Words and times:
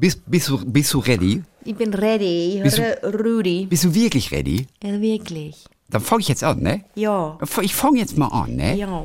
Bist, 0.00 0.22
bist, 0.26 0.48
du, 0.48 0.56
bist 0.64 0.94
du 0.94 0.98
ready? 1.00 1.42
Ich 1.62 1.76
bin 1.76 1.92
ready. 1.92 2.56
Ich 2.56 2.62
Bist 2.62 2.78
du- 2.78 2.82
höre 2.82 3.12
Rudi. 3.22 3.66
Bist 3.66 3.84
du 3.84 3.94
wirklich 3.94 4.32
ready? 4.32 4.66
Ja, 4.82 4.98
wirklich. 4.98 5.62
Dann 5.90 6.00
fange 6.00 6.22
ich 6.22 6.28
jetzt 6.28 6.42
an, 6.42 6.60
ne? 6.60 6.84
Ja. 6.94 7.36
Ich 7.60 7.74
fange 7.74 7.98
jetzt 7.98 8.16
mal 8.16 8.28
an, 8.28 8.56
ne? 8.56 8.76
Ja. 8.76 9.04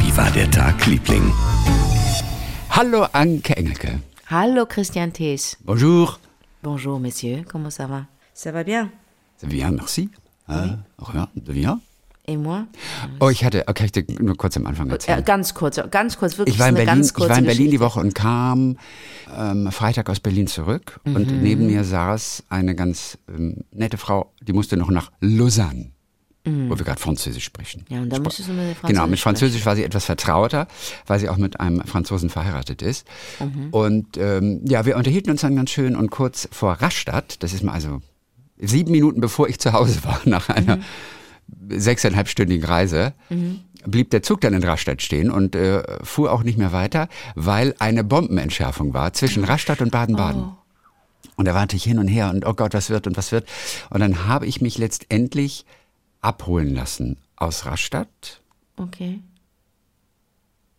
Wie 0.00 0.14
war 0.18 0.30
der 0.32 0.50
Tag, 0.50 0.84
Liebling? 0.86 1.32
Hallo 2.68 3.06
Anke 3.12 3.56
Engelke. 3.56 4.00
Hallo 4.26 4.66
Christian 4.66 5.14
Thees. 5.14 5.56
Bonjour. 5.64 6.18
Bonjour, 6.62 7.00
messieurs. 7.00 7.44
Comment 7.50 7.70
ça 7.70 7.86
va? 7.86 8.04
Ça 8.34 8.52
va 8.52 8.64
bien. 8.64 8.90
Ça 9.38 9.46
bien, 9.46 9.70
merci. 9.70 10.10
Ah, 10.46 10.76
rien, 10.98 11.28
de 11.36 11.52
bien. 11.54 11.80
Et 12.28 12.36
moi? 12.36 12.64
Oh, 13.20 13.30
ich 13.30 13.42
hatte, 13.42 13.64
okay, 13.68 13.86
ich 13.86 13.92
dir 13.92 14.04
nur 14.20 14.36
kurz 14.36 14.54
am 14.58 14.66
Anfang 14.66 14.90
Äh, 14.90 14.92
erzählen. 14.92 15.24
ganz 15.24 15.54
kurz, 15.54 15.80
ganz 15.90 16.18
kurz, 16.18 16.36
wirklich 16.36 16.56
Ich 16.56 16.60
war 16.60 16.68
in 16.68 16.74
Berlin, 16.74 17.00
ich 17.00 17.18
war 17.18 17.38
in 17.38 17.44
Berlin 17.46 17.70
die. 17.70 17.80
Woche 17.80 18.00
und 18.00 18.14
kam 18.14 18.76
ähm, 19.34 19.72
Freitag 19.72 20.10
aus 20.10 20.20
Berlin 20.20 20.46
zurück 20.46 21.00
und 21.04 21.30
Mhm. 21.32 21.42
neben 21.42 21.66
mir 21.66 21.84
saß 21.84 22.44
eine 22.50 22.74
ganz 22.74 23.16
ähm, 23.34 23.64
nette 23.72 23.96
Frau, 23.96 24.30
die 24.42 24.52
musste 24.52 24.76
noch 24.76 24.90
nach 24.90 25.10
Lausanne, 25.20 25.90
wo 26.44 26.78
wir 26.78 26.84
gerade 26.84 27.00
Französisch 27.00 27.44
sprechen. 27.44 27.86
Mhm. 27.88 27.94
Ja, 27.96 28.02
und 28.02 28.10
da 28.12 28.18
müsstest 28.18 28.48
du 28.48 28.52
mit 28.52 28.62
Französisch 28.76 28.88
Genau, 28.88 29.06
mit 29.06 29.20
Französisch 29.20 29.64
war 29.66 29.74
sie 29.76 29.84
etwas 29.84 30.04
vertrauter, 30.04 30.66
weil 31.06 31.18
sie 31.20 31.28
auch 31.30 31.36
mit 31.38 31.60
einem 31.60 31.80
Franzosen 31.86 32.28
verheiratet 32.28 32.82
ist. 32.82 33.06
Mhm. 33.40 33.68
Und 33.70 34.16
ähm, 34.18 34.60
ja, 34.64 34.84
wir 34.84 34.96
unterhielten 34.98 35.30
uns 35.30 35.40
dann 35.40 35.56
ganz 35.56 35.70
schön 35.70 35.96
und 35.96 36.10
kurz 36.10 36.46
vor 36.52 36.74
Rastatt, 36.74 37.42
das 37.42 37.54
ist 37.54 37.62
mal 37.62 37.72
also 37.72 38.00
sieben 38.60 38.90
Minuten 38.92 39.20
bevor 39.22 39.48
ich 39.48 39.58
zu 39.58 39.72
Hause 39.72 40.04
war, 40.04 40.20
nach 40.26 40.48
einer 40.50 40.76
Mhm. 40.76 40.82
Sechseinhalbstündigen 41.68 42.64
Reise, 42.64 43.12
blieb 43.84 44.10
der 44.10 44.22
Zug 44.22 44.40
dann 44.40 44.54
in 44.54 44.62
Rastatt 44.62 45.02
stehen 45.02 45.30
und 45.30 45.54
äh, 45.54 45.82
fuhr 46.04 46.32
auch 46.32 46.42
nicht 46.42 46.58
mehr 46.58 46.72
weiter, 46.72 47.08
weil 47.34 47.74
eine 47.78 48.04
Bombenentschärfung 48.04 48.94
war 48.94 49.12
zwischen 49.12 49.44
Rastatt 49.44 49.80
und 49.80 49.90
Baden-Baden. 49.90 50.52
Und 51.36 51.44
da 51.46 51.54
warte 51.54 51.76
ich 51.76 51.84
hin 51.84 51.98
und 51.98 52.08
her 52.08 52.30
und 52.30 52.44
oh 52.46 52.54
Gott, 52.54 52.74
was 52.74 52.90
wird 52.90 53.06
und 53.06 53.16
was 53.16 53.30
wird. 53.30 53.48
Und 53.90 54.00
dann 54.00 54.26
habe 54.26 54.46
ich 54.46 54.60
mich 54.60 54.76
letztendlich 54.78 55.64
abholen 56.20 56.74
lassen 56.74 57.16
aus 57.36 57.64
Rastatt. 57.64 58.40
Okay. 58.76 59.20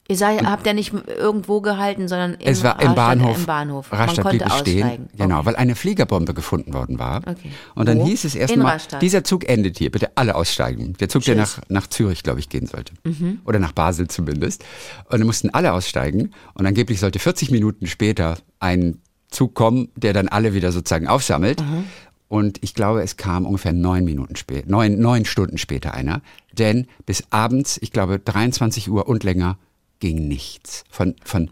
Ihr 0.09 0.17
sei, 0.17 0.37
habt 0.39 0.65
ja 0.65 0.73
nicht 0.73 0.91
irgendwo 1.07 1.61
gehalten, 1.61 2.07
sondern 2.07 2.33
im, 2.33 2.39
es 2.51 2.63
war 2.63 2.81
im 2.81 2.95
Bahnhof. 2.95 3.37
Im 3.37 3.45
Bahnhof. 3.45 3.93
Rastatt 3.93 4.25
Man 4.25 4.37
blieb 4.39 4.51
stehen. 4.51 4.83
aussteigen. 4.83 5.07
Genau, 5.15 5.37
Okay. 5.37 5.45
weil 5.45 5.55
eine 5.57 5.75
Fliegerbombe 5.75 6.33
gefunden 6.33 6.73
worden 6.73 6.97
war. 6.97 7.17
Okay. 7.27 7.51
Und 7.75 7.87
dann 7.87 7.99
Wo? 7.99 8.05
hieß 8.07 8.23
es 8.25 8.33
erstmal, 8.33 8.79
dieser 9.01 9.23
Zug 9.23 9.47
endet 9.47 9.77
hier, 9.77 9.91
bitte 9.91 10.17
alle 10.17 10.33
aussteigen. 10.33 10.93
Der 10.99 11.09
Zug, 11.09 11.23
der 11.25 11.35
Tschüss. 11.35 11.57
nach, 11.57 11.63
nach 11.69 11.87
Zürich, 11.87 12.23
glaube 12.23 12.39
ich, 12.39 12.49
gehen 12.49 12.65
sollte. 12.65 12.93
Mhm. 13.03 13.41
Oder 13.45 13.59
nach 13.59 13.71
Basel 13.71 14.07
zumindest. 14.07 14.63
Und 15.05 15.19
dann 15.19 15.27
mussten 15.27 15.51
alle 15.51 15.73
aussteigen. 15.73 16.31
Und 16.55 16.65
angeblich 16.65 16.99
sollte 16.99 17.19
40 17.19 17.51
Minuten 17.51 17.85
später 17.85 18.37
ein 18.59 18.97
Zug 19.29 19.53
kommen, 19.53 19.89
der 19.95 20.13
dann 20.13 20.27
alle 20.27 20.55
wieder 20.55 20.71
sozusagen 20.71 21.07
aufsammelt. 21.07 21.61
Mhm. 21.61 21.83
Und 22.29 22.57
ich 22.63 22.73
glaube, 22.73 23.03
es 23.03 23.15
kam 23.15 23.45
ungefähr 23.45 23.73
neun 23.73 24.05
Minuten 24.05 24.35
später, 24.35 24.67
neun, 24.69 24.99
neun 24.99 25.25
Stunden 25.25 25.59
später 25.59 25.93
einer. 25.93 26.21
Denn 26.53 26.87
bis 27.05 27.23
abends, 27.29 27.77
ich 27.81 27.91
glaube, 27.91 28.17
23 28.17 28.89
Uhr 28.89 29.07
und 29.07 29.23
länger 29.23 29.57
ging 29.99 30.27
nichts. 30.27 30.83
Von, 30.89 31.15
von 31.23 31.49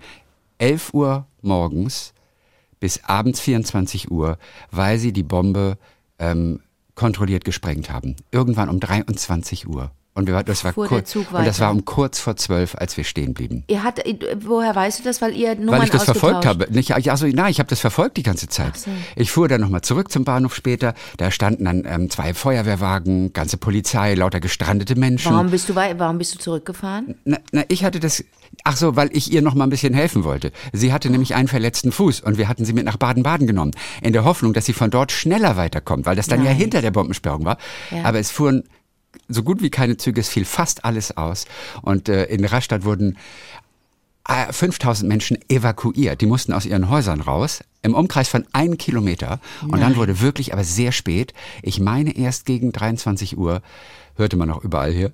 11 0.58 0.94
Uhr 0.94 1.26
morgens 1.42 2.14
bis 2.80 3.04
abends 3.04 3.40
24 3.40 4.12
Uhr, 4.12 4.38
weil 4.72 5.00
sie 5.00 5.12
die 5.12 5.24
Bombe 5.24 5.78
ähm, 6.20 6.62
kontrolliert 6.96 7.46
gesprengt 7.46 7.90
haben. 7.90 8.16
Irgendwann 8.32 8.70
um 8.70 8.80
23 8.80 9.68
Uhr. 9.68 9.92
Und 10.18 10.26
wir, 10.26 10.42
das 10.42 10.64
war 10.64 10.74
kurz, 10.74 11.16
und 11.16 11.46
das 11.46 11.60
war 11.60 11.70
um 11.70 11.86
kurz 11.86 12.18
vor 12.18 12.36
zwölf, 12.38 12.74
als 12.74 12.98
wir 12.98 13.04
stehen 13.04 13.36
blieben. 13.36 13.64
Ihr 13.68 13.84
hat, 13.84 14.02
woher 14.40 14.76
weißt 14.76 14.98
du 14.98 15.04
das? 15.04 15.22
Weil 15.22 15.36
ihr 15.36 15.54
Nummern 15.54 15.78
Weil 15.78 15.84
ich 15.84 15.90
das 15.92 16.06
verfolgt 16.06 16.44
habe. 16.44 16.66
Nicht, 16.72 16.92
also, 16.96 17.28
nein, 17.28 17.52
ich 17.52 17.60
habe 17.60 17.70
das 17.70 17.82
verfolgt 17.82 18.18
die 18.18 18.24
ganze 18.24 18.48
Zeit. 18.48 18.78
So. 18.78 18.90
Ich 19.16 19.32
fuhr 19.32 19.48
dann 19.48 19.62
nochmal 19.62 19.82
zurück 19.82 20.12
zum 20.12 20.24
Bahnhof 20.24 20.56
später. 20.56 20.96
Da 21.18 21.30
standen 21.30 21.66
dann 21.66 21.84
ähm, 21.86 22.10
zwei 22.10 22.34
Feuerwehrwagen, 22.34 23.32
ganze 23.32 23.58
Polizei, 23.58 24.16
lauter 24.16 24.40
gestrandete 24.40 24.96
Menschen. 24.96 25.34
Warum 25.34 25.52
bist 25.52 25.70
du, 25.70 25.76
warum 25.76 26.18
bist 26.18 26.34
du 26.34 26.40
zurückgefahren? 26.40 27.14
Na, 27.24 27.38
na, 27.52 27.64
ich 27.68 27.84
hatte 27.84 28.00
das. 28.00 28.24
Ach 28.64 28.76
so, 28.76 28.96
weil 28.96 29.10
ich 29.16 29.32
ihr 29.32 29.42
noch 29.42 29.56
mal 29.56 29.64
ein 29.64 29.70
bisschen 29.70 29.94
helfen 29.94 30.24
wollte. 30.24 30.52
Sie 30.74 30.92
hatte 30.92 31.10
nämlich 31.10 31.36
einen 31.36 31.48
verletzten 31.48 31.92
Fuß 31.92 32.22
und 32.22 32.38
wir 32.38 32.48
hatten 32.48 32.66
sie 32.66 32.74
mit 32.74 32.86
nach 32.86 32.98
Baden-Baden 32.98 33.48
genommen, 33.48 33.72
in 34.02 34.14
der 34.14 34.26
Hoffnung, 34.26 34.54
dass 34.54 34.66
sie 34.66 34.74
von 34.74 34.90
dort 34.90 35.12
schneller 35.12 35.56
weiterkommt, 35.56 36.06
weil 36.06 36.16
das 36.16 36.28
dann 36.28 36.44
ja 36.44 36.50
Nein. 36.50 36.58
hinter 36.58 36.82
der 36.82 36.92
Bombensperrung 36.92 37.46
war. 37.46 37.58
Ja. 37.92 38.04
Aber 38.04 38.20
es 38.20 38.32
fuhren 38.32 38.64
so 39.28 39.44
gut 39.44 39.62
wie 39.62 39.70
keine 39.70 39.98
Züge, 39.98 40.22
es 40.22 40.30
fiel 40.30 40.46
fast 40.46 40.86
alles 40.86 41.16
aus. 41.16 41.46
Und 41.82 42.10
äh, 42.10 42.26
in 42.26 42.44
Rastatt 42.46 42.84
wurden 42.84 43.18
äh, 44.28 44.52
5000 44.52 45.08
Menschen 45.08 45.38
evakuiert. 45.50 46.22
Die 46.22 46.26
mussten 46.26 46.54
aus 46.54 46.66
ihren 46.66 46.90
Häusern 46.90 47.22
raus, 47.22 47.64
im 47.82 47.94
Umkreis 47.94 48.28
von 48.28 48.46
einem 48.54 48.78
Kilometer. 48.78 49.40
Und 49.64 49.80
dann 49.80 49.96
wurde 49.96 50.20
wirklich, 50.22 50.54
aber 50.54 50.64
sehr 50.64 50.92
spät, 50.92 51.34
ich 51.62 51.80
meine 51.80 52.16
erst 52.18 52.46
gegen 52.46 52.72
23 52.72 53.38
Uhr, 53.38 53.62
hörte 54.16 54.38
man 54.38 54.52
auch 54.52 54.64
überall 54.64 54.92
hier, 54.92 55.12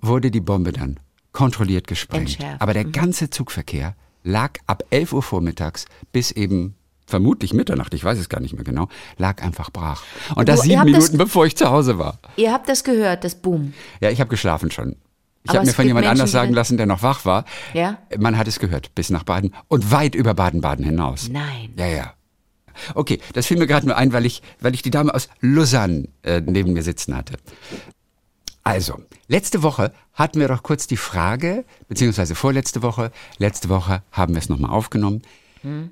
wurde 0.00 0.30
die 0.30 0.40
Bombe 0.40 0.72
dann 0.72 0.98
kontrolliert 1.36 1.86
gesprengt. 1.86 2.30
Entschärft. 2.32 2.60
Aber 2.62 2.72
der 2.74 2.84
ganze 2.84 3.30
Zugverkehr 3.30 3.94
lag 4.24 4.54
ab 4.66 4.82
11 4.90 5.12
Uhr 5.12 5.22
vormittags 5.22 5.84
bis 6.10 6.30
eben 6.32 6.74
vermutlich 7.06 7.52
Mitternacht, 7.54 7.94
ich 7.94 8.02
weiß 8.02 8.18
es 8.18 8.28
gar 8.28 8.40
nicht 8.40 8.54
mehr 8.54 8.64
genau, 8.64 8.88
lag 9.18 9.40
einfach 9.42 9.70
brach. 9.70 10.02
Und 10.34 10.48
das 10.48 10.60
Du, 10.62 10.66
sieben 10.66 10.80
habt 10.80 10.88
das- 10.88 10.94
Minuten, 10.96 11.18
bevor 11.18 11.46
ich 11.46 11.56
zu 11.56 11.68
Hause 11.70 11.98
war. 11.98 12.18
Ihr 12.36 12.52
habt 12.52 12.68
das 12.68 12.82
gehört, 12.82 13.22
das 13.22 13.36
Boom. 13.36 13.74
Ja, 14.00 14.10
ich 14.10 14.18
habe 14.18 14.28
geschlafen 14.30 14.70
schon. 14.72 14.96
Ich 15.44 15.54
habe 15.54 15.64
mir 15.64 15.72
von 15.72 15.86
jemand 15.86 16.04
Menschen, 16.06 16.20
anders 16.22 16.32
sagen 16.32 16.52
lassen, 16.52 16.76
der 16.76 16.86
noch 16.86 17.02
wach 17.04 17.24
war. 17.24 17.44
Ja? 17.72 17.98
Man 18.18 18.36
hat 18.36 18.48
es 18.48 18.58
gehört, 18.58 18.92
bis 18.96 19.10
nach 19.10 19.22
Baden 19.22 19.54
und 19.68 19.92
weit 19.92 20.16
über 20.16 20.34
Baden-Baden 20.34 20.84
hinaus. 20.84 21.28
Nein. 21.28 21.72
Ja, 21.76 21.86
ja. 21.86 22.12
Okay, 22.96 23.20
das 23.32 23.46
fiel 23.46 23.56
mir 23.56 23.68
gerade 23.68 23.86
nur 23.86 23.96
ein, 23.96 24.12
weil 24.12 24.26
ich, 24.26 24.42
weil 24.60 24.74
ich 24.74 24.82
die 24.82 24.90
Dame 24.90 25.14
aus 25.14 25.28
Lausanne 25.40 26.08
äh, 26.24 26.40
neben 26.44 26.72
mir 26.72 26.82
sitzen 26.82 27.16
hatte. 27.16 27.34
Also, 28.66 29.00
letzte 29.28 29.62
Woche 29.62 29.92
hatten 30.12 30.40
wir 30.40 30.48
doch 30.48 30.64
kurz 30.64 30.88
die 30.88 30.96
Frage, 30.96 31.64
beziehungsweise 31.86 32.34
vorletzte 32.34 32.82
Woche, 32.82 33.12
letzte 33.38 33.68
Woche 33.68 34.02
haben 34.10 34.34
wir 34.34 34.40
es 34.40 34.48
nochmal 34.48 34.72
aufgenommen. 34.72 35.22
Äh, 35.62 35.84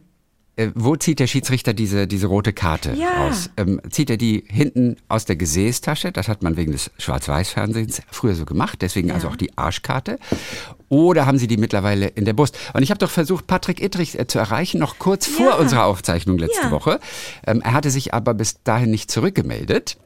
wo 0.75 0.95
zieht 0.97 1.19
der 1.19 1.27
Schiedsrichter 1.27 1.73
diese, 1.75 2.07
diese 2.07 2.27
rote 2.29 2.53
Karte 2.53 2.93
Ja. 2.95 3.09
raus? 3.27 3.51
Ähm, 3.57 3.81
zieht 3.91 4.09
er 4.11 4.17
die 4.17 4.45
hinten 4.49 4.97
aus 5.09 5.25
der 5.25 5.37
Gesäßtasche? 5.37 6.13
Das 6.13 6.29
hat 6.29 6.43
man 6.43 6.57
wegen 6.57 6.71
des 6.73 6.91
Schwarz-Weiß-Fernsehens 6.99 8.03
früher 8.11 8.35
so 8.35 8.45
gemacht, 8.45 8.81
deswegen 8.83 9.11
also 9.11 9.29
auch 9.29 9.37
die 9.37 9.57
Arschkarte. 9.59 10.19
Oder 10.89 11.27
haben 11.27 11.39
sie 11.39 11.49
die 11.49 11.57
mittlerweile 11.57 12.07
in 12.07 12.25
der 12.25 12.35
Brust? 12.35 12.57
Und 12.73 12.83
ich 12.83 12.91
habe 12.91 12.99
doch 12.99 13.11
versucht, 13.11 13.47
Patrick 13.49 13.83
Ittrich 13.83 14.19
äh, 14.19 14.27
zu 14.29 14.39
erreichen, 14.39 14.79
noch 14.79 14.99
kurz 15.01 15.27
vor 15.27 15.47
Ja. 15.51 15.55
unserer 15.57 15.87
Aufzeichnung 15.87 16.39
letzte 16.39 16.67
Ja. 16.67 16.71
Woche. 16.71 17.01
Ähm, 17.47 17.61
er 17.63 17.73
hatte 17.73 17.91
sich 17.91 18.15
aber 18.15 18.35
bis 18.35 18.63
dahin 18.63 18.91
nicht 18.91 19.11
zurückgemeldet. 19.11 19.97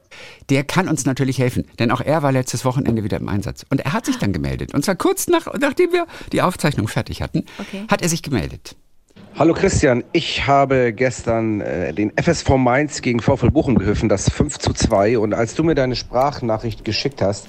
Der 0.49 0.65
kann 0.65 0.89
uns 0.89 1.05
natürlich 1.05 1.39
helfen, 1.39 1.67
denn 1.79 1.91
auch 1.91 2.01
er 2.01 2.23
war 2.23 2.33
letztes 2.33 2.65
Wochenende 2.65 3.05
wieder 3.05 3.19
im 3.19 3.29
Einsatz. 3.29 3.67
Und 3.69 3.81
er 3.83 3.93
hat 3.93 4.07
sich 4.07 4.17
dann 4.17 4.33
gemeldet. 4.33 4.73
Und 4.75 4.85
zwar 4.85 4.97
kurz 4.97 5.27
nach, 5.29 5.47
nachdem 5.61 5.93
wir 5.93 6.07
die 6.33 6.41
Aufzeichnung 6.43 6.89
fertig 6.89 7.21
hatten, 7.21 7.45
Okay. 7.59 7.85
hat 7.89 8.01
er 8.03 8.09
sich 8.09 8.23
gemeldet. 8.23 8.75
Hallo 9.39 9.55
Christian, 9.55 10.03
ich 10.11 10.49
habe 10.49 10.93
gestern 10.93 11.61
äh, 11.61 11.93
den 11.93 12.11
FSV 12.21 12.57
Mainz 12.57 13.03
gegen 13.03 13.21
VfL 13.21 13.53
Bochum 13.53 13.77
geholfen, 13.77 14.09
das 14.09 14.29
5 14.29 14.59
zu 14.59 14.73
2. 14.73 15.17
Und 15.21 15.33
als 15.33 15.55
du 15.55 15.63
mir 15.63 15.77
deine 15.77 15.95
Sprachnachricht 15.95 16.85
geschickt 16.85 17.23
hast, 17.23 17.47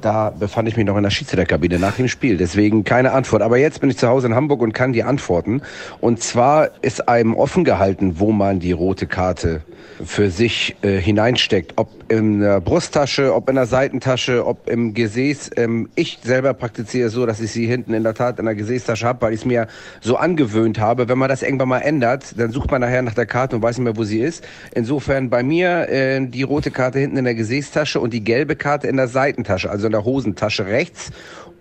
da 0.00 0.30
befand 0.30 0.68
ich 0.68 0.76
mich 0.76 0.86
noch 0.86 0.96
in 0.96 1.02
der 1.02 1.10
Schiedsrichterkabine 1.10 1.80
nach 1.80 1.96
dem 1.96 2.06
Spiel. 2.06 2.36
Deswegen 2.36 2.84
keine 2.84 3.10
Antwort. 3.10 3.42
Aber 3.42 3.58
jetzt 3.58 3.80
bin 3.80 3.90
ich 3.90 3.98
zu 3.98 4.06
Hause 4.06 4.28
in 4.28 4.36
Hamburg 4.36 4.60
und 4.60 4.72
kann 4.72 4.92
dir 4.92 5.08
antworten. 5.08 5.62
Und 6.00 6.22
zwar 6.22 6.70
ist 6.80 7.08
einem 7.08 7.34
offen 7.34 7.64
gehalten, 7.64 8.20
wo 8.20 8.30
man 8.30 8.60
die 8.60 8.70
rote 8.70 9.08
Karte 9.08 9.62
für 10.04 10.30
sich 10.30 10.76
äh, 10.82 10.98
hineinsteckt. 10.98 11.74
Ob 11.76 11.88
in 12.12 12.40
der 12.40 12.60
Brusttasche, 12.60 13.34
ob 13.34 13.48
in 13.48 13.54
der 13.54 13.66
Seitentasche, 13.66 14.46
ob 14.46 14.68
im 14.68 14.94
Gesäß. 14.94 15.50
Ähm, 15.56 15.88
ich 15.94 16.18
selber 16.22 16.52
praktiziere 16.54 17.08
so, 17.08 17.24
dass 17.24 17.40
ich 17.40 17.52
sie 17.52 17.66
hinten 17.66 17.94
in 17.94 18.02
der 18.02 18.14
Tat 18.14 18.38
in 18.38 18.44
der 18.44 18.54
Gesäßtasche 18.54 19.06
habe, 19.06 19.22
weil 19.22 19.32
ich 19.32 19.40
es 19.40 19.46
mir 19.46 19.66
so 20.00 20.16
angewöhnt 20.16 20.78
habe. 20.78 21.08
Wenn 21.08 21.18
man 21.18 21.28
das 21.28 21.42
irgendwann 21.42 21.68
mal 21.68 21.78
ändert, 21.78 22.38
dann 22.38 22.50
sucht 22.50 22.70
man 22.70 22.80
nachher 22.80 23.02
nach 23.02 23.14
der 23.14 23.26
Karte 23.26 23.56
und 23.56 23.62
weiß 23.62 23.78
nicht 23.78 23.84
mehr, 23.84 23.96
wo 23.96 24.04
sie 24.04 24.20
ist. 24.20 24.44
Insofern 24.74 25.30
bei 25.30 25.42
mir 25.42 25.88
äh, 25.88 26.26
die 26.26 26.42
rote 26.42 26.70
Karte 26.70 26.98
hinten 26.98 27.16
in 27.16 27.24
der 27.24 27.34
Gesäßtasche 27.34 28.00
und 28.00 28.12
die 28.12 28.24
gelbe 28.24 28.56
Karte 28.56 28.88
in 28.88 28.96
der 28.96 29.08
Seitentasche, 29.08 29.70
also 29.70 29.86
in 29.86 29.92
der 29.92 30.04
Hosentasche 30.04 30.66
rechts. 30.66 31.10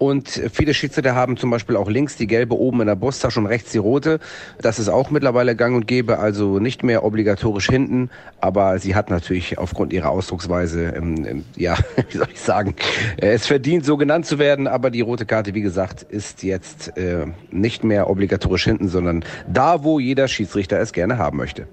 Und 0.01 0.42
viele 0.51 0.74
Schiedsrichter 0.74 1.13
haben 1.13 1.38
zum 1.38 1.51
Beispiel 1.51 1.75
auch 1.75 1.88
links 1.88 2.15
die 2.15 2.25
gelbe 2.25 2.57
oben 2.57 2.81
in 2.81 2.88
der 2.88 2.95
Brusttasche 2.95 3.39
und 3.39 3.45
rechts 3.45 3.71
die 3.71 3.77
rote. 3.77 4.19
Das 4.59 4.80
ist 4.80 4.89
auch 4.89 5.12
mittlerweile 5.12 5.56
gang 5.56 5.75
und 5.75 5.86
gäbe, 5.86 6.18
also 6.18 6.57
nicht 6.57 6.81
mehr 6.81 7.03
obligatorisch 7.03 7.68
hinten. 7.68 8.09
Aber 8.39 8.80
sie 8.80 8.95
hat 8.95 9.12
natürlich 9.12 9.59
aufgrund 9.59 9.94
ihrer 9.94 10.09
Ausdrucksweise, 10.09 10.86
ähm, 10.95 11.24
ähm, 11.27 11.45
ja, 11.56 11.77
wie 12.09 12.18
soll 12.18 12.30
ich 12.33 12.39
sagen, 12.39 12.74
äh, 13.18 13.27
es 13.27 13.45
verdient, 13.45 13.86
so 13.86 13.95
genannt 13.95 14.25
zu 14.25 14.39
werden. 14.39 14.65
Aber 14.65 14.89
die 14.89 15.01
rote 15.01 15.27
Karte, 15.27 15.53
wie 15.53 15.62
gesagt, 15.62 16.01
ist 16.01 16.42
jetzt 16.42 16.98
äh, 16.98 17.27
nicht 17.51 17.83
mehr 17.83 18.09
obligatorisch 18.09 18.63
hinten, 18.63 18.88
sondern 18.88 19.24
da, 19.48 19.83
wo 19.83 20.00
jeder 20.00 20.27
Schiedsrichter 20.27 20.80
es 20.80 20.94
gerne 20.94 21.19
haben 21.19 21.38
möchte. 21.38 21.68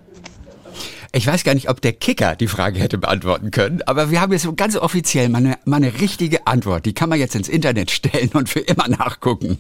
Ich 1.13 1.27
weiß 1.27 1.43
gar 1.45 1.55
nicht, 1.55 1.71
ob 1.71 1.81
der 1.81 1.95
Kicker 1.95 2.37
die 2.37 2.49
Frage 2.49 2.79
hätte 2.81 2.99
beantworten 2.99 3.51
können, 3.51 3.81
aber 3.87 4.11
wir 4.11 4.21
haben 4.21 4.33
jetzt 4.33 4.43
so 4.43 4.53
ganz 4.55 4.77
offiziell 4.77 5.29
mal 5.31 5.39
eine, 5.39 5.59
mal 5.65 5.77
eine 5.77 6.01
richtige 6.01 6.47
Antwort. 6.47 6.85
Die 6.87 6.93
kann 6.93 7.09
man 7.09 7.19
jetzt 7.19 7.35
ins 7.35 7.49
Internet 7.49 7.91
stellen 7.91 8.31
und 8.35 8.49
für 8.49 8.61
immer 8.61 8.89
nachgucken. 8.89 9.59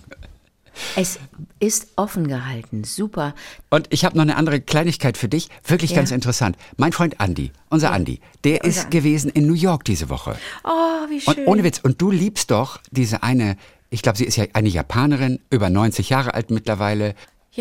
Es 0.94 1.18
ist 1.58 1.88
offen 1.96 2.28
gehalten. 2.28 2.84
Super. 2.84 3.34
Und 3.70 3.88
ich 3.90 4.04
habe 4.04 4.16
noch 4.16 4.22
eine 4.22 4.36
andere 4.36 4.60
Kleinigkeit 4.60 5.16
für 5.16 5.28
dich, 5.28 5.48
wirklich 5.64 5.90
Ja. 5.90 5.96
ganz 5.96 6.12
interessant. 6.12 6.56
Mein 6.76 6.92
Freund 6.92 7.16
Andy, 7.18 7.50
unser 7.68 7.92
Andy, 7.94 8.20
der 8.44 8.62
ist 8.62 8.84
Andy. 8.84 8.98
gewesen 8.98 9.30
in 9.30 9.46
New 9.46 9.54
York 9.54 9.84
diese 9.84 10.08
Woche. 10.08 10.36
Oh, 10.64 10.68
wie 11.08 11.20
Und 11.26 11.34
schön. 11.34 11.46
ohne 11.46 11.64
Witz, 11.64 11.80
und 11.82 12.00
du 12.00 12.10
liebst 12.12 12.52
doch 12.52 12.78
diese 12.92 13.22
eine, 13.24 13.56
ich 13.90 14.02
glaube, 14.02 14.18
sie 14.18 14.24
ist 14.24 14.36
ja 14.36 14.44
eine 14.52 14.68
Japanerin, 14.68 15.40
über 15.50 15.68
90 15.70 16.10
Jahre 16.10 16.34
alt 16.34 16.50
mittlerweile. 16.50 17.14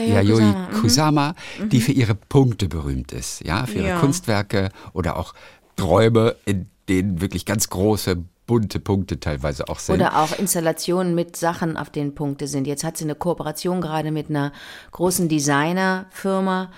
Yayoi 0.05 0.41
Kusama, 0.41 0.67
mhm. 0.69 0.81
Kusama, 0.81 1.35
die 1.71 1.81
für 1.81 1.91
ihre 1.91 2.15
Punkte 2.15 2.67
berühmt 2.67 3.11
ist, 3.11 3.45
ja, 3.45 3.65
für 3.65 3.79
ihre 3.79 3.87
Ja. 3.89 3.99
Kunstwerke 3.99 4.69
oder 4.93 5.17
auch 5.17 5.33
Träume, 5.75 6.35
in 6.45 6.67
denen 6.89 7.21
wirklich 7.21 7.45
ganz 7.45 7.69
große, 7.69 8.17
bunte 8.45 8.79
Punkte 8.79 9.19
teilweise 9.19 9.67
auch 9.67 9.79
sind. 9.79 9.95
Oder 9.95 10.19
auch 10.21 10.37
Installationen 10.39 11.13
mit 11.13 11.35
Sachen, 11.35 11.75
auf 11.77 11.89
denen 11.89 12.15
Punkte 12.15 12.47
sind. 12.47 12.65
Jetzt 12.65 12.83
hat 12.83 12.97
sie 12.97 13.03
eine 13.03 13.15
Kooperation 13.15 13.81
gerade 13.81 14.11
mit 14.11 14.29
einer 14.29 14.53
großen 14.91 15.27
Designerfirma. 15.27 16.71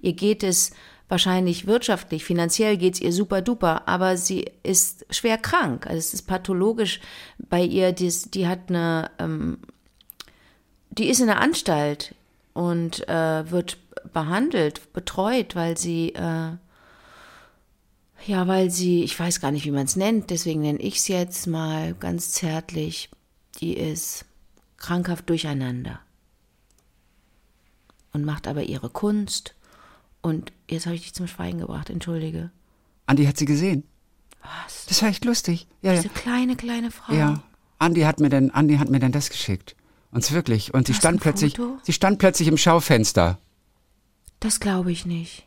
Ihr 0.00 0.14
geht 0.14 0.42
es 0.42 0.70
wahrscheinlich 1.08 1.66
wirtschaftlich, 1.66 2.24
finanziell 2.24 2.76
geht 2.76 2.94
es 2.94 3.00
ihr 3.00 3.12
super 3.12 3.42
duper, 3.42 3.86
aber 3.86 4.16
sie 4.16 4.46
ist 4.62 5.04
schwer 5.10 5.36
krank. 5.36 5.86
Also 5.86 5.98
es 5.98 6.14
ist 6.14 6.22
pathologisch 6.22 7.00
bei 7.38 7.62
ihr. 7.62 7.92
Die, 7.92 8.12
die 8.32 8.46
hat 8.48 8.60
eine, 8.68 9.10
ähm, 9.18 9.58
die 10.90 11.08
ist 11.08 11.20
in 11.20 11.26
der 11.26 11.40
Anstalt 11.40 12.14
und 12.52 13.08
äh, 13.08 13.50
wird 13.50 13.78
behandelt, 14.12 14.92
betreut, 14.92 15.54
weil 15.54 15.76
sie 15.76 16.14
äh, 16.14 16.52
ja, 18.26 18.46
weil 18.46 18.70
sie, 18.70 19.02
ich 19.02 19.18
weiß 19.18 19.40
gar 19.40 19.50
nicht, 19.50 19.64
wie 19.64 19.70
man 19.70 19.86
es 19.86 19.96
nennt, 19.96 20.30
deswegen 20.30 20.60
nenne 20.60 20.80
ich 20.80 20.96
es 20.96 21.08
jetzt 21.08 21.46
mal 21.46 21.94
ganz 21.94 22.32
zärtlich, 22.32 23.10
die 23.60 23.74
ist 23.76 24.24
krankhaft 24.76 25.28
durcheinander 25.28 26.00
und 28.12 28.24
macht 28.24 28.46
aber 28.46 28.62
ihre 28.62 28.90
Kunst. 28.90 29.54
Und 30.22 30.52
jetzt 30.68 30.86
habe 30.86 30.96
ich 30.96 31.02
dich 31.02 31.14
zum 31.14 31.26
Schweigen 31.26 31.60
gebracht, 31.60 31.88
entschuldige. 31.88 32.50
Andi 33.06 33.24
hat 33.24 33.38
sie 33.38 33.46
gesehen. 33.46 33.84
Was? 34.42 34.86
Das 34.86 35.02
war 35.02 35.08
echt 35.08 35.24
lustig. 35.24 35.66
Ja, 35.82 35.92
ja. 35.92 36.02
Diese 36.02 36.12
kleine, 36.12 36.56
kleine 36.56 36.90
Frau. 36.90 37.14
Ja, 37.14 37.42
Andi 37.78 38.02
hat 38.02 38.20
mir 38.20 38.28
denn, 38.28 38.50
Andi 38.50 38.76
hat 38.76 38.90
mir 38.90 39.00
dann 39.00 39.12
das 39.12 39.30
geschickt. 39.30 39.76
Und 40.12 40.30
wirklich. 40.32 40.74
Und 40.74 40.86
sie 40.86 40.94
stand 40.94 41.20
plötzlich, 41.20 41.56
Foto? 41.56 41.78
sie 41.82 41.92
stand 41.92 42.18
plötzlich 42.18 42.48
im 42.48 42.56
Schaufenster. 42.56 43.38
Das 44.40 44.60
glaube 44.60 44.90
ich 44.90 45.06
nicht. 45.06 45.46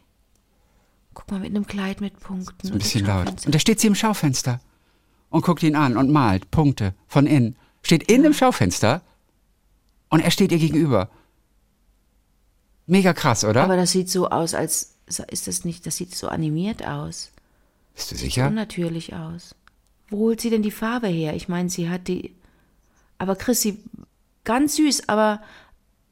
Guck 1.14 1.30
mal, 1.32 1.40
mit 1.40 1.50
einem 1.50 1.68
Kleid 1.68 2.02
mit 2.02 2.20
Punkten. 2.20 2.72
Ein 2.72 2.78
bisschen 2.78 3.02
und 3.02 3.08
laut. 3.08 3.46
Und 3.46 3.54
da 3.54 3.60
steht 3.60 3.80
sie 3.80 3.88
im 3.88 3.96
Schaufenster 3.96 4.60
und 5.30 5.44
guckt 5.44 5.64
ihn 5.64 5.76
an 5.76 5.98
und 5.98 6.12
malt 6.12 6.50
Punkte 6.52 6.94
von 7.08 7.28
innen. 7.28 7.56
Steht 7.82 8.10
in 8.12 8.24
dem 8.24 8.34
Schaufenster 8.34 9.02
und 10.10 10.22
er 10.22 10.32
steht 10.32 10.52
ihr 10.52 10.60
gegenüber. 10.60 11.10
Mega 12.86 13.14
krass, 13.14 13.44
oder? 13.44 13.64
Aber 13.64 13.76
das 13.76 13.92
sieht 13.92 14.10
so 14.10 14.30
aus, 14.30 14.54
als 14.54 14.96
ist 15.08 15.48
das 15.48 15.66
nicht, 15.66 15.86
das 15.86 15.98
sieht 15.98 16.16
so 16.16 16.28
animiert 16.28 16.86
aus. 16.86 17.32
Bist 17.96 18.12
du 18.12 18.16
sicher? 18.16 18.48
unnatürlich 18.48 19.14
aus. 19.14 19.56
Wo 20.10 20.18
holt 20.20 20.42
sie 20.42 20.50
denn 20.50 20.64
die 20.64 20.72
Farbe 20.72 21.08
her? 21.08 21.36
Ich 21.36 21.48
meine, 21.48 21.70
sie 21.70 21.90
hat 21.90 22.08
die. 22.08 22.36
Aber 23.18 23.36
Chris, 23.36 23.62
sie 23.62 23.80
ganz 24.44 24.76
süß, 24.76 25.10
aber 25.10 25.42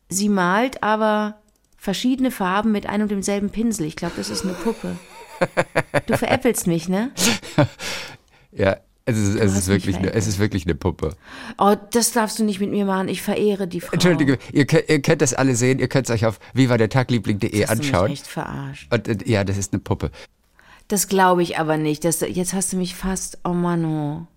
sie 0.09 0.29
malt 0.29 0.83
aber 0.83 1.41
verschiedene 1.77 2.31
Farben 2.31 2.71
mit 2.71 2.85
einem 2.87 3.03
und 3.03 3.09
demselben 3.11 3.49
Pinsel. 3.49 3.85
Ich 3.87 3.95
glaube, 3.95 4.13
das 4.17 4.29
ist 4.29 4.43
eine 4.43 4.53
Puppe. 4.53 4.97
Du 6.05 6.15
veräppelst 6.17 6.67
mich, 6.67 6.87
ne? 6.89 7.11
Ja, 8.51 8.77
es 9.05 9.17
ist, 9.17 9.35
es 9.35 9.57
ist, 9.57 9.67
wirklich 9.67 9.95
eine, 9.97 10.13
es 10.13 10.27
ist 10.27 10.37
wirklich 10.37 10.65
eine 10.65 10.75
Puppe. 10.75 11.15
Oh, 11.57 11.75
das 11.91 12.11
darfst 12.11 12.37
du 12.37 12.43
nicht 12.43 12.59
mit 12.59 12.69
mir 12.69 12.85
machen. 12.85 13.07
Ich 13.07 13.21
verehre 13.21 13.65
die 13.67 13.79
Frau. 13.81 13.93
Entschuldige, 13.93 14.37
ihr, 14.51 14.65
könnt- 14.67 14.89
ihr 14.89 15.01
könnt 15.01 15.21
das 15.21 15.33
alle 15.33 15.55
sehen, 15.55 15.79
ihr 15.79 15.87
könnt 15.87 16.09
es 16.09 16.13
euch 16.13 16.25
auf 16.25 16.39
vivadertagliebling.de 16.53 17.49
Hast 17.65 17.71
du 17.73 17.77
mich 17.77 17.87
anschauen. 17.93 18.11
echt 18.11 18.27
verarscht. 18.27 18.93
Und, 18.93 19.07
äh, 19.07 19.17
ja, 19.25 19.43
das 19.45 19.57
ist 19.57 19.73
eine 19.73 19.79
Puppe. 19.81 20.11
Das 20.89 21.07
glaube 21.07 21.41
ich 21.43 21.57
aber 21.57 21.77
nicht. 21.77 22.03
Das, 22.03 22.19
jetzt 22.19 22.53
hast 22.53 22.73
du 22.73 22.77
mich 22.77 22.93
fast. 22.95 23.39
Oh 23.45 23.53
Mann, 23.53 23.85
oh. 23.85 24.27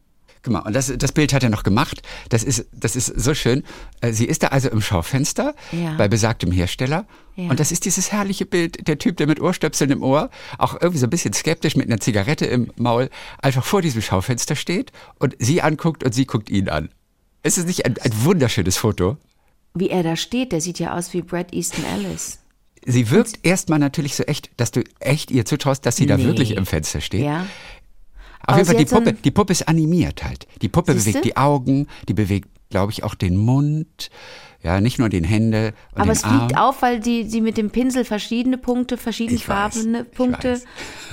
Mal, 0.52 0.60
und 0.60 0.74
das, 0.74 0.92
das 0.96 1.12
Bild 1.12 1.32
hat 1.32 1.42
er 1.42 1.50
noch 1.50 1.62
gemacht. 1.62 2.02
Das 2.28 2.42
ist, 2.44 2.66
das 2.72 2.96
ist 2.96 3.06
so 3.06 3.34
schön. 3.34 3.62
Äh, 4.00 4.12
Sie 4.12 4.26
ist 4.26 4.42
da 4.42 4.48
also 4.48 4.68
im 4.68 4.80
Schaufenster 4.80 5.54
Ja. 5.72 5.94
bei 5.96 6.08
besagtem 6.08 6.50
Hersteller. 6.52 7.06
Ja. 7.36 7.50
Und 7.50 7.58
das 7.60 7.72
ist 7.72 7.84
dieses 7.84 8.12
herrliche 8.12 8.46
Bild, 8.46 8.86
der 8.86 8.98
Typ, 8.98 9.16
der 9.16 9.26
mit 9.26 9.40
Ohrstöpseln 9.40 9.90
im 9.90 10.02
Ohr, 10.02 10.30
auch 10.58 10.74
irgendwie 10.80 10.98
so 10.98 11.06
ein 11.06 11.10
bisschen 11.10 11.32
skeptisch 11.32 11.76
mit 11.76 11.86
einer 11.86 11.98
Zigarette 12.00 12.46
im 12.46 12.70
Maul, 12.76 13.10
einfach 13.42 13.64
vor 13.64 13.82
diesem 13.82 14.02
Schaufenster 14.02 14.54
steht 14.56 14.92
und 15.18 15.34
sie 15.38 15.62
anguckt 15.62 16.04
und 16.04 16.14
sie 16.14 16.26
guckt 16.26 16.48
ihn 16.50 16.68
an. 16.68 16.90
Ist 17.42 17.58
es 17.58 17.66
nicht 17.66 17.84
ein, 17.86 17.94
ein 18.00 18.24
wunderschönes 18.24 18.76
Foto? 18.76 19.16
Wie 19.74 19.90
er 19.90 20.02
da 20.04 20.14
steht, 20.16 20.52
der 20.52 20.60
sieht 20.60 20.78
ja 20.78 20.96
aus 20.96 21.12
wie 21.12 21.22
Brad 21.22 21.52
Easton 21.52 21.84
Ellis. 21.84 22.38
Sie 22.86 23.10
wirkt 23.10 23.40
erstmal 23.42 23.78
natürlich 23.78 24.14
so 24.14 24.22
echt, 24.24 24.50
dass 24.58 24.70
du 24.70 24.82
echt 25.00 25.30
ihr 25.30 25.44
zutraust, 25.44 25.84
dass 25.86 25.96
sie 25.96 26.06
da 26.06 26.16
Nee. 26.16 26.24
wirklich 26.26 26.52
im 26.52 26.66
Fenster 26.66 27.00
steht. 27.00 27.22
Ja. 27.24 27.46
Auf 28.46 28.56
jeden 28.56 28.66
Fall, 28.66 28.76
die 28.76 28.84
Puppe, 28.84 29.12
die 29.14 29.30
Puppe 29.30 29.52
ist 29.52 29.68
animiert 29.68 30.24
halt. 30.24 30.46
Die 30.62 30.68
Puppe 30.68 30.92
Siehste? 30.94 31.10
bewegt 31.10 31.24
die 31.24 31.36
Augen, 31.36 31.86
die 32.08 32.14
bewegt, 32.14 32.48
glaube 32.70 32.92
ich, 32.92 33.04
auch 33.04 33.14
den 33.14 33.36
Mund. 33.36 34.10
Ja, 34.62 34.80
nicht 34.80 34.98
nur 34.98 35.08
den 35.10 35.24
Hände 35.24 35.74
und 35.92 36.00
Aber 36.00 36.04
den 36.04 36.12
es 36.12 36.24
Arm. 36.24 36.38
fliegt 36.38 36.58
auf, 36.58 36.80
weil 36.82 36.98
die, 37.00 37.28
sie 37.28 37.40
mit 37.42 37.58
dem 37.58 37.70
Pinsel 37.70 38.04
verschiedene 38.04 38.56
Punkte, 38.56 38.96
verschiedene 38.96 39.36
Ich 39.36 39.46
weiß, 39.48 39.74
farbene 39.74 40.06
ich 40.10 40.16
Punkte. 40.16 40.52
weiß. 40.54 40.64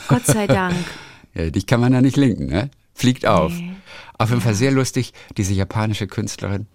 Gott 0.07 0.25
sei 0.25 0.47
Dank. 0.47 0.75
Ja, 1.33 1.49
dich 1.49 1.65
kann 1.65 1.79
man 1.79 1.93
da 1.93 2.01
nicht 2.01 2.17
linken, 2.17 2.47
ne? 2.47 2.69
Fliegt 2.93 3.25
auf. 3.25 3.53
Nee. 3.53 3.71
Auf 4.17 4.31
jeden 4.31 4.41
Fall 4.41 4.53
sehr 4.53 4.71
lustig, 4.71 5.13
diese 5.37 5.53
japanische 5.53 6.05
Künstlerin, 6.05 6.67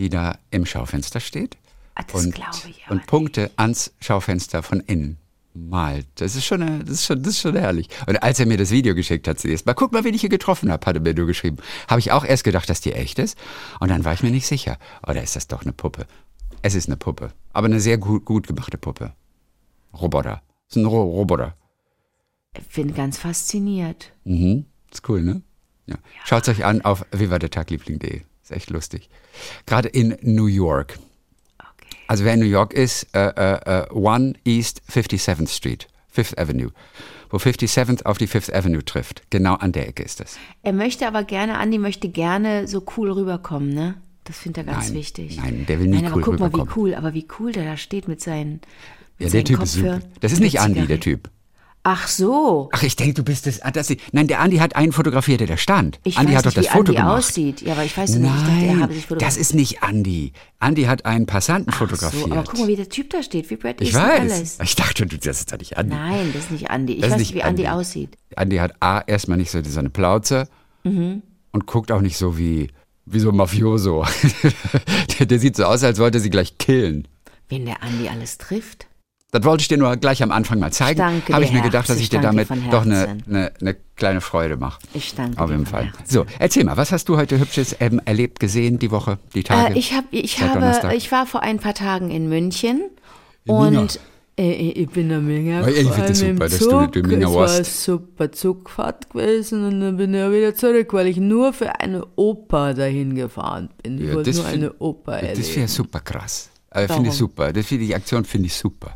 die 0.00 0.08
da 0.08 0.38
im 0.50 0.66
Schaufenster 0.66 1.20
steht 1.20 1.56
Ah, 1.94 2.02
das 2.12 2.24
und, 2.24 2.34
glaube 2.34 2.56
ich 2.68 2.90
und 2.90 3.06
Punkte 3.06 3.52
ans 3.56 3.92
Schaufenster 4.00 4.64
von 4.64 4.80
innen 4.80 5.18
malt. 5.54 6.06
Das 6.16 6.34
ist 6.36 6.44
schon, 6.44 6.60
das 6.80 6.90
ist 6.90 7.04
schon, 7.04 7.22
das 7.22 7.34
ist 7.34 7.40
schon 7.40 7.56
herrlich. 7.56 7.88
Und 8.06 8.22
als 8.22 8.40
er 8.40 8.46
mir 8.46 8.56
das 8.56 8.70
Video 8.70 8.94
geschickt 8.94 9.28
hat 9.28 9.38
zuerst, 9.38 9.66
mal 9.66 9.74
guck 9.74 9.92
mal, 9.92 10.04
wen 10.04 10.14
ich 10.14 10.20
hier 10.20 10.30
getroffen 10.30 10.70
habe, 10.70 10.84
hat 10.86 10.96
er 10.96 11.02
mir 11.02 11.14
nur 11.14 11.26
geschrieben. 11.26 11.58
Habe 11.88 12.00
ich 12.00 12.12
auch 12.12 12.24
erst 12.24 12.44
gedacht, 12.44 12.68
dass 12.68 12.80
die 12.80 12.92
echt 12.92 13.18
ist. 13.18 13.38
Und 13.80 13.90
dann 13.90 14.04
war 14.04 14.12
ich 14.12 14.22
mir 14.22 14.30
nicht 14.30 14.46
sicher. 14.46 14.78
Oder 15.06 15.22
ist 15.22 15.36
das 15.36 15.48
doch 15.48 15.62
eine 15.62 15.72
Puppe? 15.72 16.06
Es 16.62 16.74
ist 16.74 16.88
eine 16.88 16.96
Puppe. 16.96 17.32
Aber 17.52 17.66
eine 17.66 17.80
sehr 17.80 17.98
gut, 17.98 18.24
gut 18.24 18.46
gemachte 18.46 18.78
Puppe. 18.78 19.12
Roboter. 19.92 20.42
Das 20.68 20.76
ist 20.76 20.82
ein 20.82 20.86
Ro 20.86 21.02
Roboter. 21.02 21.56
Ich 22.58 22.74
bin 22.74 22.94
ganz 22.94 23.18
fasziniert. 23.18 24.12
Mhm. 24.24 24.66
Ist 24.90 25.08
cool, 25.08 25.22
ne? 25.22 25.42
Ja. 25.86 25.96
Schaut 26.24 26.48
euch 26.48 26.64
an 26.64 26.82
auf 26.82 27.04
vivadertagliebling.de. 27.12 28.22
Ist 28.42 28.52
echt 28.52 28.70
lustig. 28.70 29.08
Gerade 29.66 29.88
in 29.88 30.16
New 30.22 30.46
York. 30.46 30.98
Also 32.12 32.26
wer 32.26 32.34
in 32.34 32.40
New 32.40 32.44
York 32.46 32.74
ist, 32.74 33.06
äh, 33.14 33.28
äh, 33.28 33.84
äh, 33.84 33.90
One 33.90 34.34
East 34.44 34.82
57th 34.92 35.48
Street, 35.48 35.88
Fifth 36.10 36.38
Avenue. 36.38 36.70
Wo 37.30 37.38
57th 37.38 38.04
auf 38.04 38.18
die 38.18 38.26
Fifth 38.26 38.52
Avenue 38.52 38.84
trifft. 38.84 39.22
Genau 39.30 39.54
an 39.54 39.72
der 39.72 39.88
Ecke 39.88 40.02
ist 40.02 40.20
es. 40.20 40.36
Er 40.62 40.74
möchte 40.74 41.06
aber 41.06 41.24
gerne, 41.24 41.56
Andi 41.56 41.78
möchte 41.78 42.10
gerne 42.10 42.68
so 42.68 42.84
cool 42.98 43.12
rüberkommen, 43.12 43.70
ne? 43.70 43.94
Das 44.24 44.36
findet 44.36 44.66
er 44.66 44.74
ganz 44.74 44.88
Nein, 44.88 44.96
wichtig. 44.96 45.38
nein, 45.38 45.64
der 45.66 45.80
will 45.80 45.86
nie 45.86 46.02
Nein, 46.02 46.12
aber 46.12 46.16
cool 46.16 46.22
guck 46.22 46.40
mal, 46.40 46.52
wie 46.52 46.68
cool, 46.76 46.94
aber 46.94 47.14
wie 47.14 47.26
cool 47.38 47.52
der 47.52 47.64
da 47.64 47.78
steht 47.78 48.08
mit 48.08 48.20
seinen. 48.20 48.60
Mit 48.60 48.60
Ja, 48.60 48.66
der 49.18 49.30
seinen 49.30 49.44
Typ 49.46 49.62
ist 49.62 49.72
super. 49.72 50.00
Das 50.20 50.32
ist 50.32 50.40
nicht 50.40 50.60
Andi, 50.60 50.86
der. 50.86 51.00
Typ. 51.00 51.30
Ach 51.84 52.06
so. 52.06 52.68
Ach, 52.72 52.82
ich 52.84 52.94
denke, 52.94 53.14
du 53.14 53.24
bist 53.24 53.48
es. 53.48 53.60
ah, 53.62 53.72
Das, 53.72 53.92
nein, 54.12 54.28
der 54.28 54.38
Andi 54.38 54.58
hat 54.58 54.76
einen 54.76 54.92
fotografiert, 54.92 55.40
der 55.40 55.48
da 55.48 55.56
stand. 55.56 55.98
Ich 56.04 56.16
Andi 56.16 56.30
weiß 56.32 56.38
hat 56.38 56.46
doch 56.46 56.50
nicht, 56.50 56.56
das 56.58 56.64
wie 56.74 56.78
Foto 56.78 56.90
Andi 56.92 56.94
gemacht. 57.00 57.18
aussieht. 57.18 57.62
Ja, 57.62 57.72
aber 57.72 57.84
ich 57.84 57.96
weiß 57.96 58.10
nicht. 58.16 58.30
Ich 58.30 58.36
dachte, 58.40 58.50
er 58.52 58.66
Nein, 58.66 58.82
habe 58.82 58.92
sich 58.92 59.02
das 59.02 59.08
fotografiert. 59.08 59.40
ist 59.40 59.54
nicht 59.54 59.82
Andi. 59.82 60.32
Andi 60.60 60.82
hat 60.84 61.04
einen 61.06 61.26
Passanten 61.26 61.72
Ach 61.74 61.78
fotografiert. 61.78 62.26
So, 62.28 62.30
aber 62.32 62.44
guck 62.44 62.58
mal, 62.60 62.68
wie 62.68 62.76
der 62.76 62.88
Typ 62.88 63.10
da 63.10 63.20
steht, 63.24 63.50
wie 63.50 63.56
Brad 63.56 63.80
ich 63.80 63.92
weiß. 63.94 64.20
Ellis. 64.32 64.58
Ich 64.62 64.76
dachte, 64.76 65.06
du, 65.06 65.18
das 65.18 65.40
ist 65.40 65.52
doch 65.52 65.58
nicht 65.58 65.76
Andi. 65.76 65.96
Nein, 65.96 66.30
das 66.32 66.44
ist 66.44 66.50
nicht 66.52 66.70
Andi. 66.70 66.92
Ich 66.94 67.00
Das 67.00 67.10
weiß 67.12 67.18
nicht 67.18 67.34
wie 67.34 67.42
Andi, 67.42 67.66
Andi. 67.66 67.80
aussieht. 67.80 68.16
Andi 68.36 68.56
hat 68.58 68.74
A, 68.80 69.00
erstmal 69.04 69.38
nicht 69.38 69.50
so, 69.50 69.60
so 69.64 69.78
eine 69.80 69.90
Plauze 69.90 70.48
und 70.84 71.66
guckt 71.66 71.90
auch 71.90 72.00
nicht 72.00 72.16
so 72.16 72.38
wie, 72.38 72.68
wie 73.06 73.18
so 73.18 73.30
ein 73.30 73.36
Mafioso. 73.36 74.04
der, 75.18 75.26
der 75.26 75.38
sieht 75.40 75.56
so 75.56 75.64
aus, 75.64 75.82
als 75.82 75.98
wollte 75.98 76.18
er 76.18 76.20
sie 76.22 76.30
gleich 76.30 76.58
killen. 76.58 77.08
Wen 77.48 77.66
der 77.66 77.82
Andi 77.82 78.08
alles 78.08 78.38
trifft. 78.38 78.86
Das 79.34 79.44
wollte 79.44 79.62
ich 79.62 79.68
dir 79.68 79.78
nur 79.78 79.96
gleich 79.96 80.22
am 80.22 80.30
Anfang 80.30 80.58
mal 80.58 80.70
zeigen. 80.72 80.98
danke 80.98 81.32
Habe 81.32 81.42
ich 81.42 81.52
mir 81.52 81.62
gedacht, 81.62 81.88
dass 81.88 81.96
ich 81.96 82.02
Ich 82.04 82.08
dir 82.10 82.20
damit 82.20 82.48
doch 82.70 82.82
eine, 82.82 83.16
eine, 83.26 83.50
eine 83.62 83.76
kleine 83.96 84.20
Freude 84.20 84.58
mache. 84.58 84.78
Ich 84.92 85.14
danke 85.14 85.40
Auf 85.40 85.50
jeden 85.50 85.64
Fall. 85.64 85.86
Herzen. 85.86 86.04
So, 86.06 86.26
erzähl 86.38 86.64
mal, 86.64 86.76
was 86.76 86.92
hast 86.92 87.08
du 87.08 87.16
heute 87.16 87.40
Hübsches 87.40 87.74
ähm, 87.80 87.98
erlebt, 88.04 88.40
gesehen 88.40 88.78
die 88.78 88.90
Woche, 88.90 89.18
die 89.34 89.42
Tage? 89.42 89.74
Äh, 89.74 89.78
ich 89.78 89.94
hab, 89.94 90.04
ich 90.10 90.38
habe, 90.42 90.94
ich 90.94 91.10
war 91.10 91.24
vor 91.24 91.40
ein 91.42 91.58
paar 91.58 91.72
Tagen 91.72 92.10
in 92.10 92.28
München 92.28 92.82
In 93.46 93.54
und 93.54 93.70
Minga. 93.72 93.86
äh, 94.38 94.52
ich 94.52 94.90
bin 94.90 95.08
da 95.08 95.18
mega 95.18 95.66
ich 95.66 95.76
finde 95.88 96.08
das 96.08 96.18
super, 96.18 96.48
dass 96.50 96.58
du- 96.58 96.98
in 97.00 97.06
Minga 97.08 97.26
Es 97.28 97.32
war 97.34 97.40
warst. 97.40 97.54
eine 97.56 97.64
super 97.64 98.32
Zugfahrt 98.32 99.08
gewesen 99.14 99.64
und 99.66 99.80
dann 99.80 99.96
bin 99.96 100.12
ich 100.12 100.30
wieder 100.30 100.54
zurück, 100.54 100.92
weil 100.92 101.06
ich 101.06 101.16
nur 101.16 101.54
für 101.54 101.80
eine 101.80 102.04
Oper 102.16 102.74
dahin 102.74 103.14
gefahren 103.14 103.70
bin. 103.82 103.96
Ich 103.98 104.08
Ja, 104.08 104.14
wollte 104.14 104.28
das 104.28 104.36
nur 104.36 104.44
find- 104.44 104.62
eine 104.62 104.72
Oper 104.74 105.12
das 105.12 105.22
erleben. 105.38 105.56
wäre 105.56 105.68
super 105.68 106.00
krass. 106.00 106.50
Äh, 106.70 106.86
finde 106.86 107.08
ich 107.08 107.14
super. 107.14 107.50
Das 107.50 107.64
finde 107.64 107.86
die 107.86 107.94
Aktion 107.94 108.26
finde 108.26 108.48
ich 108.48 108.54
super. 108.54 108.94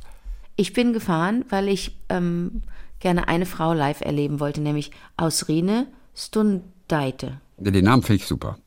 Ich 0.56 0.72
bin 0.72 0.92
gefahren, 0.92 1.44
weil 1.50 1.68
ich 1.68 1.96
ähm, 2.08 2.62
gerne 3.00 3.28
eine 3.28 3.46
Frau 3.46 3.72
live 3.72 4.00
erleben 4.00 4.40
wollte, 4.40 4.60
nämlich 4.60 4.90
Ausrine 5.16 5.86
Stundeite. 6.14 7.40
Den 7.58 7.84
Namen 7.84 8.02
finde 8.02 8.22
ich 8.22 8.26
super. 8.26 8.58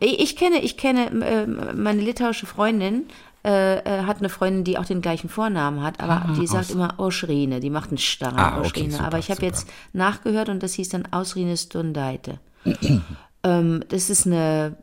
Ich 0.00 0.36
kenne, 0.36 0.60
ich 0.60 0.76
kenne 0.76 1.06
äh, 1.24 1.46
meine 1.46 2.00
litauische 2.02 2.46
Freundin. 2.46 3.06
Äh, 3.44 3.78
äh, 3.78 4.02
hat 4.02 4.18
eine 4.18 4.28
Freundin, 4.28 4.64
die 4.64 4.78
auch 4.78 4.84
den 4.84 5.00
gleichen 5.00 5.28
Vornamen 5.28 5.82
hat, 5.82 6.00
aber 6.00 6.24
Ah, 6.26 6.34
die 6.38 6.46
sagt 6.48 6.70
immer 6.70 6.98
Oschrine, 6.98 7.60
die 7.60 7.70
macht 7.70 7.90
einen 7.90 7.98
starren 7.98 8.36
Ah, 8.36 8.60
okay, 8.64 8.90
super, 8.90 9.04
aber 9.04 9.20
ich 9.20 9.30
habe 9.30 9.42
jetzt 9.46 9.68
nachgehört 9.92 10.48
und 10.48 10.60
das 10.60 10.74
hieß 10.74 10.88
dann 10.88 11.06
Ausrine 11.12 11.56
Stundeite. 11.56 12.40
ähm, 13.44 13.84
das 13.88 14.10
ist 14.10 14.26
eine, 14.26 14.76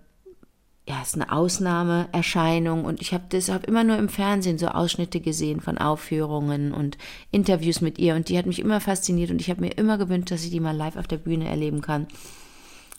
ja, 0.88 1.02
ist 1.02 1.16
eine 1.16 1.32
Ausnahmeerscheinung 1.32 2.86
und 2.86 3.02
ich 3.02 3.14
habe 3.14 3.24
deshalb 3.32 3.66
immer 3.66 3.84
nur 3.84 3.98
im 3.98 4.08
Fernsehen 4.08 4.60
so 4.60 4.68
Ausschnitte 4.68 5.20
gesehen 5.20 5.60
von 5.60 5.80
Aufführungen 5.80 6.74
und 6.74 6.98
Interviews 7.32 7.82
mit 7.82 7.98
ihr 7.98 8.16
und 8.16 8.30
die 8.30 8.38
hat 8.38 8.46
mich 8.46 8.60
immer 8.60 8.80
fasziniert 8.80 9.32
und 9.32 9.42
ich 9.42 9.50
habe 9.50 9.62
mir 9.62 9.78
immer 9.78 9.98
gewünscht, 9.98 10.30
dass 10.30 10.44
ich 10.44 10.52
die 10.52 10.60
mal 10.60 10.76
live 10.76 10.98
auf 10.98 11.08
der 11.08 11.18
Bühne 11.18 11.48
erleben 11.48 11.82
kann. 11.82 12.06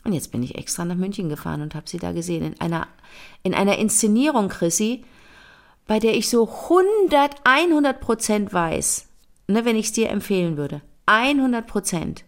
Und 0.03 0.13
jetzt 0.13 0.33
bin 0.33 0.43
ich 0.43 0.57
extra 0.57 0.85
nach 0.85 0.97
München 0.97 1.29
gefahren 1.29 1.63
und 1.63 1.75
habe 1.75 1.89
sie 1.89 1.99
da 1.99 2.13
gesehen 2.13 2.45
in 2.45 2.61
einer 2.61 2.89
in 3.45 3.55
einer 3.55 3.79
Inszenierung, 3.79 4.49
Chrissy, 4.49 5.05
bei 5.87 6.01
der 6.01 6.17
ich 6.17 6.29
so 6.29 6.49
100, 6.49 7.37
100 7.45 8.01
Prozent 8.01 8.53
weiß, 8.53 9.07
ne, 9.47 9.65
wenn 9.65 9.77
ich 9.77 9.87
es 9.87 9.93
dir 9.93 10.11
empfehlen 10.11 10.57
würde. 10.57 10.81
100 11.07 11.67
Prozent. 11.67 12.25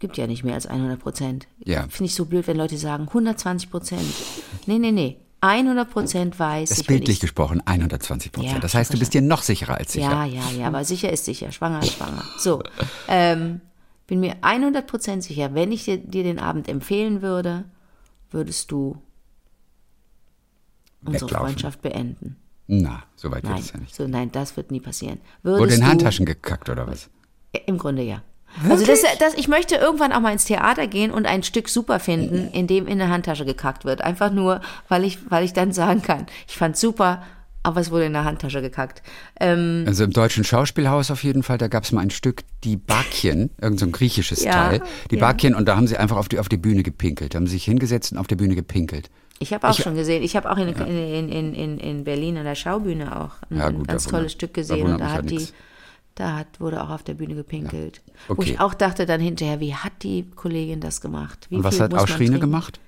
Gibt 0.00 0.16
ja 0.16 0.26
nicht 0.26 0.44
mehr 0.44 0.54
als 0.54 0.66
100 0.66 1.00
Prozent. 1.00 1.48
Ja. 1.64 1.82
Finde 1.88 2.04
ich 2.04 2.14
so 2.14 2.24
blöd, 2.26 2.46
wenn 2.46 2.56
Leute 2.56 2.78
sagen 2.78 3.04
120 3.08 3.70
Prozent. 3.70 4.02
Nee, 4.66 4.78
nee, 4.78 4.92
nee. 4.92 5.16
100 5.40 5.90
Prozent 5.90 6.38
weiß 6.38 6.68
Das 6.70 6.80
ich. 6.80 6.86
bildlich 6.86 7.16
ich's- 7.16 7.20
gesprochen, 7.20 7.62
120 7.64 8.32
Prozent. 8.32 8.54
Ja, 8.54 8.58
das 8.60 8.74
heißt, 8.74 8.92
du 8.92 8.98
bist 8.98 9.14
dir 9.14 9.22
noch 9.22 9.42
sicherer 9.42 9.76
als 9.76 9.92
sicher. 9.92 10.10
Ja, 10.10 10.24
ja, 10.24 10.42
ja, 10.56 10.66
aber 10.66 10.84
sicher 10.84 11.12
ist 11.12 11.24
sicher. 11.24 11.50
Schwanger 11.52 11.80
ist 11.80 11.92
schwanger. 11.92 12.24
So, 12.38 12.62
ähm, 13.08 13.60
bin 14.06 14.20
mir 14.20 14.36
100 14.42 14.86
Prozent 14.86 15.22
sicher, 15.24 15.54
wenn 15.54 15.70
ich 15.72 15.84
dir, 15.84 15.98
dir 15.98 16.22
den 16.24 16.38
Abend 16.38 16.68
empfehlen 16.68 17.22
würde, 17.22 17.64
würdest 18.30 18.70
du 18.72 19.00
unsere 21.04 21.24
Weglaufen. 21.26 21.46
Freundschaft 21.46 21.82
beenden. 21.82 22.36
Na, 22.66 23.02
so 23.16 23.30
weit 23.30 23.44
wird 23.48 23.58
es 23.60 23.72
ja 23.72 23.78
nicht. 23.78 23.94
so, 23.94 24.06
nein, 24.06 24.30
das 24.32 24.56
wird 24.56 24.70
nie 24.70 24.80
passieren. 24.80 25.20
Wurde 25.42 25.60
Würdest 25.60 25.78
in 25.78 25.84
du, 25.84 25.90
Handtaschen 25.90 26.26
gekackt 26.26 26.68
oder 26.68 26.86
was? 26.86 27.08
Im 27.66 27.78
Grunde 27.78 28.02
ja. 28.02 28.22
Also 28.68 28.84
das, 28.86 29.02
das, 29.18 29.34
ich 29.34 29.46
möchte 29.48 29.76
irgendwann 29.76 30.12
auch 30.12 30.20
mal 30.20 30.32
ins 30.32 30.44
Theater 30.44 30.86
gehen 30.86 31.10
und 31.10 31.26
ein 31.26 31.42
Stück 31.42 31.68
super 31.68 32.00
finden, 32.00 32.48
in 32.52 32.66
dem 32.66 32.86
in 32.86 32.98
der 32.98 33.08
Handtasche 33.08 33.44
gekackt 33.44 33.84
wird. 33.84 34.00
Einfach 34.00 34.32
nur, 34.32 34.60
weil 34.88 35.04
ich, 35.04 35.18
weil 35.30 35.44
ich 35.44 35.52
dann 35.52 35.72
sagen 35.72 36.02
kann, 36.02 36.26
ich 36.48 36.56
fand's 36.56 36.80
super, 36.80 37.22
aber 37.62 37.80
es 37.80 37.90
wurde 37.90 38.06
in 38.06 38.12
der 38.14 38.24
Handtasche 38.24 38.60
gekackt. 38.62 39.02
Ähm, 39.38 39.84
Also 39.86 40.04
im 40.04 40.12
deutschen 40.12 40.42
Schauspielhaus 40.44 41.10
auf 41.10 41.22
jeden 41.22 41.42
Fall, 41.42 41.58
da 41.58 41.68
gab 41.68 41.84
es 41.84 41.92
mal 41.92 42.00
ein 42.00 42.10
Stück, 42.10 42.42
die 42.64 42.76
Bakien, 42.76 43.50
irgend 43.60 43.78
so 43.78 43.86
ein 43.86 43.92
griechisches 43.92 44.42
Ja, 44.42 44.52
Teil. 44.52 44.82
Die 45.10 45.16
ja. 45.16 45.20
Bakien 45.20 45.54
und 45.54 45.66
da 45.68 45.76
haben 45.76 45.86
sie 45.86 45.96
einfach 45.96 46.16
auf 46.16 46.28
die, 46.28 46.38
auf 46.38 46.48
die 46.48 46.56
Bühne 46.56 46.82
gepinkelt, 46.82 47.34
haben 47.34 47.46
sich 47.46 47.64
hingesetzt 47.64 48.12
und 48.12 48.18
auf 48.18 48.26
der 48.26 48.36
Bühne 48.36 48.54
gepinkelt. 48.54 49.10
ich 49.38 49.52
habe 49.52 49.68
auch 49.68 49.74
schon 49.74 49.94
gesehen, 49.94 50.22
ich 50.24 50.34
habe 50.34 50.50
auch 50.50 50.56
in, 50.56 50.68
in, 50.68 51.28
in, 51.28 51.54
in, 51.54 51.78
in 51.78 52.04
Berlin 52.04 52.38
an 52.38 52.44
der 52.44 52.54
Schaubühne 52.56 53.20
auch 53.20 53.32
ein, 53.50 53.58
Ja, 53.58 53.68
gut, 53.70 53.86
ganz 53.86 54.06
tolles 54.06 54.32
Stück 54.32 54.54
gesehen 54.54 54.86
und 54.86 54.98
da 54.98 55.06
ja 55.08 55.12
hat 55.12 55.30
die, 55.30 55.36
nix. 55.36 55.52
Da 56.20 56.36
hat, 56.36 56.60
wurde 56.60 56.82
auch 56.82 56.90
auf 56.90 57.02
der 57.02 57.14
Bühne 57.14 57.34
gepinkelt. 57.34 58.02
Wo 58.26 58.34
Okay. 58.34 58.52
ich 58.52 58.60
auch 58.60 58.74
dachte 58.74 59.06
dann 59.06 59.20
hinterher, 59.20 59.60
wie 59.60 59.74
hat 59.74 60.02
die 60.02 60.24
Kollegin 60.34 60.80
das 60.80 61.00
gemacht? 61.00 61.46
Wie 61.50 61.56
Und 61.56 61.64
was 61.64 61.74
viel 61.76 61.84
hat 61.84 61.94
Ausschrine 61.94 62.30
trinken? 62.30 62.40
gemacht? 62.40 62.80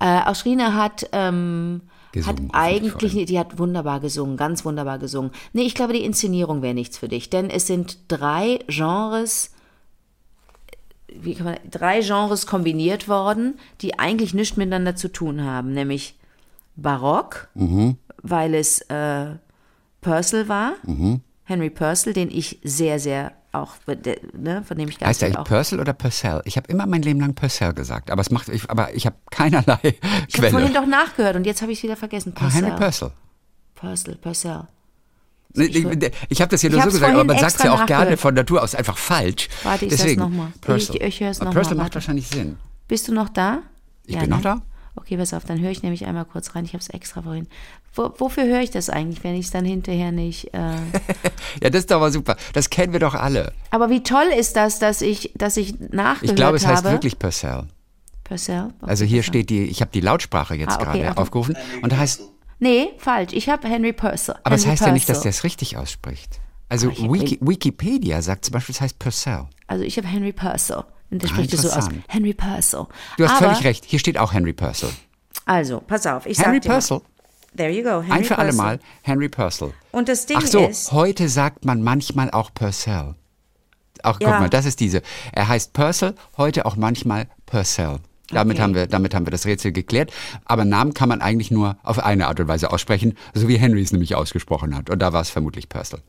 Äh, 0.00 0.20
Ausrine 0.24 0.74
hat, 0.74 1.08
ähm, 1.12 1.82
hat 2.24 2.36
Gesungen, 2.36 2.50
eigentlich, 2.52 2.94
hoffentlich 2.94 3.26
die 3.26 3.38
hat 3.38 3.58
wunderbar 3.58 4.00
gesungen, 4.00 4.36
ganz 4.36 4.64
wunderbar 4.64 4.98
gesungen. 4.98 5.30
Nee, 5.52 5.62
ich 5.62 5.74
glaube, 5.74 5.92
die 5.92 6.04
Inszenierung 6.04 6.62
wäre 6.62 6.74
nichts 6.74 6.98
für 6.98 7.08
dich, 7.08 7.30
denn 7.30 7.50
es 7.50 7.66
sind 7.66 7.98
drei 8.08 8.60
Genres, 8.68 9.50
wie 11.08 11.34
kann 11.34 11.46
man, 11.46 11.56
drei 11.70 12.00
Genres 12.00 12.46
kombiniert 12.46 13.08
worden, 13.08 13.58
die 13.80 13.98
eigentlich 13.98 14.34
nichts 14.34 14.56
miteinander 14.56 14.96
zu 14.96 15.08
tun 15.12 15.42
haben, 15.44 15.72
nämlich 15.72 16.16
Barock, 16.76 17.48
Mhm. 17.54 17.96
weil 18.22 18.54
es 18.54 18.80
äh, 18.82 19.26
Purcell 20.00 20.48
war, 20.48 20.74
Mhm. 20.84 21.20
Henry 21.44 21.70
Purcell, 21.70 22.12
den 22.12 22.30
ich 22.30 22.58
sehr, 22.64 22.98
sehr 22.98 23.32
auch, 23.52 23.74
ne, 24.32 24.64
von 24.66 24.76
dem 24.78 24.88
ich 24.88 24.98
ganz 24.98 25.10
Heißt 25.10 25.22
der 25.22 25.40
auch 25.40 25.44
Purcell 25.44 25.78
oder 25.78 25.92
Purcell? 25.92 26.42
Ich 26.44 26.56
habe 26.56 26.66
immer 26.72 26.86
mein 26.86 27.02
Leben 27.02 27.20
lang 27.20 27.34
Purcell 27.34 27.72
gesagt, 27.72 28.10
aber 28.10 28.20
es 28.22 28.30
macht, 28.30 28.48
ich, 28.48 28.68
aber 28.70 28.92
ich 28.94 29.06
habe 29.06 29.16
keinerlei 29.30 29.78
Ich 30.28 30.36
habe 30.38 30.50
vorhin 30.50 30.70
Quelle. 30.70 30.72
doch 30.72 30.86
nachgehört 30.86 31.36
und 31.36 31.44
jetzt 31.46 31.62
habe 31.62 31.70
ich 31.72 31.78
es 31.78 31.84
wieder 31.84 31.96
vergessen. 31.96 32.32
Ah, 32.36 32.40
Purcell. 32.40 32.62
Henry 32.64 32.76
Purcell. 32.78 33.10
Purcell, 33.74 34.16
Purcell. 34.16 34.62
Nee, 35.56 35.66
Ich, 35.66 35.86
ich 36.30 36.40
habe 36.40 36.50
das 36.50 36.62
hier 36.62 36.70
Ich 36.70 36.74
nur 36.76 36.82
so 36.84 36.90
gesagt, 36.90 37.14
aber 37.14 37.22
man 37.24 37.38
sagt 37.38 37.56
es 37.56 37.62
ja 37.62 37.72
auch 37.74 37.86
gerne 37.86 38.16
von 38.16 38.34
Natur 38.34 38.60
aus 38.62 38.74
einfach 38.74 38.96
falsch. 38.98 39.48
Warte, 39.62 39.84
ich 39.84 39.90
Deswegen, 39.90 40.20
noch 40.20 40.28
mal. 40.30 40.52
Purcell. 40.60 40.96
Ich- 41.00 41.20
ich 41.20 41.38
noch 41.40 41.52
Purcell 41.52 41.76
mal, 41.76 41.84
macht 41.84 41.94
wahrscheinlich 41.94 42.26
Sinn. 42.26 42.56
Bist 42.88 43.06
du 43.06 43.12
noch 43.14 43.28
da? 43.28 43.60
Ich 44.04 44.18
bin 44.18 44.30
noch 44.30 44.40
da. 44.42 44.62
Okay, 44.96 45.16
pass 45.16 45.34
auf, 45.34 45.44
dann 45.44 45.60
höre 45.60 45.70
ich 45.72 45.82
nämlich 45.82 46.06
einmal 46.06 46.24
kurz 46.24 46.54
rein. 46.54 46.64
Ich 46.64 46.72
habe 46.72 46.78
es 46.80 46.88
extra 46.88 47.22
vorhin. 47.22 47.48
Wo, 47.94 48.12
wofür 48.18 48.44
höre 48.44 48.60
ich 48.60 48.70
das 48.70 48.88
eigentlich, 48.90 49.24
wenn 49.24 49.34
ich 49.34 49.46
es 49.46 49.50
dann 49.50 49.64
hinterher 49.64 50.12
nicht. 50.12 50.54
Äh 50.54 50.58
Ja, 51.62 51.70
das 51.70 51.80
ist 51.80 51.90
doch 51.90 52.00
mal 52.00 52.12
super. 52.12 52.36
Das 52.52 52.70
kennen 52.70 52.92
wir 52.92 53.00
doch 53.00 53.14
alle. 53.14 53.52
Aber 53.70 53.90
wie 53.90 54.02
toll 54.02 54.26
ist 54.38 54.54
das, 54.56 54.78
dass 54.78 55.02
ich, 55.02 55.32
dass 55.34 55.56
ich 55.56 55.78
nachgehört 55.80 56.22
Ich 56.30 56.34
glaube, 56.36 56.56
es 56.56 56.66
heißt 56.66 56.84
habe. 56.84 56.94
wirklich 56.94 57.18
Purcell. 57.18 57.64
Purcell? 58.22 58.66
Okay, 58.80 58.90
Also 58.90 59.04
hier 59.04 59.18
Purcell. 59.18 59.28
steht 59.32 59.50
die, 59.50 59.64
ich 59.64 59.80
habe 59.80 59.90
die 59.92 60.00
Lautsprache 60.00 60.54
jetzt 60.54 60.72
Ah, 60.78 60.82
okay, 60.82 60.98
gerade 61.00 61.08
also- 61.08 61.22
aufgerufen 61.22 61.56
und 61.82 61.92
da 61.92 61.96
heißt, 61.98 62.22
Nee, 62.60 62.90
falsch. 62.98 63.32
Ich 63.34 63.48
habe 63.48 63.68
Henry 63.68 63.92
Purcell. 63.92 64.36
aber 64.44 64.54
es 64.54 64.62
Henry 64.64 64.76
heißt 64.76 64.86
ja 64.86 64.92
nicht, 64.92 65.08
dass 65.08 65.18
der 65.18 65.30
Purcell. 65.30 65.38
es 65.38 65.44
richtig 65.44 65.76
ausspricht. 65.76 66.40
Also 66.68 66.88
ich- 66.90 67.02
Wiki, 67.02 67.38
Wikipedia 67.42 68.22
sagt 68.22 68.44
zum 68.46 68.52
Beispiel, 68.52 68.74
es 68.74 68.80
heißt 68.80 68.98
Purcell. 69.00 69.46
Also 69.66 69.82
ich 69.84 69.96
habe 69.98 70.06
Henry 70.06 70.32
Purcell. 70.32 70.84
Und 71.10 71.22
der 71.22 71.30
Ah, 71.30 71.32
spricht 71.32 71.52
es 71.54 71.62
so 71.62 71.70
aus. 71.70 71.88
Henry 72.08 72.34
Purcell. 72.34 72.86
Du 73.18 73.24
hast 73.24 73.36
Aber, 73.36 73.46
völlig 73.50 73.64
recht. 73.64 73.84
Hier 73.86 73.98
steht 73.98 74.18
auch 74.18 74.32
Henry 74.32 74.52
Purcell. 74.52 74.90
Also, 75.46 75.80
pass 75.80 76.06
auf. 76.06 76.26
Ich 76.26 76.38
Henry 76.38 76.56
sag 76.56 76.62
dir 76.62 76.68
mal. 76.68 76.74
Purcell. 76.76 77.00
There 77.56 77.70
you 77.70 77.82
go. 77.84 78.02
Henry 78.02 78.10
Ein 78.18 78.24
für 78.24 78.38
alle 78.38 78.48
Purcell. 78.50 78.64
Mal 78.66 78.80
Henry 79.02 79.28
Purcell. 79.28 79.72
Und 79.92 80.08
das 80.08 80.26
Ding 80.26 80.38
Ach 80.40 80.46
so, 80.46 80.66
ist. 80.66 80.90
heute 80.92 81.28
sagt 81.28 81.64
man 81.64 81.82
manchmal 81.82 82.30
auch 82.30 82.52
Purcell. 82.52 83.14
Ach, 84.02 84.18
guck 84.18 84.22
Ja. 84.22 84.40
mal, 84.40 84.50
das 84.50 84.64
ist 84.66 84.80
diese. 84.80 85.02
Er 85.32 85.48
heißt 85.48 85.72
Purcell, 85.72 86.14
heute 86.36 86.66
auch 86.66 86.76
manchmal 86.76 87.26
Purcell. 87.46 87.98
Damit, 88.30 88.56
Okay. 88.56 88.62
haben 88.62 88.74
wir, 88.74 88.86
damit 88.86 89.14
haben 89.14 89.26
wir 89.26 89.30
das 89.30 89.44
Rätsel 89.46 89.70
geklärt. 89.70 90.10
Aber 90.46 90.64
Namen 90.64 90.94
kann 90.94 91.08
man 91.10 91.20
eigentlich 91.20 91.50
nur 91.50 91.76
auf 91.82 91.98
eine 92.00 92.26
Art 92.26 92.40
und 92.40 92.48
Weise 92.48 92.72
aussprechen, 92.72 93.16
so 93.34 93.46
wie 93.48 93.56
Henry 93.58 93.82
es 93.82 93.92
nämlich 93.92 94.14
ausgesprochen 94.16 94.74
hat. 94.74 94.88
Und 94.90 94.98
da 95.00 95.12
war 95.12 95.20
es 95.20 95.30
vermutlich 95.30 95.68
Purcell. 95.68 96.00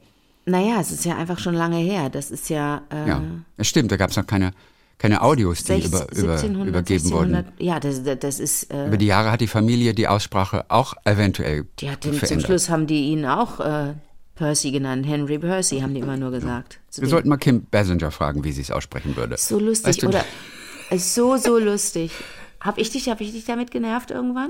Naja, 0.45 0.79
es 0.79 0.91
ist 0.91 1.05
ja 1.05 1.17
einfach 1.17 1.39
schon 1.39 1.53
lange 1.55 1.77
her. 1.77 2.09
Das 2.09 2.31
ist 2.31 2.49
ja. 2.49 2.81
Äh, 2.89 3.07
Ja, 3.09 3.21
es 3.57 3.67
stimmt, 3.67 3.91
da 3.91 3.97
gab 3.97 4.11
es 4.11 4.15
noch 4.17 4.25
keine, 4.27 4.51
keine 4.97 5.21
Audios, 5.21 5.59
die 5.63 5.81
16, 5.81 5.87
über, 5.91 6.01
über, 6.17 6.31
1700, 6.33 6.67
übergeben 6.69 7.11
wurden. 7.11 7.35
1600, 7.35 7.61
Ja, 7.61 7.79
das, 7.79 8.19
das- 8.19 8.39
ist. 8.39 8.71
Äh, 8.71 8.87
Über 8.87 8.97
die 8.97 9.05
Jahre 9.07 9.31
hat 9.31 9.41
die 9.41 9.47
Familie 9.47 9.93
die 9.93 10.07
Aussprache 10.07 10.65
auch 10.69 10.93
eventuell 11.03 11.65
die 11.79 11.89
hat 11.91 12.03
den, 12.05 12.13
zum. 12.21 12.39
Schluss 12.39 12.69
haben 12.69 12.87
die 12.87 13.09
ihn 13.11 13.25
auch 13.25 13.59
äh, 13.59 13.93
Percy 14.35 14.71
genannt. 14.71 15.05
Henry 15.07 15.39
Percy 15.39 15.79
haben 15.81 15.93
die 15.93 15.99
immer 16.01 16.17
nur 16.17 16.31
gesagt. 16.31 16.79
Zu 16.89 17.01
Wir 17.01 17.09
sollten 17.09 17.29
mal 17.29 17.37
Kim 17.37 17.65
Basinger 17.69 18.11
fragen, 18.11 18.43
wie 18.43 18.51
sie 18.51 18.61
es 18.61 18.71
aussprechen 18.71 19.15
würde. 19.15 19.35
so 19.37 19.59
lustig, 19.59 19.87
Weißt 19.89 20.03
du- 20.03 20.07
oder? 20.07 20.25
Ist 20.91 21.13
so, 21.15 21.37
so 21.37 21.57
lustig. 21.57 22.11
Hab 22.61 22.77
ich 22.79 22.89
dich, 22.89 23.09
hab 23.09 23.21
ich 23.21 23.31
dich 23.31 23.45
damit 23.45 23.69
genervt 23.71 24.11
irgendwann? 24.11 24.49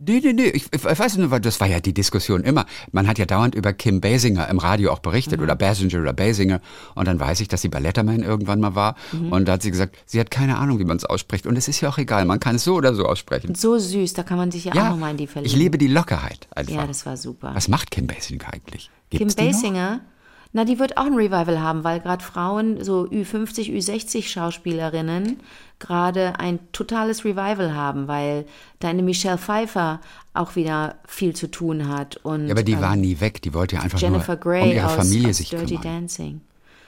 Nee, 0.00 0.20
nee, 0.22 0.32
nee, 0.32 0.44
ich, 0.44 0.66
ich 0.72 0.84
weiß 0.84 1.16
nur, 1.16 1.32
weil 1.32 1.40
das 1.40 1.58
war 1.58 1.66
ja 1.66 1.80
die 1.80 1.92
Diskussion 1.92 2.42
immer. 2.44 2.66
Man 2.92 3.08
hat 3.08 3.18
ja 3.18 3.26
dauernd 3.26 3.56
über 3.56 3.72
Kim 3.72 4.00
Basinger 4.00 4.48
im 4.48 4.58
Radio 4.58 4.92
auch 4.92 5.00
berichtet 5.00 5.40
oder 5.40 5.56
Basinger 5.56 6.00
oder 6.00 6.12
Basinger. 6.12 6.60
Und 6.94 7.08
dann 7.08 7.18
weiß 7.18 7.40
ich, 7.40 7.48
dass 7.48 7.62
sie 7.62 7.68
bei 7.68 7.80
Letterman 7.80 8.22
irgendwann 8.22 8.60
mal 8.60 8.76
war. 8.76 8.94
Und 9.30 9.46
da 9.48 9.52
hat 9.54 9.62
sie 9.62 9.72
gesagt, 9.72 9.96
sie 10.06 10.20
hat 10.20 10.30
keine 10.30 10.58
Ahnung, 10.58 10.78
wie 10.78 10.84
man 10.84 10.96
es 10.98 11.04
ausspricht. 11.04 11.46
Und 11.48 11.56
es 11.56 11.66
ist 11.66 11.80
ja 11.80 11.88
auch 11.88 11.98
egal, 11.98 12.24
man 12.26 12.38
kann 12.38 12.56
es 12.56 12.64
so 12.64 12.74
oder 12.76 12.94
so 12.94 13.06
aussprechen. 13.06 13.56
So 13.56 13.76
süß, 13.76 14.12
da 14.12 14.22
kann 14.22 14.36
man 14.38 14.52
sich 14.52 14.66
ja, 14.66 14.72
auch 14.72 14.76
Ja, 14.76 14.90
nochmal 14.90 15.10
in 15.10 15.16
die 15.16 15.26
verlieben. 15.26 15.52
ich 15.52 15.58
liebe 15.58 15.78
die 15.78 15.88
Lockerheit 15.88 16.46
einfach. 16.54 16.74
Ja, 16.74 16.86
das 16.86 17.04
war 17.04 17.16
super. 17.16 17.50
Was 17.54 17.66
macht 17.66 17.90
Kim 17.90 18.06
Basinger 18.06 18.52
eigentlich? 18.52 18.90
Kim 19.10 19.18
Gibt's 19.18 19.34
die 19.34 19.70
noch? 19.70 20.00
Na, 20.52 20.64
die 20.64 20.78
wird 20.78 20.96
auch 20.96 21.04
ein 21.04 21.14
Revival 21.14 21.60
haben, 21.60 21.84
weil 21.84 22.00
gerade 22.00 22.24
Frauen, 22.24 22.82
so 22.82 23.04
Ü50, 23.04 23.70
Ü60 23.70 24.26
Schauspielerinnen, 24.28 25.40
gerade 25.78 26.40
ein 26.40 26.58
totales 26.72 27.24
Revival 27.24 27.74
haben, 27.74 28.08
weil 28.08 28.46
deine 28.78 29.02
Michelle 29.02 29.36
Pfeiffer 29.38 30.00
auch 30.32 30.56
wieder 30.56 30.96
viel 31.06 31.36
zu 31.36 31.50
tun 31.50 31.88
hat. 31.88 32.16
Und 32.24 32.46
Ja, 32.46 32.52
aber 32.52 32.62
die 32.62 32.72
ähm, 32.72 32.80
war 32.80 32.96
nie 32.96 33.20
weg. 33.20 33.42
Die 33.42 33.52
wollte 33.52 33.76
ja 33.76 33.82
einfach 33.82 34.00
Jennifer 34.00 34.32
nur 34.34 34.40
Grey 34.40 34.62
um 34.62 34.70
ihre 34.76 34.86
aus, 34.86 34.94
Familie 34.94 35.28
aus 35.30 35.36
sich 35.36 35.50
Dirty 35.50 35.76
kümmern. 35.76 35.82
Dancing. 35.82 36.40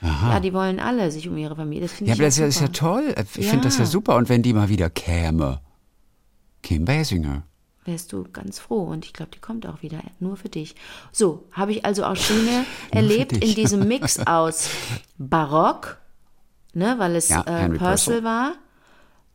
Ja, 0.02 0.40
die 0.40 0.54
wollen 0.54 0.80
alle 0.80 1.10
sich 1.10 1.28
um 1.28 1.36
ihre 1.36 1.54
Familie. 1.54 1.82
Das 1.86 2.00
Ja, 2.00 2.14
aber 2.14 2.22
das 2.22 2.38
ist 2.38 2.38
ja- 2.38 2.44
auch 2.44 2.48
ist 2.48 2.60
ja 2.60 2.66
super. 2.68 2.78
toll. 2.78 3.14
Ich 3.36 3.46
finde 3.48 3.64
das 3.64 3.76
ja 3.76 3.84
Ja. 3.84 3.90
super. 3.90 4.16
Und 4.16 4.30
wenn 4.30 4.42
die 4.42 4.54
mal 4.54 4.70
wieder 4.70 4.88
käme. 4.88 5.60
Kim 6.62 6.86
Basinger. 6.86 7.42
Wärst 7.90 8.12
du 8.12 8.24
ganz 8.32 8.58
froh 8.58 8.84
und 8.84 9.04
ich 9.04 9.12
glaube, 9.12 9.32
die 9.34 9.40
kommt 9.40 9.66
auch 9.66 9.82
wieder 9.82 10.00
nur 10.20 10.36
für 10.36 10.48
dich. 10.48 10.76
So, 11.12 11.48
habe 11.52 11.72
ich 11.72 11.84
also 11.84 12.04
auch 12.04 12.16
Schiene 12.16 12.64
erlebt 12.90 13.32
in 13.32 13.54
diesem 13.54 13.86
Mix 13.86 14.18
aus 14.26 14.70
Barock, 15.18 15.98
ne, 16.72 16.94
weil 16.98 17.16
es 17.16 17.28
Ja, 17.28 17.42
äh, 17.42 17.68
Purcell 17.68 18.22
war, 18.22 18.54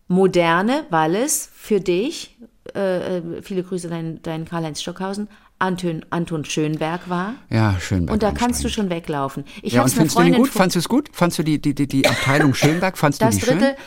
Moderne, 0.08 0.86
weil 0.90 1.16
es 1.16 1.50
für 1.54 1.82
dich, 1.82 2.38
äh, 2.74 3.18
äh, 3.18 3.42
viele 3.42 3.64
Grüße 3.64 3.90
dein, 3.90 4.22
dein 4.22 4.46
Karl-Heinz 4.46 4.82
Stockhausen, 4.82 5.28
Anton, 5.60 6.06
Anton 6.10 6.46
Schönberg 6.46 7.10
war. 7.10 7.36
Ja, 7.50 7.80
schön. 7.80 8.10
Und 8.10 8.24
da 8.24 8.32
kannst 8.32 8.64
du 8.64 8.70
schon 8.70 8.90
weglaufen. 8.90 9.46
Ich 9.62 9.74
Ja, 9.74 9.84
und 9.84 9.90
findest 9.90 10.18
du 10.18 10.24
den 10.24 10.34
gut? 10.34 10.50
Fandst 10.50 10.76
du 10.76 10.80
es 10.80 10.90
gut? 10.90 11.10
Fandst 11.14 11.40
du 11.40 11.44
die, 11.44 11.62
die, 11.62 11.74
die, 11.74 11.88
die 11.88 12.08
Abteilung 12.08 12.54
Schönberg? 12.56 12.98
Fandst 12.98 13.22
du 13.22 13.26
das 13.26 13.36
die 13.36 13.42
schön? 13.42 13.60
dritte, 13.60 13.78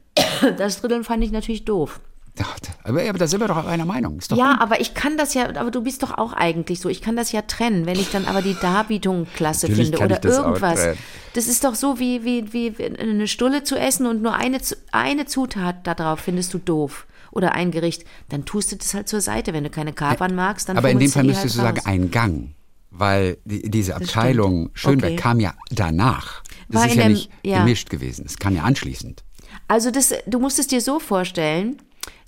das 0.58 0.80
dritte 0.80 1.02
fand 1.04 1.24
ich 1.24 1.32
natürlich 1.32 1.64
doof. 1.64 2.00
Aber, 2.84 3.02
aber 3.08 3.18
da 3.18 3.26
sind 3.26 3.40
wir 3.40 3.48
doch 3.48 3.58
auf 3.58 3.66
einer 3.66 3.84
Meinung. 3.84 4.18
Ist 4.18 4.32
doch 4.32 4.36
Ja, 4.38 4.58
aber 4.60 4.80
ich 4.80 4.94
kann 4.94 5.16
das 5.16 5.34
ja, 5.34 5.54
aber 5.54 5.70
du 5.70 5.82
bist 5.82 6.02
doch 6.02 6.16
auch 6.16 6.32
eigentlich 6.32 6.80
so. 6.80 6.88
Ich 6.88 7.02
kann 7.02 7.14
das 7.14 7.30
ja 7.30 7.42
trennen, 7.42 7.86
wenn 7.86 7.98
ich 7.98 8.10
dann 8.10 8.24
aber 8.24 8.42
die 8.42 8.56
Darbietung 8.60 9.26
klasse 9.36 9.66
Natürlich 9.68 9.90
finde 9.90 10.04
oder 10.04 10.18
das 10.18 10.38
irgendwas. 10.38 10.96
Das 11.34 11.46
ist 11.46 11.62
doch 11.64 11.74
so 11.74 11.98
wie, 11.98 12.24
wie, 12.24 12.52
wie 12.52 12.74
eine 12.98 13.28
Stulle 13.28 13.64
zu 13.64 13.76
essen 13.76 14.06
und 14.06 14.22
nur 14.22 14.34
eine, 14.34 14.58
eine 14.92 15.26
Zutat 15.26 15.86
darauf 15.86 16.20
findest 16.20 16.54
du 16.54 16.58
doof. 16.58 17.06
Oder 17.30 17.52
ein 17.52 17.70
Gericht, 17.70 18.04
dann 18.28 18.44
tust 18.44 18.72
du 18.72 18.76
das 18.76 18.92
halt 18.92 19.08
zur 19.08 19.20
Seite. 19.22 19.52
Wenn 19.54 19.64
du 19.64 19.70
keine 19.70 19.92
Kapern 19.94 20.34
magst, 20.34 20.68
dann 20.68 20.76
aber 20.76 20.90
in 20.90 20.98
dem 20.98 21.10
Fall 21.10 21.24
müsstest 21.24 21.56
du 21.56 21.62
halt 21.62 21.76
sagen, 21.76 21.78
raus. 21.78 21.86
ein 21.86 22.10
Gang. 22.10 22.54
Weil 22.90 23.38
die, 23.46 23.70
diese. 23.70 23.96
Abteilung 23.96 24.68
Schönberg 24.74 25.12
Okay. 25.12 25.20
kam 25.20 25.40
ja 25.40 25.54
danach. 25.70 26.42
Das 26.68 26.82
War 26.82 26.88
ist 26.88 26.96
ja 26.96 27.04
dem- 27.04 27.12
nicht 27.12 27.30
ja. 27.42 27.58
gemischt 27.60 27.88
gewesen. 27.88 28.24
Es 28.26 28.38
kam 28.38 28.54
ja 28.54 28.64
anschließend. 28.64 29.24
Also 29.68 29.90
das, 29.90 30.12
du 30.26 30.38
musst 30.40 30.58
es 30.58 30.66
dir 30.66 30.82
so 30.82 30.98
vorstellen, 30.98 31.78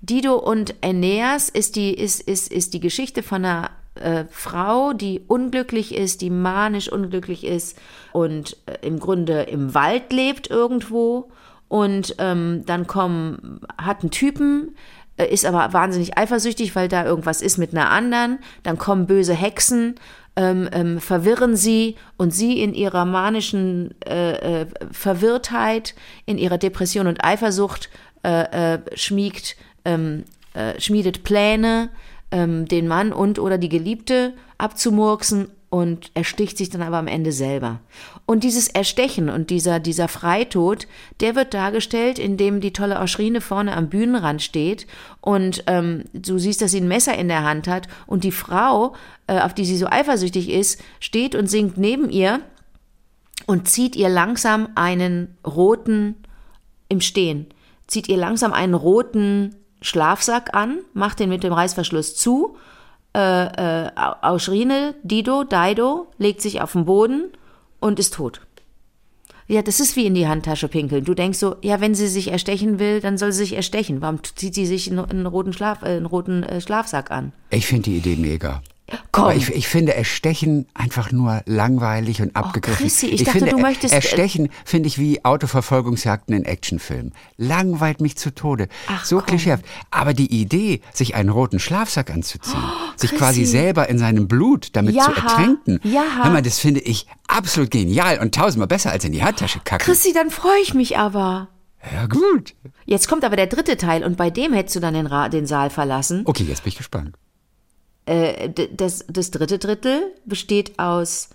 Dido 0.07 0.35
und 0.35 0.75
Aeneas 0.83 1.49
ist 1.49 1.77
die, 1.77 1.95
ist, 1.95 2.21
ist, 2.21 2.53
ist 2.53 2.75
die 2.75 2.81
Geschichte 2.81 3.23
von 3.23 3.45
einer 3.45 3.71
äh, 3.95 4.25
Frau, 4.31 4.93
die 4.93 5.23
unglücklich 5.27 5.95
ist, 5.95 6.21
die 6.21 6.31
manisch 6.31 6.91
unglücklich 6.91 7.45
ist 7.45 7.79
und 8.13 8.57
äh, 8.67 8.87
im 8.87 8.99
Grunde 8.99 9.43
im 9.43 9.75
Wald 9.75 10.13
lebt 10.13 10.51
irgendwo. 10.51 11.31
Und 11.69 12.17
ähm, 12.19 12.63
dann 12.67 12.87
kommen, 12.87 13.61
hat 13.79 14.03
einen 14.03 14.11
Typen, 14.11 14.77
äh, 15.17 15.27
ist 15.27 15.47
aber 15.47 15.73
wahnsinnig 15.73 16.19
eifersüchtig, 16.19 16.77
weil 16.77 16.89
da 16.89 17.05
irgendwas 17.05 17.41
ist 17.41 17.57
mit 17.57 17.73
einer 17.73 17.91
anderen, 17.91 18.39
dann 18.63 18.79
kommen 18.79 19.07
böse 19.07 19.35
Hexen, 19.35 19.95
ähm, 20.37 20.69
ähm, 20.73 21.01
verwirren 21.01 21.57
sie 21.57 21.97
und 22.17 22.33
sie 22.33 22.61
in 22.61 22.75
ihrer 22.75 23.05
manischen 23.05 23.95
äh, 24.05 24.63
äh, 24.63 24.67
Verwirrtheit, 24.91 25.95
in 26.27 26.39
ihrer 26.39 26.59
Depression 26.59 27.07
und 27.07 27.25
Eifersucht 27.25 27.89
äh, 28.23 28.79
schmiegt, 28.95 29.57
ähm, 29.85 30.25
äh, 30.55 30.81
schmiedet 30.81 31.25
Pläne, 31.25 31.91
ähm, 32.31 32.67
den 32.67 32.89
Mann 32.89 33.13
und 33.13 33.39
oder 33.39 33.59
die 33.59 33.69
Geliebte 33.69 34.33
abzumurksen 34.59 35.49
und 35.75 36.13
ersticht 36.15 36.57
sich 36.57 36.71
dann 36.71 36.83
aber 36.83 36.99
am 36.99 37.09
Ende 37.09 37.33
selber. 37.33 37.81
Und 38.27 38.45
dieses 38.45 38.69
Erstechen 38.69 39.29
und 39.29 39.51
dieser, 39.51 39.81
dieser 39.81 40.07
Freitod, 40.07 40.87
der 41.19 41.35
wird 41.35 41.53
dargestellt, 41.53 42.21
indem 42.21 42.61
die 42.61 42.73
tolle 42.73 43.01
Oschrine 43.01 43.41
vorne 43.41 43.77
am 43.77 43.89
Bühnenrand 43.89 44.41
steht 44.41 44.87
und 45.21 45.65
ähm, 45.67 46.05
du 46.13 46.39
siehst, 46.39 46.63
dass 46.63 46.71
sie 46.71 46.81
ein 46.81 46.87
Messer 46.87 47.19
in 47.19 47.27
der 47.27 47.43
Hand 47.43 47.67
hat 47.67 47.89
und 48.07 48.23
die 48.23 48.31
Frau, 48.31 48.95
äh, 49.27 49.41
auf 49.41 49.53
die 49.53 49.65
sie 49.65 49.77
so 49.77 49.87
eifersüchtig 49.87 50.49
ist, 50.49 50.81
steht 51.01 51.35
und 51.35 51.51
singt 51.51 51.77
neben 51.77 52.09
ihr 52.09 52.41
und 53.47 53.69
zieht 53.69 53.97
ihr 53.97 54.09
langsam 54.09 54.69
einen 54.77 55.37
roten, 55.45 56.15
im 56.89 57.01
Stehen, 57.01 57.47
zieht 57.89 58.09
ihr 58.09 58.17
langsam 58.17 58.53
einen 58.53 58.75
roten 58.75 59.57
Schlafsack 59.85 60.55
an, 60.55 60.79
macht 60.95 61.21
den 61.21 61.29
mit 61.29 61.45
dem 61.45 61.53
Reißverschluss 61.53 62.17
zu, 62.17 62.57
äh, 63.15 63.85
äh, 63.85 63.91
Auschrine, 63.95 64.95
Dido, 65.03 65.45
Daido, 65.45 66.09
legt 66.17 66.41
sich 66.41 66.63
auf 66.63 66.73
den 66.73 66.87
Boden 66.87 67.31
und 67.81 67.99
ist 67.99 68.15
tot. 68.15 68.41
Ja, 69.47 69.61
das 69.61 69.79
ist 69.79 69.95
wie 69.95 70.07
in 70.07 70.15
die 70.15 70.27
Handtasche 70.27 70.69
pinkeln. 70.69 71.05
Du 71.05 71.13
denkst 71.13 71.39
so, 71.39 71.57
ja, 71.61 71.83
wenn 71.83 71.95
sie 71.95 72.09
sich 72.09 72.33
erstechen 72.33 72.79
will, 72.79 73.01
dann 73.01 73.19
soll 73.19 73.31
sie 73.31 73.41
sich 73.41 73.53
erstechen. 73.53 74.01
Warum 74.01 74.25
zieht 74.25 74.55
sie 74.55 74.65
sich 74.65 74.91
einen, 74.91 75.05
einen 75.05 75.27
roten, 75.27 75.53
Schlaf, 75.53 75.83
äh, 75.83 75.97
einen 75.97 76.07
roten 76.07 76.45
äh, 76.45 76.63
Schlafsack 76.63 77.11
an? 77.11 77.35
Ich 77.51 77.67
finde 77.67 77.91
die 77.91 77.99
Idee 77.99 78.17
mega. 78.17 78.63
Komm. 79.13 79.25
Aber 79.25 79.35
ich, 79.35 79.51
ich 79.51 79.67
finde 79.67 79.95
Erstechen 79.95 80.67
einfach 80.75 81.11
nur 81.11 81.43
langweilig 81.47 82.21
und 82.21 82.37
abgegriffen. 82.37 82.85
Chrissy, 82.85 83.07
ich 83.07 83.25
dachte, 83.25 83.39
finde, 83.39 83.53
du 83.53 83.59
möchtest, 83.59 83.95
äh, 83.95 83.97
Erstechen 83.97 84.51
finde 84.65 84.89
ich 84.89 84.99
wie 84.99 85.25
Autoverfolgungsjagden 85.25 86.37
in 86.37 86.45
Actionfilmen. 86.45 87.13
Langweilt 87.39 88.03
mich 88.03 88.17
zu 88.17 88.35
Tode. 88.35 88.69
Ach, 88.89 89.05
so 89.05 89.17
komm. 89.17 89.27
klischeehaft. 89.27 89.65
Aber 89.91 90.13
die 90.13 90.31
Idee, 90.31 90.83
sich 90.93 91.15
einen 91.15 91.31
roten 91.31 91.61
Schlafsack 91.61 92.11
anzuziehen, 92.11 92.63
sich 92.97 93.11
Chrissy. 93.11 93.19
quasi 93.19 93.45
selber 93.47 93.89
in 93.89 93.99
seinem 93.99 94.29
Blut 94.29 94.69
damit 94.75 94.93
zu 94.93 94.99
Jaha, 94.99 95.13
ertränken, 95.13 95.81
hör 95.83 96.31
mal, 96.31 96.43
das 96.43 96.59
finde 96.59 96.81
ich 96.81 97.07
absolut 97.27 97.71
genial 97.71 98.19
und 98.19 98.35
tausendmal 98.35 98.69
besser 98.69 98.91
als 98.91 99.05
in 99.05 99.13
die 99.13 99.25
Handtasche 99.25 99.61
kacken. 99.65 99.85
Chrissy, 99.85 100.13
dann 100.13 100.31
freue 100.31 100.61
ich 100.63 100.75
mich 100.75 100.99
aber. 100.99 101.49
Ja 101.93 102.07
gut. 102.07 102.55
Jetzt 102.85 103.09
kommt 103.09 103.25
aber 103.25 103.37
der 103.37 103.47
dritte 103.47 103.77
Teil 103.77 104.05
und 104.05 104.17
bei 104.17 104.31
dem 104.31 104.53
hättest 104.53 104.77
du 104.77 104.81
dann 104.81 104.95
den, 104.95 105.07
Ra 105.07 105.29
den 105.29 105.47
Saal 105.47 105.71
verlassen. 105.71 106.23
Okay, 106.25 106.45
jetzt 106.45 106.65
bin 106.65 106.69
ich 106.71 106.77
gespannt. 106.77 107.15
Äh, 108.07 108.51
das, 108.73 109.05
das 109.09 109.31
dritte 109.31 109.59
Drittel 109.59 110.13
besteht 110.25 110.79
aus 110.79 111.31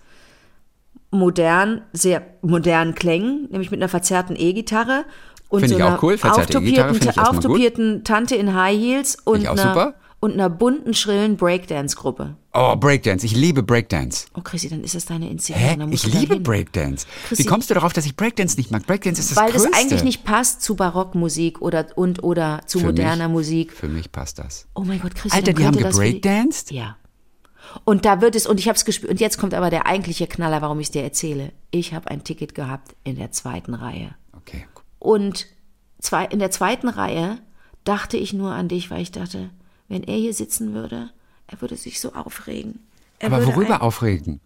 modern, 1.10 1.82
sehr 1.92 2.22
modernen 2.42 2.94
Klängen, 2.94 3.48
nämlich 3.50 3.70
mit 3.70 3.80
einer 3.80 3.88
verzerrten 3.88 4.36
E-Gitarre 4.36 5.04
und 5.48 5.60
Finde 5.60 5.74
so 5.74 5.78
ich 5.78 5.84
auch 5.84 5.88
einer 5.88 6.02
cool, 6.02 6.16
verzerrte 6.16 6.58
E-Gitarre 6.58 6.90
auftopierten, 6.90 7.24
gut. 7.24 7.28
auftopierten 7.28 8.04
Tante 8.04 8.36
in 8.36 8.54
High 8.54 8.78
Heels 8.78 9.16
und 9.24 9.42
ich 9.42 9.48
auch 9.48 9.56
einer, 9.56 9.62
super. 9.62 9.94
Und 10.20 10.32
einer 10.34 10.50
bunten, 10.50 10.92
schrillen 10.94 11.36
Breakdance-Gruppe. 11.36 12.36
Oh, 12.52 12.76
Breakdance. 12.76 13.24
Ich 13.24 13.34
liebe 13.34 13.62
Breakdance. 13.62 14.26
Oh, 14.34 14.40
Chrissy, 14.42 14.68
dann 14.68 14.84
ist 14.84 14.94
das 14.94 15.06
deine 15.06 15.30
Inszenierung. 15.30 15.88
Hä? 15.88 15.94
Ich 15.94 16.06
liebe 16.06 16.34
hin. 16.34 16.42
Breakdance. 16.42 17.06
Chrissy- 17.28 17.38
Wie 17.44 17.46
kommst 17.46 17.70
du 17.70 17.74
darauf, 17.74 17.92
dass 17.92 18.04
ich 18.06 18.16
Breakdance 18.16 18.56
nicht 18.56 18.70
mag? 18.70 18.86
Breakdance 18.86 19.20
ist 19.20 19.30
das 19.30 19.38
Weil 19.38 19.50
Größte. 19.52 19.70
das 19.70 19.80
eigentlich 19.80 20.04
nicht 20.04 20.24
passt 20.24 20.62
zu 20.62 20.74
Barockmusik 20.76 21.62
oder 21.62 21.86
und 21.96 22.22
oder 22.22 22.60
zu 22.66 22.80
Für 22.80 22.86
moderner 22.86 23.28
mich, 23.28 23.34
Musik. 23.34 23.72
Für 23.72 23.88
mich 23.88 24.12
passt 24.12 24.38
das. 24.38 24.66
Oh 24.74 24.82
mein 24.82 25.00
Gott, 25.00 25.14
Chrissy, 25.14 25.36
Alter, 25.36 25.52
die 25.52 25.64
haben 25.64 25.76
gebreakdanced? 25.76 26.70
Ja. 26.72 26.96
Und 27.84 28.04
da 28.04 28.20
wird 28.20 28.34
es, 28.34 28.46
und 28.46 28.58
ich 28.58 28.66
habe 28.68 28.76
es 28.76 28.84
gespürt, 28.84 29.12
und 29.12 29.20
jetzt 29.20 29.38
kommt 29.38 29.54
aber 29.54 29.70
der 29.70 29.86
eigentliche 29.86 30.26
Knaller, 30.26 30.60
warum 30.60 30.80
ich 30.80 30.88
es 30.88 30.90
dir 30.90 31.02
erzähle. 31.04 31.52
Ich 31.70 31.94
habe 31.94 32.10
ein 32.10 32.24
Ticket 32.24 32.54
gehabt 32.54 32.96
in 33.04 33.14
der 33.16 33.30
zweiten 33.30 33.74
Reihe. 33.74 34.14
Okay. 34.36 34.66
Und 34.98 35.46
zwei, 36.00 36.24
in 36.26 36.40
der 36.40 36.50
zweiten 36.50 36.88
Reihe 36.88 37.38
dachte 37.84 38.16
ich 38.16 38.32
nur 38.32 38.52
an 38.52 38.66
dich, 38.68 38.90
weil 38.90 39.02
ich 39.02 39.12
dachte, 39.12 39.50
wenn 39.90 40.02
er 40.04 40.16
hier 40.16 40.32
sitzen 40.32 40.72
würde, 40.72 41.10
er 41.48 41.60
würde 41.60 41.76
sich 41.76 42.00
so 42.00 42.14
aufregen. 42.14 42.78
Er 43.18 43.30
Aber 43.30 43.46
worüber 43.46 43.82
aufregen? 43.82 44.40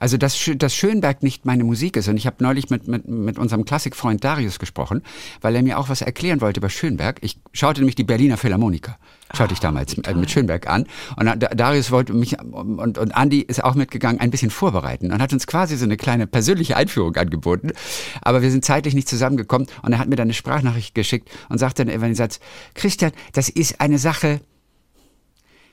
Also, 0.00 0.16
dass, 0.16 0.38
dass 0.58 0.76
Schönberg 0.76 1.24
nicht 1.24 1.44
meine 1.44 1.64
Musik 1.64 1.96
ist. 1.96 2.06
Und 2.06 2.16
ich 2.16 2.26
habe 2.28 2.36
neulich 2.40 2.70
mit, 2.70 2.86
mit, 2.86 3.08
mit 3.08 3.36
unserem 3.36 3.64
Klassikfreund 3.64 4.22
Darius 4.22 4.60
gesprochen, 4.60 5.02
weil 5.40 5.56
er 5.56 5.62
mir 5.64 5.76
auch 5.76 5.88
was 5.88 6.02
erklären 6.02 6.40
wollte 6.40 6.60
über 6.60 6.70
Schönberg. 6.70 7.18
Ich 7.20 7.36
schaute 7.52 7.80
nämlich 7.80 7.96
die 7.96 8.04
Berliner 8.04 8.36
Philharmoniker, 8.36 8.96
schaute 9.34 9.54
ich 9.54 9.58
damals 9.58 9.94
äh, 9.98 10.14
mit 10.14 10.30
Schönberg 10.30 10.68
an. 10.68 10.86
Und 11.16 11.26
da- 11.26 11.34
Darius 11.48 11.90
wollte 11.90 12.12
mich, 12.12 12.38
und, 12.40 12.96
und 12.96 13.16
Andi 13.16 13.40
ist 13.40 13.64
auch 13.64 13.74
mitgegangen, 13.74 14.20
ein 14.20 14.30
bisschen 14.30 14.50
vorbereiten 14.50 15.10
und 15.10 15.20
hat 15.20 15.32
uns 15.32 15.48
quasi 15.48 15.76
so 15.76 15.84
eine 15.84 15.96
kleine 15.96 16.28
persönliche 16.28 16.76
Einführung 16.76 17.16
angeboten. 17.16 17.72
Aber 18.22 18.40
wir 18.40 18.52
sind 18.52 18.64
zeitlich 18.64 18.94
nicht 18.94 19.08
zusammengekommen 19.08 19.66
und 19.82 19.92
er 19.92 19.98
hat 19.98 20.08
mir 20.08 20.14
dann 20.14 20.26
eine 20.26 20.34
Sprachnachricht 20.34 20.94
geschickt 20.94 21.28
und 21.48 21.58
sagte 21.58 21.82
dann 21.84 21.88
irgendwann 21.88 22.10
den 22.10 22.16
Satz, 22.16 22.38
Christian, 22.74 23.10
das 23.32 23.48
ist 23.48 23.80
eine 23.80 23.98
Sache, 23.98 24.40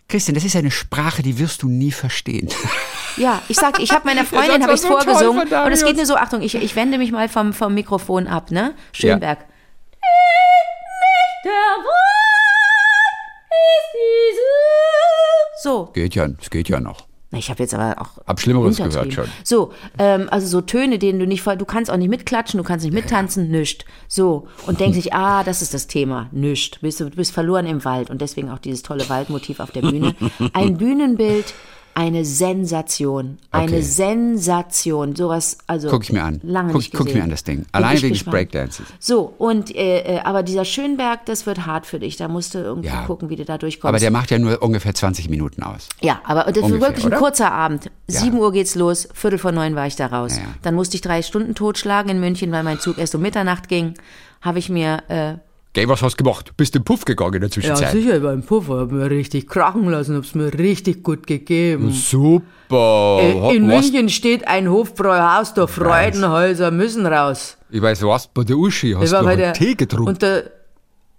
Christian, 0.07 0.35
das 0.35 0.43
ist 0.43 0.55
eine 0.55 0.71
Sprache, 0.71 1.23
die 1.23 1.39
wirst 1.39 1.63
du 1.63 1.69
nie 1.69 1.91
verstehen. 1.91 2.49
Ja, 3.17 3.41
ich 3.47 3.55
sag, 3.55 3.79
ich 3.79 3.91
habe 3.91 4.05
meiner 4.05 4.25
Freundin 4.25 4.61
habe 4.61 4.73
ich 4.73 4.81
so 4.81 4.89
vorgesungen 4.89 5.47
und 5.47 5.71
es 5.71 5.85
geht 5.85 5.95
nur 5.95 6.05
so, 6.05 6.17
Achtung, 6.17 6.41
ich, 6.41 6.53
ich 6.55 6.75
wende 6.75 6.97
mich 6.97 7.13
mal 7.13 7.29
vom, 7.29 7.53
vom 7.53 7.73
Mikrofon 7.73 8.27
ab, 8.27 8.51
ne? 8.51 8.75
Schönberg. 8.91 9.39
Der 11.45 11.51
Wald 11.53 11.95
ist 13.51 13.93
diese. 13.93 15.63
So, 15.63 15.85
Geht 15.93 16.15
ja, 16.15 16.27
es 16.41 16.49
geht 16.49 16.67
ja 16.67 16.81
noch. 16.81 17.07
Ich 17.37 17.49
habe 17.49 17.61
jetzt 17.63 17.73
aber 17.73 18.01
auch. 18.01 18.25
Hab 18.27 18.39
Schlimmeres 18.39 18.77
gehört 18.77 19.13
schon. 19.13 19.25
So, 19.43 19.71
ähm, 19.99 20.27
also 20.31 20.47
so 20.47 20.61
Töne, 20.61 20.99
denen 20.99 21.19
du 21.19 21.27
nicht, 21.27 21.41
voll- 21.41 21.57
du 21.57 21.65
kannst 21.65 21.91
auch 21.91 21.97
nicht 21.97 22.09
mitklatschen, 22.09 22.57
du 22.57 22.63
kannst 22.63 22.85
nicht 22.85 22.93
mittanzen, 22.93 23.49
nischt. 23.51 23.85
So, 24.07 24.47
und 24.67 24.79
denkst 24.79 24.95
sich, 24.95 25.13
ah, 25.13 25.43
das 25.43 25.61
ist 25.61 25.73
das 25.73 25.87
Thema, 25.87 26.27
nischt. 26.31 26.79
Bist 26.81 26.99
du, 26.99 27.05
du 27.09 27.15
bist 27.15 27.31
verloren 27.33 27.65
im 27.65 27.83
Wald 27.85 28.09
und 28.09 28.21
deswegen 28.21 28.49
auch 28.49 28.59
dieses 28.59 28.83
tolle 28.83 29.07
Waldmotiv 29.09 29.59
auf 29.59 29.71
der 29.71 29.81
Bühne. 29.81 30.15
Ein 30.53 30.77
Bühnenbild, 30.77 31.53
eine 31.97 32.25
Sensation. 32.25 33.37
Eine 33.51 33.71
Okay. 33.77 33.81
Sensation. 33.81 35.15
Sowas, 35.15 35.57
also. 35.65 35.89
Guck 35.89 36.03
ich 36.03 36.11
mir 36.11 36.23
an. 36.23 36.39
Lange 36.43 36.73
guck, 36.73 36.81
nicht 36.81 36.91
guck 36.93 37.05
gesehen. 37.05 37.17
mir 37.19 37.23
an 37.23 37.29
das 37.29 37.43
Ding. 37.43 37.65
Allein 37.71 38.01
wegen 38.01 38.13
des. 38.13 38.23
Breakdances. 38.25 38.85
So, 38.99 39.33
und, 39.37 39.73
äh, 39.75 40.17
äh, 40.17 40.19
aber 40.19 40.43
dieser 40.43 40.65
Schönberg, 40.65 41.25
das 41.25 41.45
wird 41.45 41.65
hart 41.65 41.85
für 41.85 41.99
dich. 41.99 42.17
Da 42.17 42.27
musst 42.27 42.53
du 42.53 42.59
irgendwie 42.59 42.89
Ja. 42.89 43.05
gucken, 43.05 43.29
wie 43.29 43.37
du 43.37 43.45
da 43.45 43.57
durchkommst. 43.57 43.87
Aber 43.89 43.99
der 43.99 44.11
macht 44.11 44.29
ja 44.29 44.37
nur 44.39 44.61
ungefähr 44.61 44.93
20 44.93 45.29
Minuten 45.29 45.63
aus. 45.63 45.87
Ja, 46.01 46.19
aber 46.25 46.43
das 46.51 46.57
Ungefähr, 46.63 46.81
war 46.81 46.87
wirklich 46.89 47.05
ein 47.05 47.11
oder? 47.13 47.17
kurzer 47.17 47.51
Abend. 47.51 47.85
Ja. 48.09 48.19
7 48.19 48.37
Uhr 48.37 48.51
geht's 48.51 48.75
los, 48.75 49.07
Viertel 49.13 49.39
vor 49.39 49.51
neun 49.53 49.75
war 49.75 49.87
ich 49.87 49.95
da 49.95 50.07
raus. 50.07 50.35
Ja. 50.37 50.43
Dann 50.63 50.75
musste 50.75 50.95
ich 50.95 51.01
drei 51.01 51.21
Stunden 51.21 51.55
totschlagen 51.55 52.11
in 52.11 52.19
München, 52.19 52.51
weil 52.51 52.63
mein 52.63 52.79
Zug 52.79 52.97
erst 52.97 53.15
um 53.15 53.21
Mitternacht 53.21 53.69
ging. 53.69 53.93
Habe 54.41 54.59
ich 54.59 54.69
mir, 54.69 55.01
äh, 55.07 55.35
Geh, 55.75 55.89
was 55.89 56.01
hast 56.01 56.13
du 56.17 56.23
gemacht? 56.23 56.53
Bist 56.55 56.73
im 56.77 56.85
Puff 56.85 57.03
gegangen 57.03 57.33
in 57.33 57.41
der 57.41 57.51
Zwischenzeit. 57.51 57.91
sicher, 57.91 58.21
beim 58.21 58.43
Puffer 58.43 58.79
hab 58.79 58.91
mir 58.91 59.09
richtig 59.09 59.49
krachen 59.49 59.89
lassen, 59.89 60.15
hab's 60.15 60.33
mir 60.33 60.53
richtig 60.57 61.03
gut 61.03 61.27
gegeben. 61.27 61.91
Super. 61.91 63.19
Äh, 63.21 63.57
in 63.57 63.67
was- 63.69 63.83
München 63.91 64.07
steht 64.07 64.47
ein 64.47 64.69
Hofbräuhaus, 64.69 65.53
der 65.53 65.67
Freudenhäuser 65.67 66.71
müssen 66.71 67.05
raus. 67.05 67.57
Ich 67.69 67.81
weiß, 67.81 68.03
was 68.03 68.27
bei 68.29 68.45
der 68.45 68.57
Uschi 68.57 68.93
hast 68.93 69.03
Ich 69.03 69.11
war 69.11 69.19
du 69.19 69.25
bei 69.25 69.31
einen 69.33 69.41
der, 69.41 69.53
Tee 69.53 69.75
getrunken. 69.75 70.07
Und 70.07 70.21
der 70.21 70.49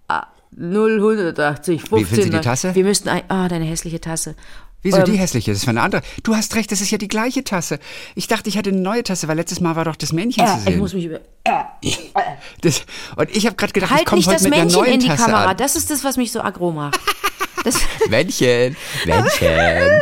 ah, 0.07 0.25
0180, 0.57 1.83
15. 1.83 2.17
Wie 2.17 2.21
du 2.31 2.37
die 2.37 2.41
Tasse? 2.43 2.73
wir 2.73 2.83
müssten, 2.83 3.09
ein, 3.09 3.21
ah, 3.27 3.47
deine 3.47 3.65
hässliche 3.65 4.01
Tasse. 4.01 4.35
Wieso 4.83 4.97
Ähm, 4.99 5.05
die 5.05 5.15
hässliche? 5.17 5.51
Das 5.51 5.63
ist 5.63 5.67
eine 5.67 5.81
andere. 5.81 6.01
Du 6.23 6.35
hast 6.35 6.55
recht, 6.55 6.71
das 6.71 6.81
ist 6.81 6.91
ja 6.91 6.97
die 6.97 7.07
gleiche 7.07 7.43
Tasse. 7.43 7.79
Ich 8.15 8.27
dachte, 8.27 8.47
ich 8.49 8.57
hatte 8.57 8.69
eine 8.69 8.79
neue 8.79 9.03
Tasse, 9.03 9.27
weil 9.27 9.35
letztes 9.37 9.59
Mal 9.59 9.75
war 9.75 9.85
doch 9.85 9.95
das 9.95 10.13
Männchen 10.13 10.45
zu 10.45 10.53
Äh, 10.53 10.57
ich 10.57 10.63
sehen. 10.63 10.79
muss 10.79 10.93
mich 10.93 11.05
über. 11.05 11.19
das, 12.61 12.85
und 13.15 13.35
ich 13.35 13.45
habe 13.45 13.55
gerade 13.55 13.73
gedacht, 13.73 13.91
ich 13.91 13.97
Halt 13.97 14.05
komme 14.07 14.19
nicht 14.19 14.27
heute 14.27 14.35
das 14.37 14.43
mit 14.43 14.53
der 14.53 14.59
Männchen 14.61 14.79
neuen 14.81 14.93
in 14.93 14.99
die 14.99 15.07
Tasse 15.07 15.23
Kamera. 15.23 15.45
an. 15.51 15.57
Das 15.57 15.75
ist 15.75 15.89
das, 15.89 16.03
was 16.03 16.17
mich 16.17 16.31
so 16.31 16.41
aggro 16.41 16.71
macht. 16.71 16.99
Männchen, 18.09 18.77
Männchen. 19.05 19.47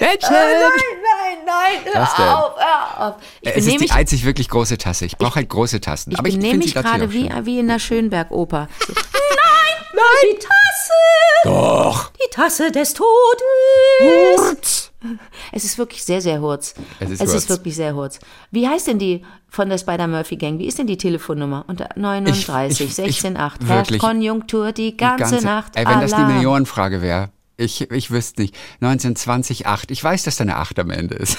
Männchen. 0.00 0.30
nein, 0.32 1.38
nein, 1.46 1.78
hör 1.92 2.02
Was 2.02 2.14
denn? 2.16 2.24
auf, 2.26 2.52
hör 2.58 3.06
auf. 3.08 3.14
Ich 3.42 3.54
Es 3.54 3.66
ist 3.66 3.80
die 3.80 3.90
einzig 3.92 4.24
wirklich 4.24 4.48
große 4.48 4.78
Tasse. 4.78 5.04
Ich 5.04 5.16
brauche 5.16 5.36
halt 5.36 5.48
große 5.48 5.80
Tassen. 5.80 6.10
ich 6.12 6.18
aber 6.18 6.26
ich 6.28 6.34
finde 6.34 6.56
mich 6.56 6.74
gerade 6.74 7.12
wie, 7.12 7.30
wie 7.42 7.60
in 7.60 7.68
der 7.68 7.78
Schönberg-Oper. 7.78 8.68
So. 8.86 8.92
Nein, 8.94 9.86
nein, 9.92 10.02
die 10.32 10.38
Tasse. 10.38 10.92
Doch. 11.44 12.10
Die 12.36 12.40
Tasse 12.42 12.70
des 12.70 12.92
Todes. 12.94 13.06
Es 15.52 15.64
ist 15.64 15.78
wirklich 15.78 16.04
sehr, 16.04 16.20
sehr 16.20 16.40
hurz. 16.40 16.74
Es 17.00 17.10
ist 17.10 17.20
es 17.22 17.28
hurz. 17.32 17.34
ist 17.42 17.48
wirklich 17.48 17.76
sehr 17.76 17.94
hurz. 17.94 18.18
Wie 18.50 18.68
heißt 18.68 18.88
denn 18.88 18.98
die 18.98 19.24
von 19.48 19.68
der 19.70 19.78
Spider-Murphy-Gang? 19.78 20.58
Wie 20.58 20.66
ist 20.66 20.78
denn 20.78 20.86
die 20.86 20.98
Telefonnummer? 20.98 21.64
Unter 21.66 21.88
39 21.96 22.80
Ich- 22.80 22.88
ich- 22.88 22.94
16 22.94 23.36
8. 23.38 23.60
wirklich. 23.62 23.70
Herrscht 23.70 23.98
Konjunktur 24.00 24.72
die 24.72 24.96
ganze, 24.96 25.36
Nacht. 25.44 25.76
Ey, 25.76 25.86
wenn 25.86 26.00
das 26.00 26.10
die 26.10 26.16
Alarm. 26.16 26.34
Millionenfrage 26.34 27.00
wäre. 27.00 27.30
Ich, 27.58 27.90
ich 27.90 28.10
wüsste 28.10 28.42
nicht. 28.42 28.54
19, 28.80 29.16
20, 29.16 29.66
8. 29.66 29.90
Ich 29.90 30.04
weiß, 30.04 30.24
dass 30.24 30.36
da 30.36 30.42
eine 30.42 30.56
8 30.56 30.78
am 30.78 30.90
Ende 30.90 31.14
ist. 31.14 31.38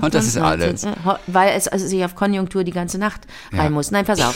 Und 0.00 0.14
das 0.14 0.24
ist 0.26 0.38
alles. 0.38 0.86
Weil 1.26 1.50
es 1.54 1.68
also 1.68 1.86
sich 1.86 2.02
auf 2.06 2.14
Konjunktur 2.14 2.64
die 2.64 2.70
ganze 2.72 2.96
Nacht 2.96 3.20
Ja. 3.52 3.58
rein 3.62 3.72
muss. 3.72 3.90
Nein, 3.90 4.06
pass 4.06 4.20
auf. 4.22 4.34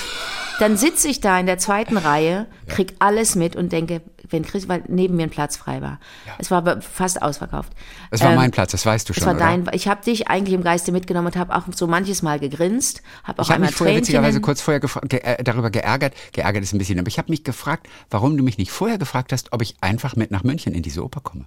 Dann 0.59 0.77
sitze 0.77 1.09
ich 1.09 1.21
da 1.21 1.39
in 1.41 1.47
der 1.47 1.57
zweiten 1.59 1.97
Reihe, 1.97 2.47
krieg 2.69 2.95
alles 2.99 3.35
mit 3.35 3.57
und 3.57 3.73
denke, 3.73 4.03
wenn 4.31 4.45
Chris, 4.45 4.69
weil 4.69 4.83
neben 4.89 5.17
mir 5.17 5.25
ein 5.25 5.31
Platz 5.31 5.57
frei 5.57 5.83
war. 5.83 5.99
Es 6.39 6.51
war 6.51 6.59
aber 6.59 6.81
fast 6.81 7.21
ausverkauft. 7.23 7.73
Das 8.11 8.21
war 8.21 8.31
Ähm, 8.31 8.37
mein 8.37 8.51
Platz, 8.51 8.73
das 8.73 8.85
weißt 8.87 9.09
du 9.09 9.13
Es 9.13 9.19
schon, 9.19 9.27
war 9.27 9.35
oder? 9.35 9.45
dein, 9.45 9.69
ich 9.73 9.89
habe 9.89 10.05
dich 10.05 10.29
eigentlich 10.29 10.55
im 10.55 10.63
Geiste 10.63 10.93
mitgenommen 10.93 11.29
und 11.29 11.37
habe 11.37 11.55
auch 11.55 11.65
so 11.75 11.87
manches 11.87 12.23
Mal 12.23 12.39
gegrinst, 12.39 13.03
habe 13.25 13.41
auch 13.41 13.45
Ich 13.45 13.49
habe 13.51 13.57
einmal 13.57 13.69
mich 13.69 13.77
vorher 13.77 13.95
Tränchen 13.95 14.03
witzigerweise 14.15 14.41
kurz 14.41 14.61
vorher 14.61 14.81
ge 14.81 15.21
äh, 15.21 15.43
darüber 15.43 15.71
geärgert. 15.71 16.15
Geärgert 16.33 16.63
ist 16.63 16.73
ein 16.73 16.79
bisschen, 16.79 16.99
aber 16.99 17.09
ich 17.09 17.19
habe 17.19 17.31
mich 17.31 17.45
gefragt, 17.45 17.89
warum 18.11 18.37
du 18.37 18.43
mich 18.45 18.59
nicht 18.59 18.71
vorher 18.71 18.99
gefragt 18.99 19.33
hast, 19.33 19.53
ob 19.53 19.63
ich 19.63 19.77
einfach 19.81 20.17
mit 20.17 20.31
nach 20.31 20.45
München 20.45 20.73
in 20.75 20.83
diese 20.83 21.05
Oper 21.05 21.21
komme. 21.21 21.47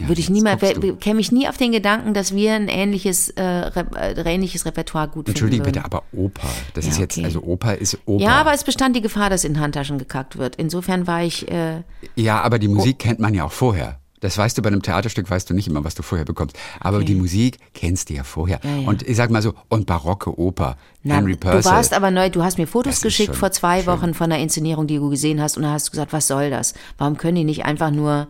Ja, 0.00 0.08
Würde 0.08 0.20
ich 0.20 0.28
jetzt 0.28 0.34
nie 0.34 0.40
mal, 0.42 0.56
guckst 0.56 0.82
du. 0.82 0.96
käme 0.96 1.20
ich 1.20 1.30
nie 1.30 1.46
auf 1.48 1.56
den 1.56 1.72
Gedanken, 1.72 2.14
dass 2.14 2.34
wir 2.34 2.54
ein 2.54 2.68
ähnliches, 2.68 3.28
äh, 3.30 3.42
Rep 3.42 3.94
äh, 3.96 4.22
ähnliches 4.22 4.64
Repertoire 4.66 5.08
gut 5.08 5.28
Entschuldige 5.28 5.62
finden 5.64 5.80
bitte, 5.82 5.84
würden. 5.92 5.94
aber 5.94 6.04
Oper. 6.12 6.48
Das 6.74 6.86
Ja, 6.86 6.90
ist 6.92 6.98
jetzt, 6.98 7.16
okay. 7.18 7.26
also 7.26 7.42
Oper 7.42 7.76
ist 7.76 7.98
Oper. 8.06 8.22
Ja, 8.24 8.40
aber 8.40 8.52
es 8.54 8.64
bestand 8.64 8.96
die 8.96 9.00
Gefahr, 9.02 9.28
dass 9.30 9.44
in 9.44 9.60
Handtaschen 9.60 9.98
gekackt 9.98 10.38
wird. 10.38 10.56
Insofern 10.56 11.06
war 11.06 11.22
ich, 11.22 11.50
äh, 11.50 11.82
Ja, 12.16 12.40
aber 12.40 12.58
die 12.58 12.68
Musik 12.68 12.96
Oh. 13.00 13.02
kennt 13.02 13.20
man 13.20 13.34
ja 13.34 13.44
auch 13.44 13.52
vorher. 13.52 13.98
Das 14.20 14.36
weißt 14.36 14.58
du 14.58 14.60
bei 14.60 14.68
einem 14.68 14.82
Theaterstück, 14.82 15.30
weißt 15.30 15.48
du 15.48 15.54
nicht 15.54 15.66
immer, 15.66 15.82
was 15.82 15.94
du 15.94 16.02
vorher 16.02 16.26
bekommst. 16.26 16.54
Aber 16.78 17.02
die 17.02 17.14
Musik 17.14 17.56
kennst 17.72 18.10
du 18.10 18.14
ja 18.14 18.22
vorher. 18.22 18.60
Ja, 18.62 18.76
ja. 18.82 18.88
Und 18.88 19.02
ich 19.08 19.16
sag 19.16 19.30
mal 19.30 19.40
so, 19.40 19.54
und 19.70 19.86
barocke 19.86 20.38
Oper. 20.38 20.76
Na, 21.02 21.14
Henry 21.14 21.32
du 21.32 21.38
Purcell. 21.38 21.64
warst 21.72 21.94
aber 21.94 22.10
neu, 22.10 22.28
du 22.28 22.42
hast 22.42 22.58
mir 22.58 22.66
Fotos 22.66 22.96
Das 22.96 23.02
geschickt 23.02 23.34
vor 23.34 23.50
zwei 23.50 23.78
schön. 23.78 23.86
Wochen 23.86 24.12
von 24.12 24.30
einer 24.30 24.42
Inszenierung, 24.42 24.86
die 24.86 24.96
du 24.96 25.08
gesehen 25.08 25.40
hast, 25.40 25.56
und 25.56 25.62
da 25.62 25.70
hast 25.72 25.88
du 25.88 25.92
gesagt, 25.92 26.12
was 26.12 26.26
soll 26.26 26.50
das? 26.50 26.74
Warum 26.98 27.16
können 27.16 27.36
die 27.36 27.44
nicht 27.44 27.64
einfach 27.64 27.90
nur 27.90 28.26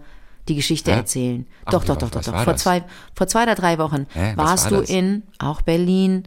die 0.51 0.57
Geschichte 0.57 0.91
Hä? 0.93 0.97
erzählen? 0.97 1.47
Ach, 1.65 1.73
doch, 1.73 1.85
doch, 1.85 1.97
doch, 1.97 2.11
doch, 2.11 2.23
doch. 2.23 2.43
Vor 2.45 2.53
das? 2.53 2.63
zwei, 2.63 2.85
vor 3.15 3.27
zwei 3.29 3.45
oder 3.45 3.55
drei 3.55 3.79
Wochen 3.79 4.07
Hä, 4.13 4.33
warst 4.37 4.65
war 4.65 4.71
du 4.73 4.81
das? 4.81 4.91
in 4.91 5.23
auch 5.39 5.63
Berlin 5.63 6.25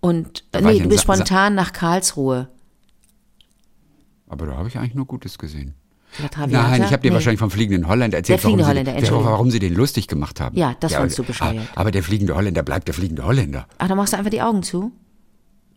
und 0.00 0.44
Da 0.52 0.60
nee, 0.60 0.80
du 0.80 0.88
bist 0.88 1.06
Sa- 1.06 1.14
Sa- 1.14 1.24
spontan 1.24 1.54
nach 1.54 1.72
Karlsruhe. 1.72 2.48
aber 4.28 4.46
da 4.46 4.56
habe 4.56 4.68
ich 4.68 4.76
eigentlich 4.78 4.94
nur 4.94 5.06
Gutes 5.06 5.38
gesehen. 5.38 5.74
Nein, 6.48 6.82
ich 6.82 6.92
habe 6.92 7.02
dir 7.02 7.10
Nee. 7.10 7.14
wahrscheinlich 7.14 7.40
vom 7.40 7.50
Fliegenden 7.50 7.88
Holländer 7.88 8.16
erzählt, 8.18 8.38
Der 8.38 8.38
Fliegende 8.40 8.64
warum, 8.64 8.76
Holländer, 8.78 9.04
sie, 9.06 9.12
warum 9.12 9.50
sie 9.50 9.58
den 9.58 9.74
lustig 9.74 10.08
gemacht 10.08 10.40
haben. 10.40 10.56
Ja, 10.56 10.74
das 10.80 10.94
fandst 10.94 11.18
aber- 11.18 11.26
du 11.26 11.32
bescheuert. 11.32 11.68
Aber 11.74 11.90
der 11.90 12.02
Fliegende 12.02 12.34
Holländer 12.34 12.62
bleibt 12.62 12.88
der 12.88 12.94
Fliegende 12.94 13.24
Holländer. 13.24 13.66
Ach, 13.78 13.88
da 13.88 13.94
machst 13.94 14.14
du 14.14 14.16
einfach 14.16 14.30
die 14.30 14.40
Augen 14.40 14.62
zu. 14.62 14.92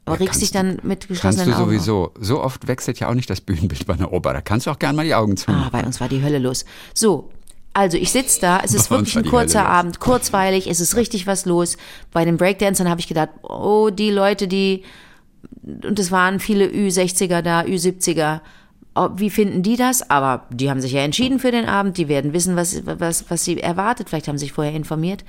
Aber 0.05 0.15
Ja, 0.15 0.19
regst 0.23 0.41
dich 0.41 0.51
kannst 0.53 0.79
dann 0.79 0.87
mit 0.87 1.01
Kannst 1.01 1.07
geschlossenen 1.09 1.47
du 1.49 1.53
Augen. 1.55 1.61
auf. 1.63 1.67
sowieso. 1.67 2.13
So 2.19 2.41
oft 2.41 2.67
wechselt 2.67 2.99
ja 2.99 3.09
auch 3.09 3.13
nicht 3.15 3.29
das 3.29 3.41
Bühnenbild 3.41 3.85
bei 3.85 3.95
einer 3.95 4.13
Oper. 4.13 4.31
Da 4.33 4.39
kannst 4.41 4.65
du 4.65 4.71
auch 4.71 4.79
gern 4.79 4.95
mal 4.95 5.03
die 5.05 5.13
Augen 5.13 5.35
zu. 5.35 5.51
Ah, 5.51 5.69
bei 5.71 5.83
uns 5.83 5.99
war 5.99 6.07
die 6.07 6.23
Hölle 6.23 6.39
los. 6.39 6.63
So, 6.93 7.29
also 7.79 7.95
ich 7.95 8.11
sitze 8.11 8.41
da, 8.41 8.59
es 8.61 8.73
ist 8.73 8.89
Bei 8.89 8.97
wirklich 8.97 9.17
ein 9.17 9.23
kurzer 9.23 9.59
Hölle 9.59 9.69
los. 9.69 9.77
Abend, 9.77 9.99
kurzweilig, 10.01 10.67
es 10.67 10.81
ist 10.81 10.97
richtig 10.97 11.27
was 11.27 11.45
los. 11.45 11.77
Bei 12.11 12.25
den 12.25 12.35
Breakdancern 12.35 12.89
habe 12.89 12.99
ich 12.99 13.07
gedacht, 13.07 13.29
oh, 13.41 13.89
die 13.89 14.11
Leute, 14.11 14.49
die, 14.49 14.83
und 15.63 15.97
es 15.97 16.11
waren 16.11 16.41
viele 16.41 16.65
Ü60er 16.65 17.41
da, 17.41 17.61
Ü70er, 17.61 18.41
oh, 18.95 19.11
wie 19.15 19.29
finden 19.29 19.63
die 19.63 19.77
das? 19.77 20.09
Aber 20.09 20.45
die 20.49 20.69
haben 20.69 20.81
sich 20.81 20.91
ja 20.91 21.03
entschieden 21.03 21.39
für 21.39 21.51
den 21.51 21.67
Abend, 21.67 21.97
die 21.97 22.09
werden 22.09 22.33
wissen, 22.33 22.57
was, 22.57 22.85
was, 22.85 23.29
was 23.29 23.45
sie 23.45 23.61
erwartet, 23.61 24.09
vielleicht 24.09 24.27
haben 24.27 24.37
sie 24.37 24.47
sich 24.47 24.53
vorher 24.53 24.73
informiert. 24.73 25.23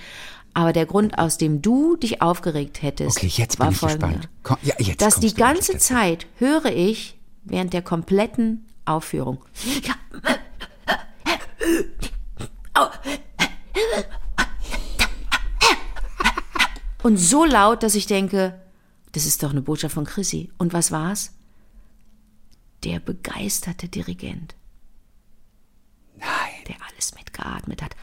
Aber 0.52 0.72
der 0.72 0.86
Grund, 0.86 1.20
aus 1.20 1.38
dem 1.38 1.62
du 1.62 1.94
dich 1.94 2.20
aufgeregt 2.20 2.82
hättest, 2.82 3.18
Okay, 3.18 3.30
jetzt 3.32 3.60
war 3.60 3.68
bin 3.68 3.74
ich 3.74 3.78
folgender 3.78 4.08
gespannt. 4.08 4.28
Komm, 4.42 4.56
ja, 4.62 4.74
jetzt 4.80 5.00
dass 5.00 5.20
die 5.20 5.34
ganze. 5.34 5.78
Zeit 5.78 6.26
höre 6.38 6.66
ich 6.66 7.16
während 7.44 7.72
der 7.72 7.82
kompletten 7.82 8.66
Aufführung. 8.86 9.38
Und 17.02 17.16
so 17.16 17.44
laut, 17.44 17.82
dass 17.82 17.94
ich 17.94 18.06
denke, 18.06 18.60
das 19.12 19.24
ist 19.26 19.42
doch 19.42 19.50
eine 19.50 19.62
Botschaft 19.62 19.94
von 19.94 20.04
Chrissy. 20.04 20.50
Und 20.58 20.72
was 20.72 20.92
war's? 20.92 21.32
Der 22.84 23.00
begeisterte 23.00 23.88
Dirigent. 23.88 24.54
Nein. 26.16 26.28
Der 26.68 26.76
alles 26.90 27.14
mitgeatmet 27.14 27.82
hat. 27.82 27.96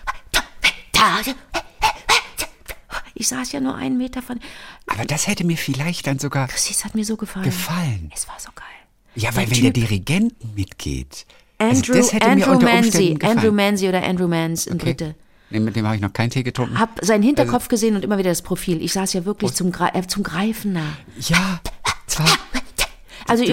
Ich 3.14 3.28
saß 3.28 3.52
ja 3.52 3.60
nur 3.60 3.76
einen 3.76 3.98
Meter 3.98 4.22
von. 4.22 4.40
Aber 4.88 5.06
das 5.06 5.28
hätte 5.28 5.44
mir 5.44 5.58
vielleicht 5.58 6.06
dann 6.08 6.20
sogar 6.20 6.48
Chrissy, 6.48 6.74
es 6.74 6.86
hat 6.86 6.96
mir 6.96 7.06
so 7.06 7.18
gefallen. 7.18 7.46
gefallen. 7.46 8.12
Es 8.14 8.28
war 8.28 8.40
so 8.40 8.50
geil. 8.54 8.66
Ja, 9.16 9.36
weil 9.36 9.46
Der 9.48 9.56
wenn 9.56 9.64
der 9.64 9.74
Typ- 9.74 9.88
Dirigent 9.88 10.56
mitgeht. 10.56 11.26
Also 11.60 11.92
Andrew, 11.92 11.94
mir 11.94 12.24
Andrew 12.48 12.60
Manzi. 12.60 13.18
Andrew 13.24 13.52
Manzi 13.52 13.88
oder 13.90 14.04
Andrew 14.04 14.28
Mans 14.28 14.68
in 14.68 14.76
Okay. 14.76 14.86
Dritte. 14.86 15.16
Nee, 15.50 15.60
mit 15.62 15.76
dem 15.76 15.86
habe 15.86 15.96
ich 15.96 16.02
noch 16.02 16.12
keinen 16.12 16.30
Tee 16.30 16.44
getrunken. 16.44 16.78
Hab 16.78 17.00
seinen 17.02 17.24
Hinterkopf 17.24 17.70
gesehen 17.70 17.96
und 17.96 18.04
immer 18.04 18.18
wieder 18.18 18.32
das 18.32 18.42
Profil. 18.42 18.82
Ich 18.82 18.92
saß 18.94 19.14
ja 19.14 19.24
wirklich 19.26 19.54
zum, 19.54 19.72
Gre 19.72 19.90
äh, 19.94 20.06
zum 20.06 20.24
Greifen 20.24 20.74
nah. 20.74 20.98
Ja, 21.20 21.60
zwar. 22.06 22.28
Also, 23.30 23.44
ihr- 23.44 23.50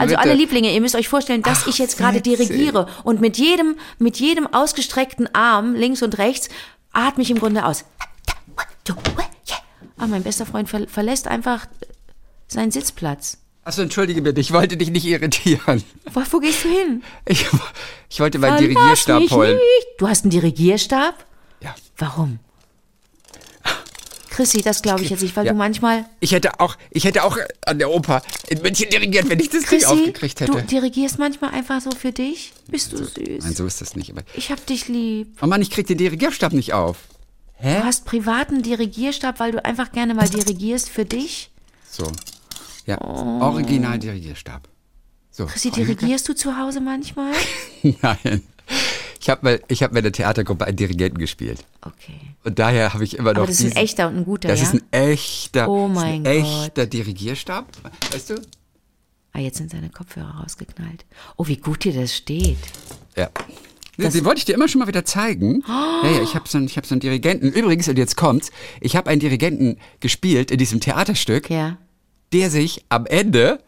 also 0.00 0.16
alle 0.16 0.34
Lieblinge, 0.34 0.72
ihr 0.72 0.80
müsst 0.80 0.96
euch 0.96 1.08
vorstellen, 1.08 1.42
dass 1.42 1.62
Ach, 1.62 1.66
ich 1.68 1.78
jetzt 1.78 1.96
gerade 1.98 2.20
dirigiere 2.20 2.86
und 3.04 3.20
mit 3.20 3.38
jedem, 3.38 3.76
mit 3.98 4.18
jedem 4.18 4.46
ausgestreckten 4.52 5.32
Arm 5.34 5.74
links 5.74 6.02
und 6.02 6.18
rechts 6.18 6.48
atme 6.92 7.22
ich 7.22 7.30
im 7.30 7.38
Grunde 7.38 7.64
aus. 7.66 7.84
Ah, 9.98 10.06
mein 10.06 10.22
bester 10.22 10.46
Freund 10.46 10.68
ver 10.68 10.88
verlässt 10.88 11.28
einfach 11.28 11.66
seinen 12.48 12.70
Sitzplatz. 12.70 13.38
Achso, 13.62 13.82
entschuldige 13.82 14.22
bitte, 14.22 14.40
ich 14.40 14.52
wollte 14.52 14.76
dich 14.76 14.90
nicht 14.90 15.04
irritieren. 15.04 15.82
Wo, 16.12 16.22
wo 16.30 16.38
gehst 16.40 16.64
du 16.64 16.68
hin? 16.68 17.02
Ich, 17.26 17.46
ich 18.08 18.20
wollte 18.20 18.38
meinen 18.38 18.56
Verlass 18.56 18.60
Dirigierstab 18.74 19.20
mich 19.20 19.30
holen. 19.32 19.54
Nicht. 19.56 19.86
Du 19.98 20.08
hast 20.08 20.24
einen 20.24 20.30
Dirigierstab? 20.30 21.24
Ja. 21.60 21.74
Warum? 21.98 22.38
Chrissy, 24.30 24.62
das 24.62 24.80
glaube 24.80 25.02
ich 25.02 25.10
jetzt 25.10 25.22
nicht, 25.22 25.36
weil 25.36 25.44
Ja. 25.44 25.52
du 25.52 25.58
manchmal. 25.58 26.06
Ich 26.20 26.32
hätte 26.32 26.60
auch, 26.60 26.76
ich 26.90 27.04
hätte 27.04 27.24
auch 27.24 27.36
an 27.66 27.78
der 27.78 27.90
Oper 27.90 28.22
in 28.48 28.62
München 28.62 28.88
dirigiert, 28.88 29.28
wenn 29.28 29.38
ich 29.40 29.48
das 29.50 29.60
nicht 29.62 29.68
Chrissy, 29.68 29.84
aufgekriegt 29.86 30.40
du 30.40 30.54
hätte. 30.56 30.66
dirigierst 30.66 31.18
manchmal 31.18 31.50
einfach 31.50 31.80
so 31.82 31.90
für 31.90 32.12
dich? 32.12 32.52
Bist 32.68 32.92
du 32.92 32.98
süß? 32.98 33.42
Nein, 33.44 33.54
so 33.54 33.66
ist 33.66 33.80
das 33.80 33.96
nicht. 33.96 34.10
Aber 34.10 34.22
Ich 34.34 34.50
hab 34.50 34.64
dich 34.66 34.88
lieb. 34.88 35.36
oh 35.42 35.46
Mann, 35.46 35.60
ich 35.60 35.70
krieg 35.70 35.86
den 35.86 35.98
Dirigierstab 35.98 36.52
nicht 36.52 36.72
auf. 36.72 36.96
Du 37.60 37.84
hast 37.84 38.06
privaten 38.06 38.62
Dirigierstab, 38.62 39.38
weil 39.40 39.52
du 39.52 39.62
einfach 39.62 39.92
gerne 39.92 40.14
mal 40.14 40.26
dirigierst 40.28 40.88
für 40.88 41.04
dich? 41.04 41.50
So. 41.90 42.10
Ja, 42.90 43.00
original 43.40 43.98
Dirigierstab. 43.98 44.68
So. 45.30 45.46
Chrissy, 45.46 45.70
dirigierst 45.70 46.28
du 46.28 46.34
zu 46.34 46.56
Hause 46.58 46.80
manchmal? 46.80 47.32
Nein. 48.02 48.42
Ich 49.20 49.28
habe 49.28 49.40
mal, 49.44 49.60
ich 49.68 49.82
hab 49.82 49.92
bei 49.92 50.00
der 50.00 50.12
Theatergruppe 50.12 50.64
einen 50.64 50.76
Dirigenten 50.76 51.18
gespielt. 51.18 51.64
Okay. 51.82 52.18
Und 52.42 52.58
daher 52.58 52.94
habe 52.94 53.04
ich 53.04 53.16
immer 53.18 53.32
noch 53.32 53.42
Aber 53.42 53.46
das 53.46 53.56
ist 53.56 53.62
ein 53.62 53.68
diesen- 53.70 53.76
echter 53.82 54.08
und 54.08 54.16
ein 54.16 54.24
guter, 54.24 54.48
Das 54.48 54.60
ja? 54.60 54.66
ist 54.66 54.74
ein 54.74 54.82
echter, 54.92 55.68
Oh 55.68 55.86
das 55.88 55.94
mein 55.96 56.26
ein 56.26 56.42
Gott. 56.42 56.62
echter 56.64 56.86
Dirigierstab. 56.86 57.66
Weißt 58.12 58.30
du? 58.30 58.34
ah, 59.32 59.38
jetzt 59.38 59.58
sind 59.58 59.70
seine 59.70 59.90
Kopfhörer 59.90 60.40
rausgeknallt. 60.42 61.04
Oh, 61.36 61.46
wie 61.46 61.58
gut 61.58 61.84
dir 61.84 61.92
das 61.92 62.16
steht. 62.16 62.58
Ja. 63.16 63.28
Den 63.98 64.24
wollte 64.24 64.38
ich 64.38 64.44
dir 64.46 64.54
immer 64.54 64.66
schon 64.66 64.78
mal 64.78 64.88
wieder 64.88 65.04
zeigen. 65.04 65.62
Ja, 65.68 66.02
ja, 66.10 66.22
ich 66.22 66.34
habe 66.34 66.48
so, 66.48 66.56
einen- 66.58 66.66
ich 66.66 66.76
hab 66.78 66.86
so 66.86 66.94
einen 66.94 67.00
Dirigenten. 67.00 67.52
Übrigens, 67.52 67.86
und 67.88 67.98
jetzt 67.98 68.16
kommt's, 68.16 68.50
ich 68.80 68.96
habe 68.96 69.10
einen 69.10 69.20
Dirigenten 69.20 69.76
gespielt 70.00 70.50
in 70.50 70.58
diesem 70.58 70.80
Theaterstück, 70.80 71.50
Ja. 71.50 71.76
Der 72.32 72.50
sich 72.50 72.84
am 72.88 73.06
Ende 73.06 73.60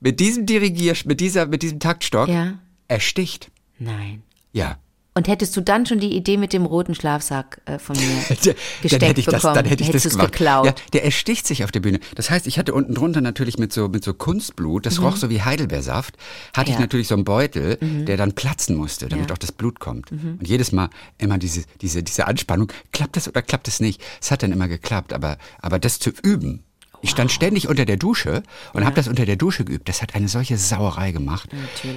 mit 0.00 0.20
diesem 0.20 0.46
Dirigier, 0.46 0.94
mit 1.06 1.20
dieser, 1.20 1.46
mit 1.46 1.62
diesem 1.62 1.80
Taktstock 1.80 2.28
Ja. 2.28 2.58
ersticht. 2.88 3.50
Nein. 3.78 4.22
Ja. 4.52 4.76
Und 5.16 5.28
hättest 5.28 5.56
du 5.56 5.60
dann 5.60 5.86
schon 5.86 6.00
die 6.00 6.16
Idee 6.16 6.36
mit 6.36 6.52
dem 6.52 6.66
roten 6.66 6.96
Schlafsack 6.96 7.60
äh, 7.66 7.78
von 7.78 7.96
mir 7.96 8.02
dann 8.28 8.54
gesteckt 8.82 9.02
hätte 9.04 9.20
ich 9.20 9.26
das, 9.26 9.34
bekommen? 9.42 9.54
dann 9.54 9.64
hätte 9.64 9.82
ich 9.84 9.88
Hättest 9.88 10.06
das 10.06 10.12
gemacht. 10.14 10.32
geklaut. 10.32 10.66
Ja, 10.66 10.74
der 10.92 11.04
ersticht 11.04 11.46
sich 11.46 11.62
auf 11.62 11.70
der 11.70 11.78
Bühne. 11.78 12.00
Das 12.16 12.30
heißt, 12.30 12.48
ich 12.48 12.58
hatte 12.58 12.74
unten 12.74 12.94
drunter 12.96 13.20
natürlich 13.20 13.56
mit 13.56 13.72
so, 13.72 13.88
mit 13.88 14.02
so 14.02 14.12
Kunstblut, 14.12 14.86
das 14.86 15.00
roch 15.00 15.14
so 15.16 15.30
wie 15.30 15.40
Heidelbeersaft, 15.40 16.16
hatte 16.52 16.70
ich 16.70 16.70
Mhm. 16.70 16.72
Ja. 16.72 16.78
Mhm. 16.78 16.82
natürlich 16.82 17.06
so 17.08 17.14
einen 17.14 17.24
Beutel, 17.24 17.76
der 17.80 18.16
dann 18.16 18.32
platzen 18.32 18.74
musste, 18.74 19.08
damit 19.08 19.30
auch 19.30 19.38
das 19.38 19.52
Blut 19.52 19.78
kommt. 19.78 20.10
Und 20.10 20.40
jedes 20.42 20.72
Mal 20.72 20.90
immer 21.18 21.38
diese, 21.38 21.62
diese, 21.80 22.02
diese 22.02 22.26
Anspannung, 22.26 22.72
klappt 22.92 23.14
das 23.16 23.28
oder 23.28 23.40
klappt 23.40 23.68
es 23.68 23.78
nicht? 23.78 24.02
Es 24.20 24.32
hat 24.32 24.42
dann 24.42 24.50
immer 24.50 24.66
geklappt, 24.66 25.12
aber, 25.12 25.38
aber 25.62 25.78
das 25.78 26.00
zu 26.00 26.10
üben. 26.24 26.64
Ich 27.04 27.10
stand 27.10 27.30
ständig 27.30 27.68
unter 27.68 27.84
der 27.84 27.98
Dusche 27.98 28.42
und 28.72 28.86
habe 28.86 28.96
das 28.96 29.08
unter 29.08 29.26
der 29.26 29.36
Dusche 29.36 29.66
geübt. 29.66 29.90
Das 29.90 30.00
hat 30.00 30.14
eine 30.14 30.26
solche 30.26 30.56
Sauerei 30.56 31.12
gemacht. 31.12 31.50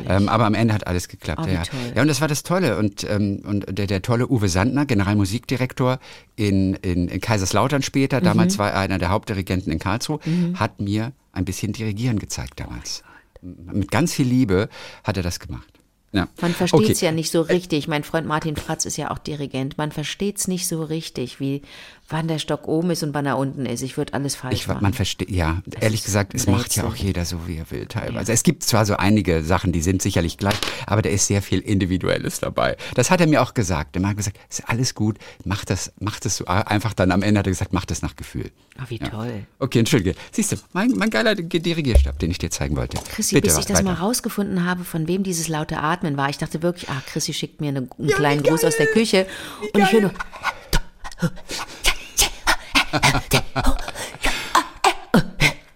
Ähm, 0.05 0.27
aber 0.27 0.45
am 0.45 0.53
Ende 0.53 0.73
hat 0.73 0.85
alles 0.85 1.07
geklappt. 1.07 1.43
Oh, 1.45 1.47
ja. 1.47 1.63
ja, 1.95 2.01
und 2.01 2.09
das 2.09 2.19
war 2.19 2.27
das 2.27 2.43
Tolle. 2.43 2.77
Und, 2.77 3.05
ähm, 3.09 3.41
und 3.45 3.65
der, 3.69 3.87
der 3.87 4.01
tolle 4.01 4.27
Uwe 4.27 4.49
Sandner, 4.49 4.85
Generalmusikdirektor 4.85 5.99
in, 6.35 6.73
in, 6.73 7.07
in 7.07 7.21
Kaiserslautern 7.21 7.83
später, 7.83 8.19
damals 8.19 8.57
war 8.57 8.71
er 8.71 8.81
einer 8.81 8.97
der 8.97 9.07
Hauptdirigenten 9.07 9.71
in 9.71 9.79
Karlsruhe, 9.79 10.19
hat 10.55 10.81
mir 10.81 11.13
ein 11.31 11.45
bisschen 11.45 11.71
Dirigieren 11.71 12.19
gezeigt 12.19 12.59
damals. 12.59 13.01
Mit 13.41 13.89
ganz 13.89 14.13
viel 14.13 14.27
Liebe 14.27 14.67
hat 15.05 15.15
er 15.15 15.23
das 15.23 15.39
gemacht. 15.39 15.67
Ja. 16.13 16.27
Man 16.41 16.53
versteht 16.53 16.81
es 16.89 16.97
Okay. 16.97 17.05
ja 17.05 17.11
nicht 17.11 17.31
so 17.31 17.41
richtig. 17.41 17.87
Mein 17.87 18.03
Freund 18.03 18.25
Martin 18.27 18.55
Fratz 18.55 18.85
ist 18.85 18.95
ja 18.97 19.11
auch 19.11 19.17
Dirigent. 19.19 19.77
Man 19.77 19.91
versteht 19.91 20.37
es 20.37 20.47
nicht 20.47 20.67
so 20.67 20.83
richtig, 20.83 21.39
wie 21.41 21.61
wann 22.09 22.29
der 22.29 22.39
Stock 22.39 22.69
oben 22.69 22.91
ist 22.91 23.03
und 23.03 23.13
wann 23.13 23.25
er 23.25 23.37
unten 23.37 23.65
ist. 23.65 23.81
Ich 23.81 23.97
würde 23.97 24.13
alles 24.13 24.35
falsch 24.35 24.61
Ich, 24.61 24.67
machen. 24.67 24.81
man 24.81 24.93
versteht, 24.93 25.29
ja, 25.29 25.61
ehrlich 25.81 25.99
ist 25.99 26.05
gesagt, 26.05 26.33
es 26.33 26.47
macht 26.47 26.73
ja 26.77 26.85
auch 26.85 26.95
jeder 26.95 27.25
so, 27.25 27.45
wie 27.47 27.57
er 27.57 27.69
will 27.69 27.85
teilweise. 27.85 28.31
Es 28.31 28.43
gibt 28.43 28.63
zwar 28.63 28.85
so 28.85 28.95
einige 28.95 29.43
Sachen, 29.43 29.73
die 29.73 29.81
sind 29.81 30.01
sicherlich 30.01 30.37
gleich, 30.37 30.55
aber 30.85 31.01
da 31.01 31.09
ist 31.09 31.27
sehr 31.27 31.41
viel 31.41 31.59
Individuelles 31.59 32.39
dabei. 32.39 32.77
Das 32.95 33.11
hat 33.11 33.19
er 33.19 33.27
mir 33.27 33.41
auch 33.41 33.53
gesagt. 33.53 33.97
Er 33.97 34.07
hat 34.07 34.15
gesagt, 34.15 34.37
ist 34.49 34.69
alles 34.69 34.95
gut, 34.95 35.17
mach 35.43 35.65
das, 35.65 35.91
mach 35.99 36.21
das 36.21 36.37
so 36.37 36.45
einfach 36.45 36.93
dann 36.93 37.11
am 37.11 37.21
Ende 37.21 37.39
hat 37.39 37.47
er 37.47 37.51
gesagt, 37.51 37.73
mach 37.73 37.83
das 37.85 38.01
nach 38.01 38.15
Gefühl. 38.15 38.51
Ach, 38.79 38.89
wie 38.89 38.99
toll. 38.99 39.45
Okay, 39.59 39.79
entschuldige. 39.79 40.15
Siehst 40.31 40.51
du, 40.53 40.55
mein, 40.71 40.91
mein 40.91 41.09
geiler 41.09 41.35
Dirigierstab, 41.35 42.19
den 42.19 42.31
ich 42.31 42.37
dir 42.37 42.51
zeigen 42.51 42.77
wollte. 42.77 42.97
Chrissy, 43.09 43.35
Bitte, 43.35 43.47
bis 43.49 43.57
ich 43.57 43.65
das 43.65 43.79
weiter. 43.79 43.83
mal 43.89 43.95
rausgefunden 43.95 44.63
habe, 44.65 44.83
von 44.85 45.07
wem 45.07 45.23
dieses 45.23 45.47
laute 45.47 45.79
Atmen 45.97 46.17
war, 46.17 46.29
ich 46.29 46.37
dachte 46.37 46.61
wirklich, 46.61 46.89
ah, 46.89 47.01
Chrissy 47.07 47.33
schickt 47.33 47.59
mir 47.59 47.69
eine, 47.69 47.87
einen 47.97 48.09
kleinen 48.09 48.43
Gruß 48.43 48.63
aus 48.63 48.77
der 48.77 48.87
Küche. 48.87 49.27
Und 49.73 49.81
ich 49.81 49.91
höre 49.91 50.01
nur. 50.01 50.13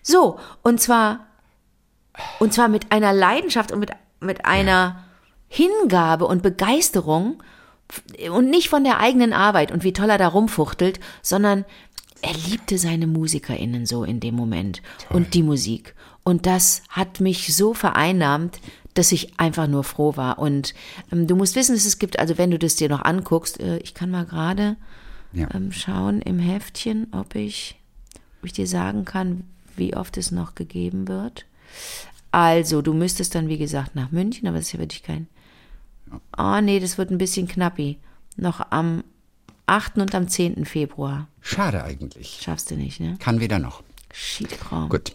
So, 0.03 0.39
und 0.62 0.81
zwar, 0.81 1.27
und 2.39 2.53
zwar 2.53 2.67
mit 2.67 2.91
einer 2.91 3.13
Leidenschaft 3.13 3.71
und 3.71 3.79
mit, 3.79 3.91
mit 4.19 4.45
einer 4.45 5.03
Hingabe 5.47 6.25
und 6.25 6.43
Begeisterung 6.43 7.41
und 8.31 8.49
nicht 8.49 8.69
von 8.69 8.84
der 8.84 8.99
eigenen 8.99 9.34
Arbeit 9.34 9.71
und 9.71 9.84
wie 9.84 9.93
toll 9.93 10.10
er 10.10 10.17
da 10.17 10.27
rumfuchtelt, 10.27 10.99
sondern 11.21 11.65
er 12.21 12.34
liebte 12.34 12.77
seine 12.77 13.07
MusikerInnen 13.07 13.86
so 13.86 14.03
in 14.03 14.19
dem 14.19 14.36
Moment 14.36 14.81
und 15.10 15.34
die 15.34 15.43
Musik. 15.43 15.95
Und 16.23 16.45
das 16.45 16.84
hat 16.89 17.19
mich 17.19 17.55
so 17.55 17.73
vereinnahmt, 17.73 18.60
dass 18.93 19.12
ich 19.12 19.39
einfach 19.39 19.67
nur 19.67 19.84
froh 19.84 20.15
war. 20.17 20.39
Und 20.39 20.73
ähm, 21.12 21.27
du 21.27 21.36
musst 21.36 21.56
wissen, 21.56 21.75
dass 21.75 21.86
es 21.86 21.99
gibt, 21.99 22.19
also 22.19 22.38
wenn 22.38 22.51
du 22.51 22.60
das 22.60 22.75
dir 22.75 22.89
noch 22.89 23.04
anguckst, 23.04 23.60
äh, 23.60 23.77
ich 23.80 23.93
kann 23.93 24.12
mal 24.12 24.25
gerade 24.25 24.75
Ja. 25.34 25.47
ähm, 25.54 25.71
schauen 25.71 26.21
im 26.21 26.39
Heftchen, 26.39 27.08
ob 27.13 27.36
ich, 27.36 27.80
ob 28.39 28.45
ich 28.47 28.54
dir 28.54 28.67
sagen 28.67 29.06
kann, 29.06 29.43
wie 29.75 29.95
oft 29.95 30.17
es 30.17 30.32
noch 30.32 30.56
gegeben 30.56 31.08
wird. 31.08 31.45
Also, 32.32 32.82
du 32.82 32.93
müsstest 32.93 33.36
dann, 33.36 33.47
wie 33.49 33.58
gesagt, 33.58 33.95
nach 33.95 34.12
München, 34.12 34.47
aber 34.47 34.58
das 34.58 34.67
ist 34.67 34.73
ja 34.73 34.80
wirklich 34.80 35.04
kein. 35.04 35.27
Ah, 36.32 36.62
nee, 36.62 36.80
das 36.80 36.97
wird 36.97 37.12
ein 37.12 37.17
bisschen 37.17 37.47
knappi. 37.47 37.97
Noch 38.38 38.71
am 38.71 39.04
8. 39.65 39.97
und 39.97 40.13
am 40.15 40.27
10. 40.27 40.65
Februar. 40.65 41.27
Schade 41.41 41.84
eigentlich. 41.84 42.39
Schaffst 42.41 42.71
du 42.71 42.75
nicht, 42.75 42.99
ne? 42.99 43.15
Kann 43.19 43.39
weder 43.39 43.60
noch. 43.60 43.84
Schiedkram. 44.13 44.89
Gut. 44.89 45.13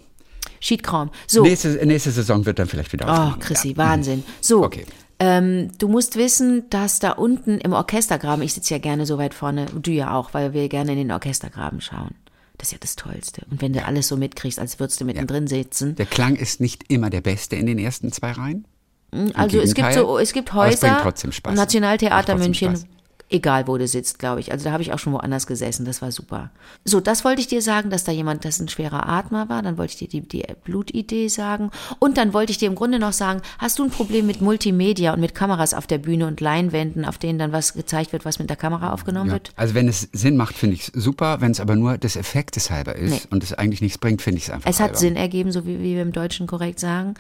Schiedkram. 0.67 1.11
So. 1.27 1.43
Nächste, 1.43 1.69
nächste 1.87 2.11
Saison 2.11 2.45
wird 2.47 2.59
dann 2.59 2.67
vielleicht 2.69 2.93
wieder 2.93 3.07
Oh, 3.07 3.11
aufgenommen. 3.11 3.41
Chrissy, 3.41 3.69
Ja. 3.71 3.77
Wahnsinn. 3.79 4.23
So, 4.41 4.65
Okay. 4.65 4.85
ähm, 5.19 5.71
du 5.79 5.89
musst 5.89 6.17
wissen, 6.17 6.65
dass 6.71 6.99
da 6.99 7.13
unten 7.13 7.59
im 7.59 7.73
Orchestergraben, 7.73 8.43
ich 8.43 8.53
sitze 8.55 8.75
ja 8.75 8.79
gerne 8.79 9.07
so 9.07 9.19
weit 9.19 9.35
vorne, 9.35 9.67
du 9.67 9.91
ja 9.91 10.15
auch, 10.15 10.35
weil 10.35 10.53
wir 10.53 10.69
gerne 10.69 10.93
in 10.93 10.99
den 10.99 11.13
Orchestergraben 11.13 11.81
schauen. 11.81 12.15
Das 12.59 12.69
ist 12.69 12.73
ja 12.73 12.79
das 12.81 12.97
Tollste. 12.97 13.43
Und 13.51 13.61
wenn 13.61 13.75
du 13.75 13.85
alles 13.85 14.09
so 14.09 14.17
mitkriegst, 14.17 14.59
als 14.59 14.81
würdest 14.81 15.01
du 15.01 15.05
mittendrin 15.05 15.47
sitzen. 15.47 15.95
Der 15.97 16.07
Klang 16.07 16.37
ist 16.37 16.59
nicht 16.61 16.85
immer 16.91 17.11
der 17.11 17.21
beste 17.21 17.55
in 17.55 17.67
den 17.67 17.79
ersten 17.79 18.13
zwei 18.13 18.33
Reihen. 18.33 18.67
Im 19.13 19.31
Also 19.35 19.61
es 19.61 19.75
gibt 19.75 19.93
so, 19.93 20.19
es 20.19 20.33
gibt 20.33 20.53
Häuser, 20.55 20.99
trotzdem 21.03 21.33
Spaß. 21.33 21.55
Nationaltheater 21.55 22.37
München, 22.37 22.77
Spaß. 22.77 22.87
Egal 23.29 23.67
wo 23.67 23.77
du 23.77 23.89
sitzt, 23.89 24.19
glaube 24.19 24.41
ich. 24.41 24.53
Also 24.53 24.65
da 24.67 24.73
habe 24.73 24.83
ich 24.83 24.93
auch 24.93 24.99
schon 24.99 25.13
woanders 25.13 25.47
gesessen, 25.47 25.85
das 25.85 26.01
war 26.03 26.13
super. 26.13 26.51
So, 26.85 27.01
das 27.01 27.25
wollte 27.25 27.41
ich 27.41 27.49
dir 27.49 27.61
sagen, 27.61 27.91
dass 27.91 28.05
da 28.05 28.13
jemand, 28.13 28.45
das 28.45 28.61
ein 28.61 28.69
schwerer 28.69 29.09
Atmer 29.09 29.49
war, 29.49 29.63
dann 29.63 29.79
wollte 29.79 29.93
ich 29.95 29.99
dir 29.99 30.09
die, 30.09 30.21
die 30.21 30.45
Blutidee 30.65 31.29
sagen 31.29 31.71
und 31.99 32.19
dann 32.19 32.33
wollte 32.33 32.53
ich 32.53 32.59
dir 32.59 32.69
im 32.69 32.75
Grunde 32.77 32.99
noch 32.99 33.13
sagen, 33.13 33.43
hast 33.59 33.79
du 33.79 33.85
ein 33.85 33.91
Problem 33.91 34.27
mit 34.27 34.41
Multimedia 34.41 35.13
und 35.13 35.21
mit 35.21 35.35
Kameras 35.35 35.75
auf 35.75 35.87
der 35.87 35.99
Bühne 35.99 36.27
und 36.27 36.41
Leinwänden, 36.41 37.05
auf 37.05 37.19
denen 37.19 37.39
dann 37.39 37.53
was 37.53 37.75
gezeigt 37.75 38.13
wird, 38.13 38.25
was 38.25 38.39
mit 38.39 38.49
der 38.49 38.57
Kamera 38.57 38.93
aufgenommen 38.93 39.29
Ja. 39.29 39.33
wird? 39.35 39.51
Also 39.57 39.75
wenn 39.75 39.89
es 39.89 40.09
Sinn 40.13 40.37
macht, 40.37 40.55
finde 40.57 40.75
ich 40.77 40.83
es 40.83 41.03
super. 41.03 41.41
Wenn 41.41 41.51
es 41.51 41.61
aber 41.61 41.75
nur 41.77 41.99
des 41.99 42.17
Effektes 42.17 42.71
halber 42.71 42.95
ist 42.97 43.11
Nee. 43.11 43.21
und 43.31 43.43
es 43.43 43.53
eigentlich 43.53 43.81
nichts 43.81 43.99
bringt, 43.99 44.23
finde 44.23 44.39
ich 44.39 44.45
es 44.45 44.51
einfach 44.51 44.71
Es 44.71 44.79
hat 44.79 44.91
albern. 44.91 45.01
Sinn 45.01 45.17
ergeben, 45.17 45.51
so 45.53 45.67
wie, 45.67 45.81
wie 45.81 45.95
wir 45.97 46.03
im 46.03 46.13
Deutschen 46.13 46.47
korrekt 46.47 46.79
sagen. 46.81 47.15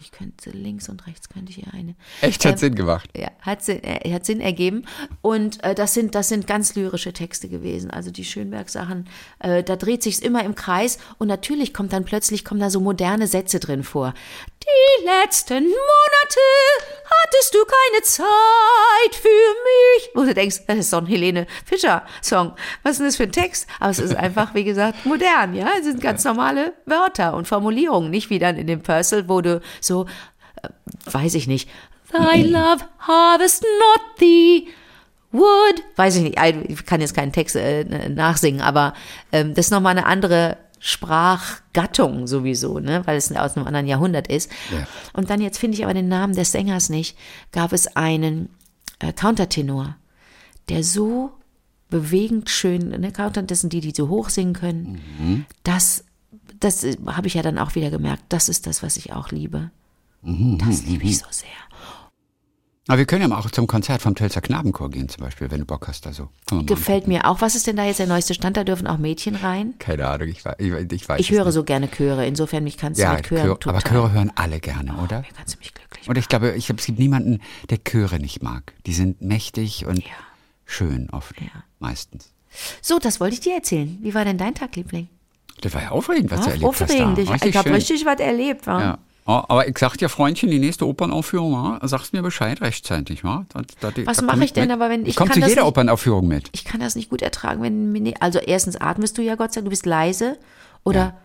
Ich 0.00 0.10
könnte 0.10 0.50
links 0.50 0.88
und 0.88 1.06
rechts 1.06 1.28
könnte 1.28 1.50
ich 1.50 1.56
hier 1.56 1.72
eine. 1.72 1.94
Echt, 2.20 2.44
hat 2.44 2.52
Ähm, 2.52 2.58
Sinn 2.58 2.74
gemacht. 2.74 3.08
Ja, 3.16 3.30
hat 3.40 3.62
Sinn, 3.62 3.82
äh, 3.82 4.12
hat 4.12 4.24
Sinn 4.24 4.40
ergeben. 4.40 4.84
Und 5.22 5.62
äh, 5.64 5.74
das, 5.74 5.94
sind, 5.94 6.14
das 6.14 6.28
sind 6.28 6.46
ganz 6.46 6.74
lyrische 6.74 7.12
Texte 7.12 7.48
gewesen. 7.48 7.90
Also 7.90 8.10
die 8.10 8.24
Schönberg-Sachen, 8.24 9.08
äh, 9.38 9.62
da 9.62 9.76
dreht 9.76 10.02
sich's 10.02 10.18
immer 10.18 10.44
im 10.44 10.54
Kreis 10.54 10.98
und 11.18 11.28
natürlich 11.28 11.72
kommt 11.74 11.92
dann 11.92 12.04
plötzlich 12.04 12.44
kommen 12.44 12.60
da 12.60 12.70
so 12.70 12.80
moderne 12.80 13.26
Sätze 13.26 13.60
drin 13.60 13.82
vor. 13.82 14.14
Die 14.62 15.04
letzten 15.04 15.64
Monate 15.64 16.40
keine 17.90 18.02
Zeit 18.02 19.14
für 19.14 19.28
mich. 19.28 20.10
Wo 20.14 20.24
du 20.24 20.34
denkst, 20.34 20.62
das 20.66 20.78
ist 20.78 20.92
doch 20.92 21.00
ein 21.00 21.06
Helene 21.06 21.46
Fischer-Song. 21.64 22.52
Was 22.82 22.92
ist 22.92 22.98
denn 22.98 23.06
das 23.06 23.16
für 23.16 23.24
ein 23.24 23.32
Text? 23.32 23.66
Aber 23.80 23.90
es 23.90 23.98
ist 23.98 24.14
einfach, 24.16 24.54
wie 24.54 24.64
gesagt, 24.64 25.04
modern, 25.06 25.54
ja. 25.54 25.68
Es 25.78 25.84
sind 25.84 26.00
ganz 26.00 26.24
normale 26.24 26.72
Wörter 26.86 27.34
und 27.34 27.46
Formulierungen, 27.46 28.10
nicht 28.10 28.30
wie 28.30 28.38
dann 28.38 28.56
in 28.56 28.66
dem 28.66 28.82
Purcell, 28.82 29.28
wo 29.28 29.40
du 29.40 29.60
so 29.80 30.06
äh, 30.62 30.68
weiß 31.06 31.34
ich 31.34 31.46
nicht. 31.46 31.68
Thy 32.10 32.42
love 32.42 32.84
harvest 33.00 33.62
not 33.62 34.18
the 34.20 34.68
wood. 35.32 35.82
Weiß 35.96 36.16
ich 36.16 36.22
nicht, 36.22 36.38
ich 36.68 36.86
kann 36.86 37.00
jetzt 37.00 37.14
keinen 37.14 37.32
Text 37.32 37.56
äh, 37.56 37.84
nachsingen, 38.08 38.60
aber 38.60 38.94
ähm, 39.32 39.54
das 39.54 39.66
ist 39.66 39.70
nochmal 39.72 39.96
eine 39.96 40.06
andere 40.06 40.56
Sprachgattung 40.86 42.28
sowieso, 42.28 42.78
ne, 42.78 43.02
weil 43.06 43.16
es 43.16 43.32
aus 43.32 43.56
einem 43.56 43.66
anderen 43.66 43.88
Jahrhundert 43.88 44.28
ist. 44.28 44.52
Ja. 44.70 44.86
Und 45.14 45.30
dann 45.30 45.40
jetzt 45.40 45.58
finde 45.58 45.76
ich 45.76 45.82
aber 45.82 45.94
den 45.94 46.06
Namen 46.06 46.32
des 46.32 46.52
Sängers 46.52 46.90
nicht, 46.90 47.18
gab 47.50 47.72
es 47.72 47.96
einen 47.96 48.50
äh, 49.00 49.12
Countertenor, 49.12 49.96
der 50.68 50.84
so 50.84 51.32
bewegend 51.90 52.50
schön, 52.50 52.90
ne, 52.90 53.10
Counter, 53.10 53.42
das 53.42 53.62
sind 53.62 53.72
die, 53.72 53.80
die 53.80 53.92
so 53.96 54.08
hoch 54.08 54.28
singen 54.28 54.52
können. 54.52 55.44
Das, 55.64 56.04
das 56.60 56.84
äh, 56.84 56.96
habe 57.04 57.26
ich 57.26 57.34
ja 57.34 57.42
dann 57.42 57.58
auch 57.58 57.74
wieder 57.74 57.90
gemerkt, 57.90 58.22
das 58.28 58.48
ist 58.48 58.68
das, 58.68 58.84
was 58.84 58.96
ich 58.96 59.12
auch 59.12 59.32
liebe. 59.32 59.72
Das 60.22 60.84
liebe 60.84 61.04
ich 61.04 61.18
so 61.18 61.26
sehr. 61.30 61.48
Aber 62.88 62.98
wir 62.98 63.06
können 63.06 63.22
ja 63.22 63.28
mal 63.28 63.38
auch 63.38 63.50
zum 63.50 63.66
Konzert 63.66 64.00
vom 64.00 64.14
Tölzer 64.14 64.40
Knabenchor 64.40 64.90
gehen, 64.90 65.08
zum 65.08 65.24
Beispiel, 65.24 65.50
wenn 65.50 65.58
du 65.60 65.66
Bock 65.66 65.88
hast. 65.88 66.06
Also, 66.06 66.28
Gefällt 66.66 67.08
mir 67.08 67.24
auch. 67.26 67.40
Was 67.40 67.56
ist 67.56 67.66
denn 67.66 67.74
da 67.76 67.84
jetzt 67.84 67.98
der 67.98 68.06
neueste 68.06 68.32
Stand? 68.32 68.56
Da 68.56 68.62
dürfen 68.62 68.86
auch 68.86 68.98
Mädchen 68.98 69.34
rein. 69.34 69.74
Keine 69.80 70.06
Ahnung, 70.06 70.28
ich, 70.28 70.42
weiß- 70.42 70.54
ich, 70.58 70.92
ich 70.92 71.08
weiß 71.08 71.18
Ich 71.20 71.30
höre 71.32 71.46
nicht. 71.46 71.54
so 71.54 71.64
gerne 71.64 71.90
Chöre. 71.90 72.24
Insofern 72.26 72.62
mich 72.62 72.76
kannst 72.76 73.00
Ja, 73.00 73.10
du 73.10 73.16
mit 73.16 73.26
Chören 73.26 73.42
Chöre, 73.42 73.58
total. 73.58 73.74
aber 73.76 73.88
Chöre 73.88 74.12
hören 74.12 74.32
alle 74.36 74.60
gerne, 74.60 74.96
oder? 74.98 75.20
Mir 75.22 75.26
kannst 75.36 75.54
du 75.54 75.58
mich 75.58 75.74
glücklich 75.74 76.08
Und 76.08 76.16
ich 76.16 76.28
glaube, 76.28 76.52
ich 76.52 76.66
glaube, 76.66 76.78
es 76.80 76.86
gibt 76.86 76.98
niemanden, 77.00 77.40
der 77.70 77.78
Chöre 77.82 78.20
nicht 78.20 78.42
mag. 78.42 78.72
Die 78.86 78.92
sind 78.94 79.20
mächtig 79.20 79.84
und 79.86 79.98
Ja. 79.98 80.12
schön 80.64 81.10
oft. 81.10 81.40
Ja. 81.40 81.48
Meistens. 81.80 82.30
So, 82.80 82.98
das 83.00 83.18
wollte 83.20 83.34
ich 83.34 83.40
dir 83.40 83.54
erzählen. 83.56 83.98
Wie 84.00 84.14
war 84.14 84.24
denn 84.24 84.38
dein 84.38 84.54
Tag, 84.54 84.76
Liebling? 84.76 85.08
Das 85.60 85.74
war 85.74 85.82
ja 85.82 85.90
aufregend, 85.90 86.30
was 86.30 86.40
du 86.40 86.46
Ja, 86.46 86.52
erlebt 86.52 86.68
aufregend. 86.68 87.18
hast. 87.18 87.28
Da. 87.30 87.34
Ich, 87.34 87.42
ich 87.46 87.56
habe 87.56 87.72
richtig 87.72 88.04
was 88.06 88.20
erlebt. 88.20 88.66
Wa? 88.66 88.80
Ja. 88.80 88.98
Aber 89.26 89.66
ich 89.68 89.76
sag 89.78 89.96
dir, 89.96 90.08
Freundchen, 90.08 90.50
die 90.50 90.58
nächste 90.60 90.86
Opernaufführung, 90.86 91.78
sagst 91.82 92.12
mir 92.12 92.22
Bescheid 92.22 92.60
rechtzeitig, 92.60 93.24
wa? 93.24 93.44
Da, 93.52 93.62
da, 93.90 94.06
Was 94.06 94.22
mache 94.22 94.44
ich 94.44 94.52
denn 94.52 94.68
mit. 94.68 94.72
aber, 94.72 94.88
wenn- 94.88 95.04
ich 95.04 95.16
kann 95.16 95.28
zu 95.30 95.34
jeder 95.40 95.48
nicht- 95.48 95.62
Opernaufführung 95.62 96.28
mit. 96.28 96.48
Ich 96.52 96.64
kann 96.64 96.80
das 96.80 96.94
nicht 96.94 97.10
gut 97.10 97.22
ertragen, 97.22 97.60
wenn 97.62 97.92
nicht, 97.92 98.22
also 98.22 98.38
erstens 98.38 98.76
atmest 98.76 99.18
du 99.18 99.22
ja 99.22 99.34
Gott 99.34 99.52
sei 99.52 99.60
Dank, 99.60 99.66
du 99.66 99.70
bist 99.70 99.84
leise 99.86 100.38
oder 100.84 101.16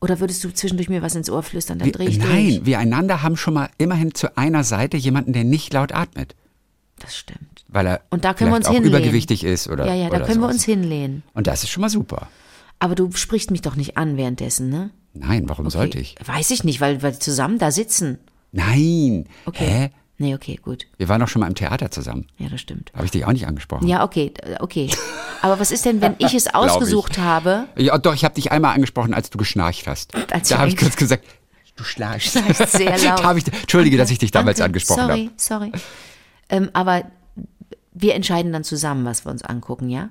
oder 0.00 0.18
würdest 0.18 0.42
du 0.42 0.52
zwischendurch 0.52 0.88
mir 0.88 1.00
was 1.00 1.14
ins 1.14 1.30
Ohr 1.30 1.44
flüstern, 1.44 1.78
dann 1.78 1.92
drehe 1.92 2.08
ich 2.08 2.18
Wir, 2.18 2.26
nein, 2.26 2.48
durch. 2.48 2.66
wir 2.66 2.78
einander 2.80 3.22
haben 3.22 3.36
schon 3.36 3.54
mal 3.54 3.68
immerhin 3.78 4.12
zu 4.14 4.36
einer 4.36 4.64
Seite 4.64 4.96
jemanden, 4.96 5.32
der 5.32 5.44
nicht 5.44 5.72
laut 5.72 5.92
atmet, 5.94 6.34
Das 6.98 7.16
stimmt. 7.16 7.64
weil 7.68 7.86
er 7.86 8.00
Und 8.10 8.24
da 8.24 8.34
können 8.34 8.50
wir 8.50 8.56
uns 8.56 8.66
auch 8.66 8.72
hinlehnen. 8.72 8.96
übergewichtig 8.98 9.44
ist 9.44 9.68
oder 9.68 9.86
Ja, 9.86 9.94
ja, 9.94 10.10
da 10.10 10.16
können 10.18 10.40
wir 10.40 10.46
sowas. 10.46 10.54
uns 10.54 10.64
hinlehnen. 10.64 11.22
Und 11.34 11.46
das 11.46 11.62
ist 11.62 11.70
schon 11.70 11.82
mal 11.82 11.88
super. 11.90 12.26
Aber 12.82 12.96
du 12.96 13.12
sprichst 13.12 13.52
mich 13.52 13.62
doch 13.62 13.76
nicht 13.76 13.96
an 13.96 14.16
währenddessen, 14.16 14.68
ne? 14.68 14.90
Nein, 15.14 15.48
warum 15.48 15.70
sollte 15.70 16.00
ich? 16.00 16.16
Weiß 16.24 16.50
ich 16.50 16.64
nicht, 16.64 16.80
weil 16.80 17.00
wir 17.00 17.12
zusammen 17.20 17.60
da 17.60 17.70
sitzen. 17.70 18.18
Nein. 18.50 19.26
Okay. 19.46 19.66
Hä? 19.66 19.90
Nee, 20.18 20.34
okay, 20.34 20.58
gut. 20.60 20.86
Wir 20.98 21.08
waren 21.08 21.20
doch 21.20 21.28
schon 21.28 21.40
mal 21.40 21.46
im 21.46 21.54
Theater 21.54 21.92
zusammen. 21.92 22.26
Ja, 22.38 22.48
das 22.48 22.60
stimmt. 22.60 22.90
Habe 22.92 23.04
ich 23.04 23.12
dich 23.12 23.24
auch 23.24 23.30
nicht 23.30 23.46
angesprochen. 23.46 23.86
Ja, 23.86 24.02
okay, 24.02 24.32
okay. 24.58 24.90
Aber 25.42 25.60
was 25.60 25.70
ist 25.70 25.84
denn, 25.84 26.00
wenn 26.00 26.16
ich 26.18 26.34
es 26.34 26.46
ausgesucht 26.54 27.18
habe? 27.18 27.68
Ja, 27.76 27.96
doch, 27.98 28.14
ich 28.14 28.24
habe 28.24 28.34
dich 28.34 28.50
einmal 28.50 28.74
angesprochen, 28.74 29.14
als 29.14 29.30
du 29.30 29.38
geschnarcht 29.38 29.86
hast. 29.86 30.12
Als 30.32 30.48
da 30.48 30.58
habe 30.58 30.66
ich 30.68 30.74
ich- 30.74 30.80
kurz 30.80 30.96
gesagt, 30.96 31.24
du 31.76 31.84
schnarchst. 31.84 32.32
Schnarchst 32.32 32.72
sehr 32.72 32.90
laut. 32.98 33.20
da 33.20 33.22
hab 33.22 33.36
ich, 33.36 33.46
Entschuldige, 33.46 33.96
dass 33.96 34.10
ich 34.10 34.18
dich 34.18 34.32
damals 34.32 34.58
Danke. 34.58 34.70
angesprochen 34.70 35.06
sorry, 35.06 35.24
habe. 35.26 35.32
Sorry, 35.36 35.72
ähm, 36.48 36.68
aber 36.72 37.04
wir 37.92 38.16
entscheiden 38.16 38.52
dann 38.52 38.64
zusammen, 38.64 39.04
was 39.04 39.24
wir 39.24 39.30
uns 39.30 39.42
angucken, 39.44 39.88
ja? 39.88 40.10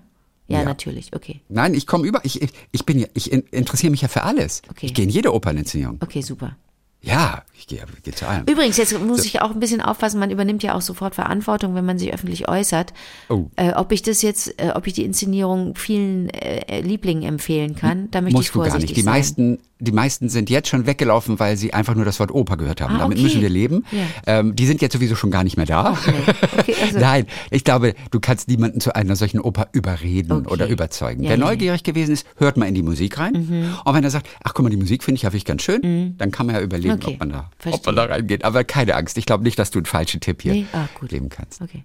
Ja, 0.52 0.60
Ja. 0.60 0.66
natürlich, 0.66 1.12
okay. 1.16 1.42
Nein, 1.50 1.74
ich 1.74 1.88
komme 1.88 2.06
über. 2.08 2.20
Ich, 2.24 2.42
ich- 2.42 2.52
ich 2.72 2.86
bin 2.86 3.00
ja, 3.00 3.08
ich 3.14 3.32
in- 3.32 3.44
interessiere 3.52 3.92
mich 3.92 4.02
ja 4.02 4.08
für 4.08 4.24
alles. 4.24 4.62
Okay. 4.70 4.86
Ich 4.88 4.94
gehe 4.94 5.04
in 5.06 5.10
jede 5.12 5.34
Operninszenierung. 5.34 5.98
Okay, 6.02 6.22
super. 6.22 6.56
Ja, 7.04 7.42
ich 7.58 7.66
gehe 7.66 7.84
geh 8.04 8.12
zu 8.12 8.28
allem. 8.28 8.46
Übrigens, 8.46 8.78
jetzt 8.78 8.96
muss 9.00 9.26
ich 9.26 9.42
auch 9.42 9.50
ein 9.50 9.60
bisschen 9.60 9.82
aufpassen, 9.82 10.20
man 10.20 10.30
übernimmt 10.30 10.62
ja 10.62 10.76
auch 10.76 10.82
sofort 10.82 11.16
Verantwortung, 11.16 11.74
wenn 11.74 11.84
man 11.84 11.98
sich 11.98 12.14
öffentlich 12.14 12.48
äußert. 12.48 12.94
Oh. 13.28 13.46
Äh, 13.56 13.74
ob 13.74 13.92
ich 13.92 14.04
das 14.04 14.22
jetzt, 14.22 14.60
äh, 14.62 14.72
ob 14.76 14.86
ich 14.86 14.94
die 14.94 15.04
Inszenierung 15.04 15.74
vielen 15.76 16.30
äh, 16.30 16.82
Lieblingen 16.82 17.24
empfehlen 17.24 17.76
kann, 17.76 18.12
da 18.12 18.22
möchte 18.22 18.34
ich 18.40 18.48
Musst 18.50 18.54
du 18.56 18.60
gar 18.60 18.70
vorsichtig 18.70 18.90
nicht. 18.90 18.98
Die 18.98 19.02
sein. 19.02 19.14
meisten, 19.14 19.60
die 19.84 19.92
meisten 19.92 20.30
sind 20.30 20.50
jetzt 20.50 20.70
schon 20.70 20.86
weggelaufen, 20.86 21.40
weil 21.40 21.58
sie 21.58 21.74
einfach 21.74 21.96
nur 21.96 22.06
das 22.06 22.20
Wort 22.20 22.32
Oper 22.32 22.56
gehört 22.56 22.82
haben. 22.82 22.96
Ah, 22.96 23.00
Damit 23.00 23.18
okay. 23.18 23.24
müssen 23.24 23.42
wir 23.42 23.50
leben. 23.50 23.84
Ja. 23.92 24.00
Ähm, 24.40 24.56
die 24.56 24.66
sind 24.68 24.82
jetzt 24.82 24.94
sowieso 24.94 25.16
schon 25.16 25.32
gar 25.32 25.44
nicht 25.44 25.58
mehr 25.58 25.66
da. 25.66 25.98
nee. 26.06 26.14
Okay, 26.60 26.76
also- 26.82 27.00
Nein, 27.00 27.26
ich 27.50 27.64
glaube, 27.64 27.96
du 28.12 28.20
kannst 28.20 28.48
niemanden 28.48 28.80
zu 28.80 28.96
einer 28.96 29.16
solchen 29.16 29.40
Oper 29.42 29.68
überreden 29.72 30.32
Okay. 30.32 30.50
oder 30.50 30.68
überzeugen. 30.68 31.24
Ja, 31.24 31.30
Wer 31.32 31.38
ja, 31.38 31.44
Mhm. 31.46 31.50
neugierig 31.52 31.84
gewesen 31.84 32.12
ist, 32.14 32.26
hört 32.38 32.58
mal 32.58 32.68
in 32.68 32.76
die 32.76 32.84
Musik 32.84 33.18
rein. 33.18 33.36
Und 33.84 33.94
wenn 33.96 34.04
er 34.04 34.12
sagt, 34.12 34.28
ach 34.44 34.54
guck 34.54 34.64
mal, 34.64 34.70
die 34.70 34.78
Musik 34.78 35.04
finde 35.04 35.16
ich 35.18 35.24
ja 35.24 35.30
wirklich 35.30 35.46
ganz 35.46 35.64
schön, 35.64 36.16
dann 36.18 36.32
kann 36.32 36.46
man 36.46 36.56
ja 36.56 36.62
überlegen, 36.62 36.94
Mhm. 36.96 37.00
Okay. 37.02 37.14
ob, 37.16 37.20
man 37.20 37.30
da, 37.32 37.50
ob 37.72 37.86
man 37.86 37.96
da 37.96 38.04
reingeht. 38.06 38.46
Aber 38.46 38.64
keine 38.64 38.96
Angst, 38.96 39.18
ich 39.18 39.26
glaube 39.26 39.44
nicht, 39.44 39.58
dass 39.58 39.72
du 39.72 39.80
einen 39.80 39.86
falschen 39.88 40.20
Tipp 40.22 40.42
hier 40.44 40.54
Nee? 40.54 40.66
Ah, 40.74 40.88
gut. 41.00 41.10
geben 41.10 41.30
kannst. 41.30 41.62
Okay. 41.62 41.84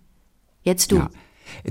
Jetzt 0.62 0.92
du. 0.92 1.02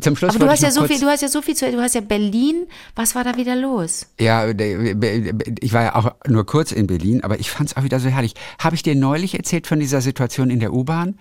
Zum 0.01 0.15
Schluss 0.15 0.35
Aber 0.35 0.45
du 0.45 0.51
hast 0.51 0.63
ja 0.63 0.71
so 0.71 0.85
viel, 0.85 0.99
du 0.99 1.07
hast 1.07 1.21
ja 1.21 1.27
so 1.27 1.41
viel 1.41 1.55
zu, 1.55 1.71
du 1.71 1.81
hast 1.81 1.95
ja 1.95 2.01
Berlin. 2.01 2.67
Was 2.95 3.15
war 3.15 3.23
da 3.23 3.37
wieder 3.37 3.55
los? 3.55 4.07
Ja, 4.19 4.47
ich 4.47 5.73
war 5.73 5.83
ja 5.83 5.95
auch 5.95 6.11
nur 6.27 6.45
kurz 6.45 6.71
in 6.71 6.87
Berlin, 6.87 7.23
aber 7.23 7.39
ich 7.39 7.49
fand 7.49 7.69
es 7.69 7.77
auch 7.77 7.83
wieder 7.83 7.99
so 7.99 8.09
herrlich. 8.09 8.33
Habe 8.59 8.75
ich 8.75 8.83
dir 8.83 8.95
neulich 8.95 9.35
erzählt 9.35 9.67
von 9.67 9.79
dieser 9.79 10.01
Situation 10.01 10.49
in 10.49 10.59
der 10.59 10.73
U-Bahn, 10.73 11.17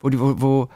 wo, 0.00 0.10
wo, 0.12 0.68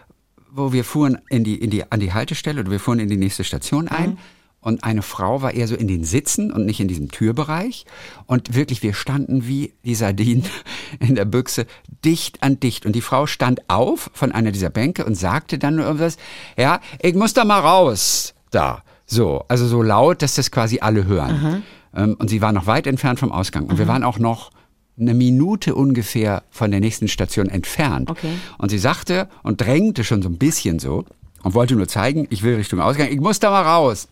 wo, 0.51 0.73
wir 0.73 0.85
fuhren 0.85 1.19
in 1.29 1.45
die, 1.45 1.57
in 1.57 1.71
die, 1.71 1.91
an 1.91 2.01
die 2.01 2.13
Haltestelle 2.13 2.61
oder 2.61 2.71
wir 2.71 2.81
fuhren 2.81 2.99
in 2.99 3.09
die 3.09 3.17
nächste 3.17 3.45
Station 3.45 3.89
ein 3.89 4.19
und 4.67 4.83
eine 4.83 5.03
Frau 5.03 5.43
war 5.43 5.55
eher 5.55 5.69
so 5.69 5.77
in 5.77 5.87
den 5.87 6.03
Sitzen 6.03 6.51
und 6.51 6.67
nicht 6.67 6.81
in 6.81 6.89
diesem 6.89 7.09
Türbereich 7.09 7.87
und 8.27 8.57
wirklich, 8.57 8.83
wir 8.83 8.95
standen 8.95 9.47
wie 9.47 9.73
die 9.85 9.95
Sardinen 9.95 10.43
in 10.99 11.15
der 11.15 11.25
Büchse 11.25 11.67
dicht 12.05 12.43
an 12.43 12.59
dicht 12.59 12.85
und 12.85 12.97
die 12.97 13.01
Frau 13.01 13.29
stand 13.29 13.61
auf 13.71 14.11
von 14.13 14.33
einer 14.33 14.51
dieser 14.51 14.71
Bänke 14.71 15.05
und 15.05 15.15
sagte 15.15 15.59
dann 15.59 15.77
nur 15.77 15.85
irgendwas, 15.85 16.17
ja, 16.59 16.81
ich 17.01 17.15
muss 17.15 17.33
da 17.33 17.45
mal 17.45 17.61
raus, 17.61 18.35
da. 18.51 18.83
So, 19.07 19.45
also 19.47 19.69
so 19.69 19.83
laut, 19.83 20.21
dass 20.21 20.35
das 20.35 20.51
quasi 20.51 20.81
alle 20.81 21.05
hören. 21.05 21.63
Ähm, 21.95 22.17
und 22.19 22.29
sie 22.29 22.43
war 22.43 22.51
noch 22.51 22.67
weit 22.67 22.89
entfernt 22.89 23.21
vom 23.21 23.31
Ausgang. 23.31 23.67
Und 23.67 23.79
wir 23.79 23.87
waren 23.87 24.03
auch 24.03 24.19
noch 24.19 24.51
eine 24.99 25.15
Minute 25.15 25.77
ungefähr 25.77 26.43
von 26.51 26.73
der 26.73 26.81
nächsten 26.81 27.07
Station 27.07 27.49
entfernt. 27.49 28.11
Okay. 28.11 28.33
Und 28.59 28.71
sie 28.71 28.79
sagte 28.79 29.29
und 29.45 29.61
drängte 29.61 30.03
schon 30.03 30.23
so 30.23 30.29
ein 30.29 30.39
bisschen 30.39 30.81
so 30.81 31.05
und 31.45 31.55
wollte 31.55 31.77
nur 31.77 31.87
zeigen, 31.87 32.27
ich 32.31 32.43
will 32.43 32.57
Richtung 32.57 32.81
Ausgang, 32.81 33.07
ich 33.13 33.21
muss 33.21 33.39
da 33.39 33.51
mal 33.51 33.63
raus. 33.63 34.09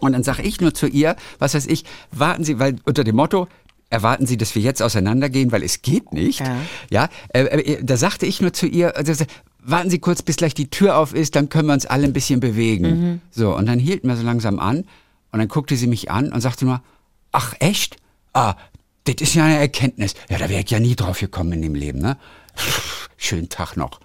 Und 0.00 0.12
dann 0.12 0.22
sage 0.22 0.42
ich 0.42 0.60
nur 0.60 0.74
zu 0.74 0.86
ihr, 0.86 1.16
was 1.38 1.54
weiß 1.54 1.66
ich, 1.66 1.84
warten 2.10 2.44
Sie, 2.44 2.58
weil 2.58 2.76
unter 2.84 3.04
dem 3.04 3.16
Motto, 3.16 3.48
erwarten 3.90 4.26
Sie, 4.26 4.36
dass 4.36 4.54
wir 4.54 4.62
jetzt 4.62 4.82
auseinandergehen, 4.82 5.52
weil 5.52 5.62
es 5.62 5.82
geht 5.82 6.12
nicht. 6.12 6.40
Ja. 6.40 6.56
Ja, 6.90 7.08
äh, 7.32 7.42
äh, 7.42 7.84
da 7.84 7.96
sagte 7.96 8.26
ich 8.26 8.40
nur 8.40 8.52
zu 8.52 8.66
ihr, 8.66 8.96
also, 8.96 9.24
warten 9.60 9.90
Sie 9.90 9.98
kurz, 9.98 10.22
bis 10.22 10.36
gleich 10.36 10.54
die 10.54 10.70
Tür 10.70 10.96
auf 10.96 11.14
ist, 11.14 11.36
dann 11.36 11.48
können 11.48 11.68
wir 11.68 11.74
uns 11.74 11.86
alle 11.86 12.04
ein 12.04 12.12
bisschen 12.12 12.40
bewegen. 12.40 13.20
So, 13.30 13.54
und 13.56 13.66
dann 13.66 13.78
hielten 13.78 14.08
wir 14.08 14.16
so 14.16 14.22
langsam 14.22 14.58
an 14.58 14.84
und 15.32 15.38
dann 15.38 15.48
guckte 15.48 15.76
sie 15.76 15.86
mich 15.86 16.10
an 16.10 16.32
und 16.32 16.40
sagte 16.40 16.64
nur, 16.64 16.82
ach 17.32 17.54
echt? 17.58 17.96
Ah, 18.32 18.54
das 19.04 19.16
ist 19.20 19.34
ja 19.34 19.44
eine 19.44 19.58
Erkenntnis. 19.58 20.14
Ja, 20.28 20.38
da 20.38 20.48
wäre 20.48 20.62
ich 20.62 20.70
ja 20.70 20.80
nie 20.80 20.96
drauf 20.96 21.20
gekommen 21.20 21.52
in 21.52 21.62
dem 21.62 21.74
Leben, 21.74 21.98
ne? 21.98 22.18
Schönen 23.16 23.48
Tag 23.48 23.76
noch. 23.76 24.00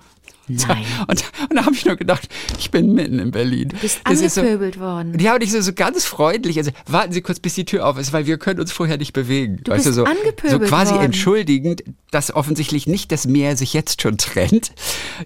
Nein. 0.48 0.84
Und, 1.08 1.24
und 1.50 1.56
da 1.56 1.66
habe 1.66 1.74
ich 1.76 1.86
nur 1.86 1.96
gedacht, 1.96 2.28
ich 2.60 2.70
bin 2.70 2.94
mitten 2.94 3.18
in 3.20 3.32
Berlin. 3.32 3.70
Du 3.70 3.78
bist 3.78 4.02
Das 4.04 4.20
ist 4.20 4.36
so- 4.36 4.42
angepöbelt 4.42 4.80
worden. 4.80 5.18
ja, 5.20 5.36
und 5.36 5.42
ich 5.44 5.52
so, 5.52 5.62
so 5.62 5.72
ganz 5.74 6.04
freundlich. 6.06 6.58
Also 6.58 6.72
warten 6.86 7.14
Sie 7.14 7.22
kurz, 7.22 7.40
bis 7.40 7.54
die 7.56 7.64
Tür 7.66 7.88
auf 7.88 7.98
ist, 7.98 8.12
weil 8.12 8.26
wir 8.26 8.38
können 8.38 8.60
uns 8.60 8.72
vorher 8.72 8.98
nicht 8.98 9.14
bewegen. 9.14 9.62
Du 9.64 9.72
weißt 9.72 9.86
bist 9.86 9.98
du, 9.98 10.02
so, 10.02 10.04
angepöbelt 10.06 10.52
so 10.52 10.60
quasi 10.60 10.92
worden. 10.94 11.06
entschuldigend, 11.06 11.84
dass 12.12 12.34
offensichtlich 12.36 12.88
nicht 12.88 13.12
das 13.14 13.26
Meer 13.26 13.56
sich 13.56 13.74
jetzt 13.74 14.02
schon 14.02 14.18
trennt. 14.18 14.74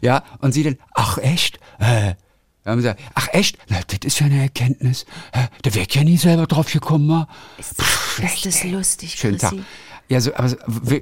Ja, 0.01 0.23
und 0.39 0.51
sie 0.53 0.63
dann, 0.63 0.77
ach 0.93 1.17
echt? 1.17 1.57
Äh, 1.79 2.13
da 2.63 2.71
haben 2.71 2.79
sie 2.81 2.87
gesagt, 2.87 3.01
ach 3.15 3.27
echt? 3.31 3.57
Na, 3.69 3.77
das 3.87 3.99
ist 4.03 4.19
ja 4.19 4.27
eine 4.27 4.41
Erkenntnis. 4.41 5.05
Da 5.63 5.73
wäre 5.73 5.85
ich 5.87 5.95
ja 5.95 6.03
nie 6.03 6.17
selber 6.17 6.45
drauf 6.47 6.71
gekommen. 6.71 7.25
Ist 7.57 7.73
das, 7.79 8.33
ist 8.35 8.45
das 8.45 8.63
lustig, 8.65 9.15
Schönen 9.15 9.37
Tag. 9.39 9.51
Chrissy? 9.51 9.65
Ja, 10.09 10.21
so, 10.21 10.33
aber 10.35 10.55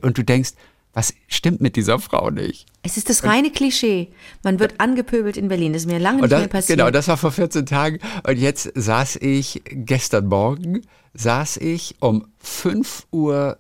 und 0.03 0.17
du 0.17 0.23
denkst, 0.23 0.51
was 0.93 1.13
stimmt 1.27 1.59
mit 1.59 1.75
dieser 1.75 1.99
Frau 1.99 2.29
nicht? 2.29 2.67
Es 2.85 2.97
ist 2.97 3.09
das 3.09 3.23
reine 3.23 3.49
Klischee. 3.49 4.09
Man 4.43 4.59
wird 4.59 4.79
angepöbelt 4.79 5.37
in 5.37 5.47
Berlin. 5.47 5.73
Das 5.73 5.81
ist 5.81 5.87
mir 5.87 5.97
lange 5.97 6.21
nicht 6.21 6.31
das, 6.31 6.39
mehr 6.41 6.47
passiert. 6.47 6.77
genau, 6.77 6.91
das 6.91 7.07
war 7.07 7.17
vor 7.17 7.31
14 7.31 7.65
Tagen. 7.65 7.97
Und 8.27 8.37
jetzt 8.37 8.71
saß 8.75 9.15
ich, 9.15 9.63
gestern 9.65 10.27
Morgen, 10.27 10.81
saß 11.15 11.57
ich 11.57 11.95
um 11.99 12.27
5 12.37 13.07
Uhr 13.11 13.57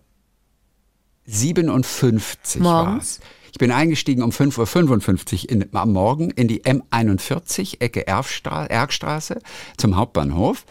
57 1.25 2.61
Morgens? 2.61 2.85
war's. 2.85 3.19
Ich 3.51 3.57
bin 3.57 3.71
eingestiegen 3.71 4.21
um 4.21 4.29
5.55 4.29 5.45
Uhr 5.45 5.51
in, 5.51 5.69
am 5.73 5.93
Morgen 5.93 6.29
in 6.29 6.47
die 6.47 6.61
M41, 6.61 7.81
Ecke 7.81 8.05
Erfstra 8.05 8.67
Erkstraße, 8.67 9.39
zum 9.77 9.95
Hauptbahnhof. 9.95 10.65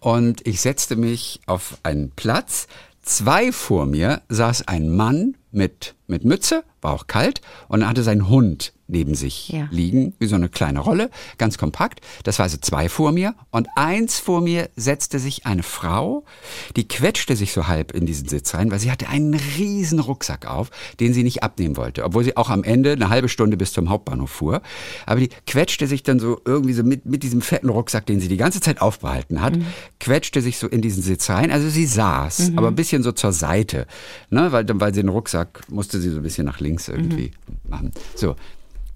Und 0.00 0.44
ich 0.48 0.60
setzte 0.60 0.96
mich 0.96 1.42
auf 1.46 1.78
einen 1.84 2.10
Platz. 2.10 2.66
Zwei 3.02 3.52
vor 3.52 3.86
mir 3.86 4.22
saß 4.28 4.66
ein 4.66 4.88
Mann 4.88 5.36
mit, 5.52 5.94
mit 6.06 6.24
Mütze, 6.24 6.64
war 6.82 6.92
auch 6.92 7.06
kalt, 7.06 7.40
und 7.68 7.82
er 7.82 7.88
hatte 7.88 8.02
seinen 8.02 8.28
Hund 8.28 8.72
neben 8.92 9.14
sich 9.14 9.50
Ja. 9.50 9.68
liegen, 9.70 10.14
wie 10.18 10.26
so 10.26 10.34
eine 10.34 10.48
kleine 10.48 10.80
Rolle, 10.80 11.10
ganz 11.38 11.58
kompakt. 11.58 12.00
Das 12.24 12.40
war 12.40 12.44
also 12.44 12.56
zwei 12.56 12.88
vor 12.88 13.12
mir. 13.12 13.36
Und 13.52 13.68
eins 13.76 14.18
vor 14.18 14.40
mir 14.40 14.68
setzte 14.74 15.20
sich 15.20 15.46
eine 15.46 15.62
Frau, 15.62 16.24
die 16.74 16.88
quetschte 16.88 17.36
sich 17.36 17.52
so 17.52 17.68
halb 17.68 17.92
in 17.92 18.04
diesen 18.04 18.26
Sitz 18.26 18.52
rein, 18.52 18.72
weil 18.72 18.80
sie 18.80 18.90
hatte 18.90 19.08
einen 19.08 19.34
riesen 19.34 20.00
Rucksack 20.00 20.44
auf, 20.48 20.70
den 20.98 21.14
sie 21.14 21.22
nicht 21.22 21.44
abnehmen 21.44 21.76
wollte. 21.76 22.02
Obwohl 22.02 22.24
sie 22.24 22.36
auch 22.36 22.50
am 22.50 22.64
Ende 22.64 22.90
eine 22.90 23.10
halbe 23.10 23.28
Stunde 23.28 23.56
bis 23.56 23.72
zum 23.72 23.90
Hauptbahnhof 23.90 24.28
fuhr. 24.30 24.60
Aber 25.06 25.20
die 25.20 25.30
quetschte 25.46 25.86
sich 25.86 26.02
dann 26.02 26.18
so 26.18 26.40
irgendwie 26.44 26.72
so 26.72 26.82
mit, 26.82 27.06
mit 27.06 27.22
diesem 27.22 27.42
fetten 27.42 27.68
Rucksack, 27.68 28.06
den 28.06 28.18
sie 28.18 28.26
die 28.26 28.38
ganze 28.38 28.60
Zeit 28.60 28.80
aufbehalten 28.80 29.40
hat, 29.40 29.56
quetschte 30.00 30.42
sich 30.42 30.58
so 30.58 30.66
in 30.66 30.82
diesen 30.82 31.04
Sitz 31.04 31.30
rein. 31.30 31.52
Also 31.52 31.68
sie 31.68 31.86
saß, 31.86 32.54
aber 32.56 32.66
ein 32.66 32.74
bisschen 32.74 33.04
so 33.04 33.12
zur 33.12 33.32
Seite. 33.32 33.86
Ne? 34.30 34.50
Weil, 34.50 34.66
weil 34.80 34.92
sie 34.92 35.00
den 35.02 35.10
Rucksack 35.10 35.39
musste 35.68 36.00
sie 36.00 36.10
so 36.10 36.18
ein 36.18 36.22
bisschen 36.22 36.46
nach 36.46 36.60
links 36.60 36.88
irgendwie 36.88 37.32
machen. 37.68 37.92
So. 38.14 38.36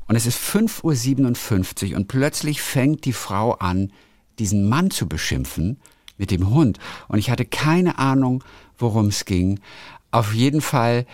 Und 0.06 0.16
es 0.16 0.26
ist 0.26 0.38
5.57 0.38 1.90
Uhr 1.90 1.96
und 1.96 2.08
plötzlich 2.08 2.60
fängt 2.60 3.04
die 3.04 3.12
Frau 3.12 3.52
an, 3.52 3.92
diesen 4.38 4.68
Mann 4.68 4.90
zu 4.90 5.08
beschimpfen 5.08 5.78
mit 6.18 6.30
dem 6.30 6.50
Hund. 6.50 6.78
Und 7.08 7.18
ich 7.18 7.30
hatte 7.30 7.44
keine 7.44 7.98
Ahnung, 7.98 8.44
worum 8.78 9.06
es 9.06 9.24
ging. 9.24 9.60
Auf 10.10 10.34
jeden 10.34 10.60
Fall 10.60 11.06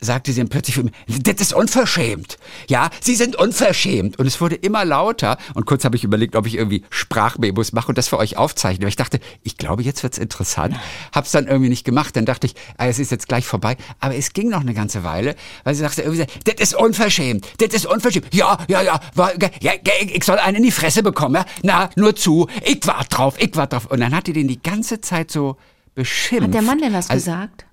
sagte 0.00 0.32
sie 0.32 0.40
dann 0.40 0.48
plötzlich 0.48 0.78
das 1.06 1.34
ist 1.40 1.52
unverschämt. 1.52 2.38
Ja, 2.68 2.90
Sie 3.00 3.16
sind 3.16 3.36
unverschämt. 3.36 4.18
Und 4.18 4.26
es 4.26 4.40
wurde 4.40 4.54
immer 4.54 4.84
lauter. 4.84 5.38
Und 5.54 5.66
kurz 5.66 5.84
habe 5.84 5.96
ich 5.96 6.04
überlegt, 6.04 6.36
ob 6.36 6.46
ich 6.46 6.54
irgendwie 6.54 6.84
Sprachmemos 6.90 7.72
mache 7.72 7.88
und 7.88 7.98
das 7.98 8.08
für 8.08 8.18
euch 8.18 8.36
aufzeichne. 8.36 8.84
Aber 8.84 8.88
ich 8.88 8.96
dachte, 8.96 9.18
ich 9.42 9.56
glaube, 9.56 9.82
jetzt 9.82 10.02
wird's 10.02 10.18
interessant. 10.18 10.76
Hab's 11.12 11.32
dann 11.32 11.46
irgendwie 11.46 11.68
nicht 11.68 11.84
gemacht. 11.84 12.14
Dann 12.16 12.26
dachte 12.26 12.46
ich, 12.46 12.54
ah, 12.76 12.86
es 12.86 12.98
ist 12.98 13.10
jetzt 13.10 13.28
gleich 13.28 13.44
vorbei. 13.46 13.76
Aber 14.00 14.14
es 14.14 14.32
ging 14.32 14.48
noch 14.48 14.60
eine 14.60 14.74
ganze 14.74 15.04
Weile, 15.04 15.34
weil 15.64 15.74
sie 15.74 15.80
sagte 15.82 16.02
irgendwie, 16.02 16.26
das 16.44 16.54
ist 16.60 16.74
unverschämt. 16.74 17.46
Das 17.58 17.74
ist 17.74 17.86
unverschämt. 17.86 18.32
Ja, 18.32 18.58
ja, 18.68 18.82
ja. 18.82 19.00
War, 19.14 19.32
ja, 19.40 19.50
ja 19.60 19.72
ich, 20.00 20.24
soll 20.24 20.38
einen 20.38 20.58
in 20.58 20.62
die 20.62 20.70
Fresse 20.70 21.02
bekommen. 21.02 21.34
Ja? 21.36 21.44
Na, 21.62 21.90
nur 21.96 22.14
zu. 22.14 22.48
Ich 22.64 22.86
wart 22.86 23.06
drauf, 23.16 23.34
ich 23.38 23.54
wart 23.56 23.72
drauf. 23.72 23.86
Und 23.86 24.00
dann 24.00 24.14
hat 24.14 24.26
die 24.26 24.32
den 24.32 24.48
die 24.48 24.62
ganze 24.62 25.00
Zeit 25.00 25.30
so 25.30 25.56
beschimpft. 25.94 26.44
Hat 26.44 26.54
der 26.54 26.62
Mann 26.62 26.78
denn 26.78 26.92
was 26.92 27.10
Also- 27.10 27.24
gesagt? 27.32 27.64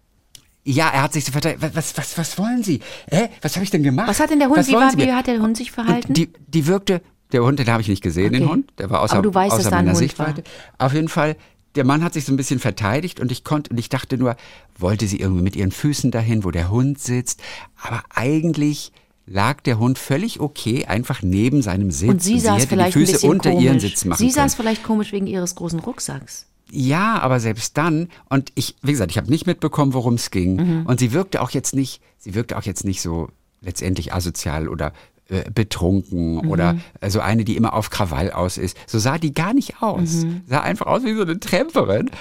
Ja, 0.65 0.89
er 0.89 1.03
hat 1.03 1.13
sich 1.13 1.23
so 1.25 1.31
verteidigt. 1.31 1.75
Was, 1.75 1.95
was, 1.97 2.17
was, 2.17 2.37
wollen 2.39 2.63
Sie? 2.63 2.79
Hä? 3.09 3.29
Was 3.41 3.55
habe 3.55 3.63
ich 3.63 3.69
denn 3.69 3.83
gemacht? 3.83 4.07
Was 4.09 4.19
hat 4.19 4.31
denn 4.31 4.39
der 4.39 4.49
Hund, 4.49 4.67
wie, 4.67 4.73
war, 4.73 4.91
Sie 4.91 4.97
wie 4.97 5.13
hat 5.13 5.27
der 5.27 5.39
Hund 5.39 5.55
sich 5.55 5.71
verhalten? 5.71 6.09
Und 6.09 6.17
die, 6.17 6.33
die 6.47 6.65
wirkte, 6.65 7.01
der 7.31 7.43
Hund, 7.43 7.59
den 7.59 7.67
habe 7.67 7.81
ich 7.81 7.87
nicht 7.87 8.01
gesehen, 8.01 8.33
den 8.33 8.43
Okay. 8.43 8.51
Hund. 8.51 8.73
Der 8.79 8.89
war 8.89 9.01
außer, 9.01 9.13
Aber 9.13 9.21
du 9.21 9.33
weißt, 9.33 9.53
außer 9.53 9.69
meiner 9.71 9.95
Sichtweite. 9.95 10.43
Auf 10.79 10.93
jeden 10.93 11.07
Fall, 11.07 11.35
der 11.75 11.85
Mann 11.85 12.03
hat 12.03 12.13
sich 12.13 12.25
so 12.25 12.33
ein 12.33 12.37
bisschen 12.37 12.59
verteidigt 12.59 13.19
und 13.19 13.31
ich 13.31 13.43
konnte, 13.43 13.69
und 13.69 13.77
ich 13.77 13.89
dachte 13.89 14.17
nur, 14.17 14.35
wollte 14.77 15.05
sie 15.07 15.19
irgendwie 15.19 15.43
mit 15.43 15.55
ihren 15.55 15.71
Füßen 15.71 16.09
dahin, 16.09 16.43
wo 16.43 16.51
der 16.51 16.69
Hund 16.71 16.99
sitzt. 16.99 17.41
Aber 17.81 18.03
eigentlich 18.09 18.91
lag 19.27 19.61
der 19.61 19.77
Hund 19.77 19.99
völlig 19.99 20.39
okay, 20.39 20.85
einfach 20.85 21.21
neben 21.21 21.61
seinem 21.61 21.91
Sitz. 21.91 22.09
und 22.09 22.23
sie 22.23 22.39
saß 22.39 22.57
hätte 22.57 22.67
vielleicht 22.69 22.95
die 22.95 23.05
Füße 23.05 23.27
unter 23.27 23.49
komisch. 23.51 23.65
ihren 23.65 23.79
Sitz 23.79 24.05
machen 24.05 24.17
sie 24.17 24.25
können. 24.25 24.35
saß 24.35 24.55
vielleicht 24.55 24.83
komisch 24.83 25.11
wegen 25.11 25.27
ihres 25.27 25.55
großen 25.55 25.79
Rucksacks. 25.79 26.47
Ja, 26.75 27.19
aber 27.19 27.39
selbst 27.39 27.77
dann, 27.77 28.09
und 28.29 28.51
ich, 28.55 28.75
wie 28.81 28.91
gesagt, 28.91 29.11
ich 29.11 29.17
habe 29.17 29.29
nicht 29.29 29.47
mitbekommen, 29.47 29.93
worum 29.93 30.15
es 30.15 30.29
ging. 30.29 30.55
Mhm. 30.55 30.85
Und 30.85 30.99
sie 30.99 31.13
wirkte 31.13 31.41
auch 31.41 31.51
jetzt 31.51 31.73
nicht, 31.73 32.01
sie 32.17 32.35
wirkte 32.35 32.57
auch 32.57 32.63
jetzt 32.63 32.83
nicht 32.83 33.01
so 33.01 33.29
letztendlich 33.61 34.13
asozial 34.13 34.67
oder 34.67 34.91
äh, 35.29 35.49
betrunken 35.49 36.47
oder 36.47 36.77
äh, 37.01 37.09
so 37.09 37.19
eine, 37.19 37.45
die 37.45 37.55
immer 37.55 37.73
auf 37.73 37.89
Krawall 37.89 38.31
aus 38.31 38.57
ist. 38.57 38.77
So 38.85 38.99
sah 38.99 39.17
die 39.17 39.33
gar 39.33 39.53
nicht 39.53 39.81
aus. 39.81 40.25
Sah 40.47 40.59
einfach 40.61 40.85
aus 40.85 41.03
wie 41.03 41.15
so 41.15 41.23
eine 41.23 41.39
Tramperin. 41.39 42.11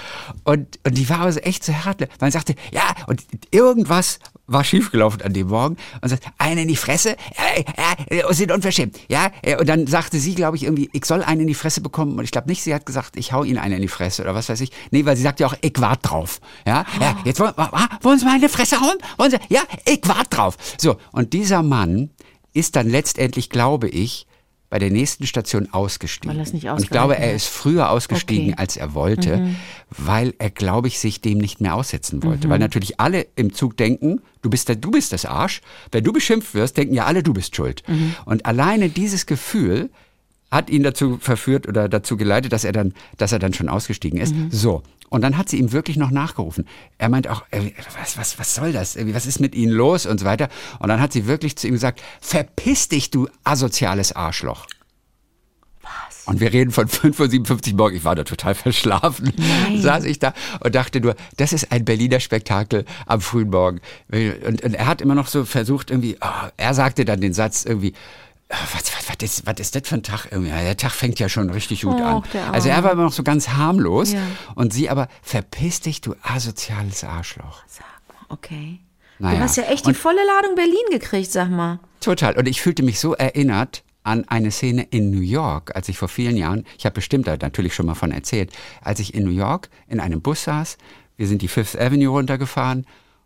Und, 0.43 0.79
und 0.83 0.97
die 0.97 1.07
war 1.09 1.19
also 1.19 1.39
echt 1.41 1.63
so 1.63 1.71
härtle. 1.71 2.07
Man 2.19 2.31
sagte, 2.31 2.55
ja, 2.71 2.95
und 3.07 3.23
irgendwas 3.51 4.19
war 4.47 4.63
schiefgelaufen 4.63 5.21
an 5.21 5.33
dem 5.33 5.47
Morgen 5.47 5.77
und 6.01 6.09
sagt, 6.09 6.25
einen 6.37 6.59
in 6.59 6.67
die 6.67 6.75
Fresse, 6.75 7.15
äh, 8.09 8.19
äh, 8.19 8.33
sind 8.33 8.51
unverschämt. 8.51 8.99
Ja, 9.09 9.31
äh, 9.41 9.57
und 9.57 9.67
dann 9.67 9.87
sagte 9.87 10.19
sie, 10.19 10.35
glaube 10.35 10.57
ich, 10.57 10.63
irgendwie, 10.63 10.89
ich 10.93 11.05
soll 11.05 11.23
einen 11.23 11.41
in 11.41 11.47
die 11.47 11.55
Fresse 11.55 11.81
bekommen. 11.81 12.17
Und 12.17 12.23
ich 12.23 12.31
glaube 12.31 12.47
nicht, 12.47 12.63
sie 12.63 12.73
hat 12.73 12.85
gesagt, 12.85 13.17
ich 13.17 13.33
hau 13.33 13.43
ihn 13.43 13.57
einen 13.57 13.75
in 13.75 13.81
die 13.81 13.87
Fresse 13.87 14.21
oder 14.21 14.35
was 14.35 14.49
weiß 14.49 14.61
ich. 14.61 14.71
Nee, 14.91 15.05
weil 15.05 15.15
sie 15.15 15.23
sagt 15.23 15.39
ja 15.39 15.47
auch, 15.47 15.55
ich 15.61 15.73
wart 15.77 15.99
drauf. 16.03 16.39
Ja, 16.65 16.85
ja 16.99 17.17
jetzt 17.25 17.39
wollen, 17.39 17.53
ah, 17.57 17.87
wollen 18.01 18.19
Sie 18.19 18.25
mal 18.25 18.35
in 18.35 18.41
die 18.41 18.49
Fresse 18.49 18.79
hauen? 18.79 18.97
Wollen 19.17 19.31
Sie? 19.31 19.37
Ja, 19.49 19.61
ich 19.85 20.01
wart 20.05 20.27
drauf. 20.35 20.57
So, 20.77 20.97
und 21.11 21.33
dieser 21.33 21.63
Mann 21.63 22.11
ist 22.53 22.75
dann 22.75 22.89
letztendlich, 22.89 23.49
glaube 23.49 23.89
ich, 23.89 24.27
bei 24.75 24.79
der 24.79 24.91
nächsten 24.91 25.25
Station 25.25 25.69
ausgestiegen. 25.71 26.37
Und 26.37 26.83
ich 26.83 26.89
glaube, 26.89 27.17
er 27.17 27.33
ist 27.33 27.47
früher 27.47 27.91
ausgestiegen, 27.91 28.47
Okay. 28.47 28.51
Mhm. 28.55 28.59
als 28.59 28.75
er 28.75 28.93
wollte, 28.93 29.47
weil 29.89 30.33
er, 30.37 30.49
glaube 30.49 30.89
ich, 30.89 30.99
sich 30.99 31.21
dem 31.21 31.37
nicht 31.37 31.61
mehr 31.61 31.75
aussetzen 31.75 32.21
wollte. 32.23 32.47
Mhm. 32.47 32.51
Weil 32.51 32.59
natürlich 32.59 32.99
alle 32.99 33.25
im 33.37 33.53
Zug 33.53 33.77
denken, 33.77 34.19
du 34.41 34.49
bist, 34.49 34.67
der, 34.67 34.75
du 34.75 34.91
bist 34.91 35.13
das 35.13 35.23
Arsch. 35.23 35.61
Wenn 35.93 36.03
du 36.03 36.11
beschimpft 36.11 36.53
wirst, 36.55 36.75
denken 36.75 36.93
ja 36.93 37.05
alle, 37.05 37.23
du 37.23 37.33
bist 37.33 37.55
schuld. 37.55 37.83
Mhm. 37.87 38.15
Und 38.25 38.45
alleine 38.45 38.89
dieses 38.89 39.25
Gefühl 39.25 39.91
hat 40.55 40.69
ihn 40.69 40.83
dazu 40.83 41.17
verführt 41.19 41.67
oder 41.67 41.89
dazu 41.89 42.17
geleitet, 42.17 42.53
dass 42.53 42.63
er 42.63 42.71
dann, 42.71 42.93
dass 43.17 43.31
er 43.31 43.39
dann 43.39 43.53
schon 43.53 43.69
ausgestiegen 43.69 44.19
ist. 44.19 44.33
Mhm. 44.33 44.49
So. 44.51 44.83
Und 45.09 45.21
dann 45.21 45.37
hat 45.37 45.49
sie 45.49 45.59
ihm 45.59 45.71
wirklich 45.71 45.97
noch 45.97 46.11
nachgerufen. 46.11 46.67
Er 46.97 47.09
meint 47.09 47.27
auch, 47.27 47.43
äh, 47.51 47.71
was, 47.99 48.17
was, 48.17 48.39
was 48.39 48.55
soll 48.55 48.73
das? 48.73 48.97
Was 48.97 49.25
ist 49.25 49.39
mit 49.39 49.55
Ihnen 49.55 49.71
los 49.71 50.05
und 50.05 50.19
so 50.19 50.25
weiter. 50.25 50.49
Und 50.79 50.89
dann 50.89 50.99
hat 50.99 51.13
sie 51.13 51.27
wirklich 51.27 51.55
zu 51.55 51.67
ihm 51.67 51.73
gesagt, 51.73 52.01
verpiss 52.21 52.89
dich, 52.89 53.11
du 53.11 53.29
asoziales 53.43 54.13
Arschloch. 54.13 54.65
Was? 55.81 56.25
Und 56.25 56.39
wir 56.39 56.51
reden 56.51 56.71
von 56.71 56.87
5.57 56.87 57.71
Uhr 57.71 57.77
morgens. 57.77 57.99
Ich 57.99 58.03
war 58.03 58.15
da 58.15 58.23
total 58.23 58.55
verschlafen. 58.55 59.31
Saß 59.77 60.05
ich 60.05 60.19
da 60.19 60.33
und 60.61 60.73
dachte 60.73 60.99
nur, 60.99 61.15
das 61.37 61.53
ist 61.53 61.71
ein 61.71 61.85
Berliner 61.85 62.19
Spektakel 62.19 62.85
am 63.05 63.21
frühen 63.21 63.51
Morgen. 63.51 63.81
Und, 64.11 64.63
und 64.63 64.73
er 64.73 64.87
hat 64.87 65.01
immer 65.01 65.15
noch 65.15 65.27
so 65.27 65.45
versucht, 65.45 65.91
irgendwie, 65.91 66.17
ah, 66.21 66.51
er 66.57 66.73
sagte 66.73 67.05
dann 67.05 67.21
den 67.21 67.33
Satz 67.33 67.63
irgendwie, 67.63 67.93
was, 68.49 68.73
was, 68.95 69.09
was, 69.09 69.15
ist, 69.21 69.45
was 69.47 69.55
ist 69.59 69.75
das 69.75 69.87
für 69.87 69.95
ein 69.95 70.03
Tag? 70.03 70.27
Irgendwie? 70.31 70.51
Der 70.51 70.77
Tag 70.77 70.91
fängt 70.91 71.19
ja 71.19 71.29
schon 71.29 71.49
richtig 71.49 71.81
gut 71.81 71.99
an. 71.99 72.17
Och, 72.17 72.27
der 72.27 72.53
Also 72.53 72.69
er 72.69 72.83
war 72.83 72.91
immer 72.91 73.03
noch 73.03 73.11
so 73.11 73.23
ganz 73.23 73.49
harmlos 73.49 74.13
Ja. 74.13 74.19
und 74.55 74.71
sie 74.73 74.89
aber, 74.89 75.07
verpiss 75.23 75.79
dich, 75.81 76.01
du 76.01 76.15
asoziales 76.21 77.03
Arschloch. 77.03 77.63
Okay. 78.29 78.79
Naja. 79.19 79.37
Du 79.37 79.43
hast 79.43 79.57
ja 79.57 79.63
echt 79.63 79.85
die 79.85 79.89
Und- 79.89 79.97
volle 79.97 80.19
Ladung 80.25 80.55
Berlin 80.55 80.75
gekriegt, 80.91 81.31
sag 81.31 81.49
mal. 81.49 81.79
Total. 82.01 82.37
Und 82.37 82.47
ich 82.47 82.61
fühlte 82.61 82.83
mich 82.83 82.99
so 82.99 83.13
erinnert 83.15 83.83
an 84.03 84.25
eine 84.27 84.51
Szene 84.51 84.83
in 84.83 85.09
New 85.09 85.21
York, 85.21 85.75
als 85.75 85.89
ich 85.89 85.97
vor 85.97 86.09
vielen 86.09 86.37
Jahren, 86.37 86.65
ich 86.77 86.85
habe 86.85 86.93
bestimmt 86.93 87.25
da 87.27 87.35
natürlich 87.37 87.73
schon 87.73 87.87
mal 87.87 87.95
von 87.95 88.11
erzählt, 88.11 88.51
als 88.81 88.99
ich 88.99 89.15
in 89.15 89.23
New 89.23 89.31
York 89.31 89.69
in 89.87 89.99
einem 89.99 90.21
Bus 90.21 90.43
saß, 90.43 90.77
wir 91.17 91.27
sind 91.27 91.41
die 91.41 91.47
Fifth 91.47 91.79
Avenue 91.79 92.09
runtergefahren 92.09 92.85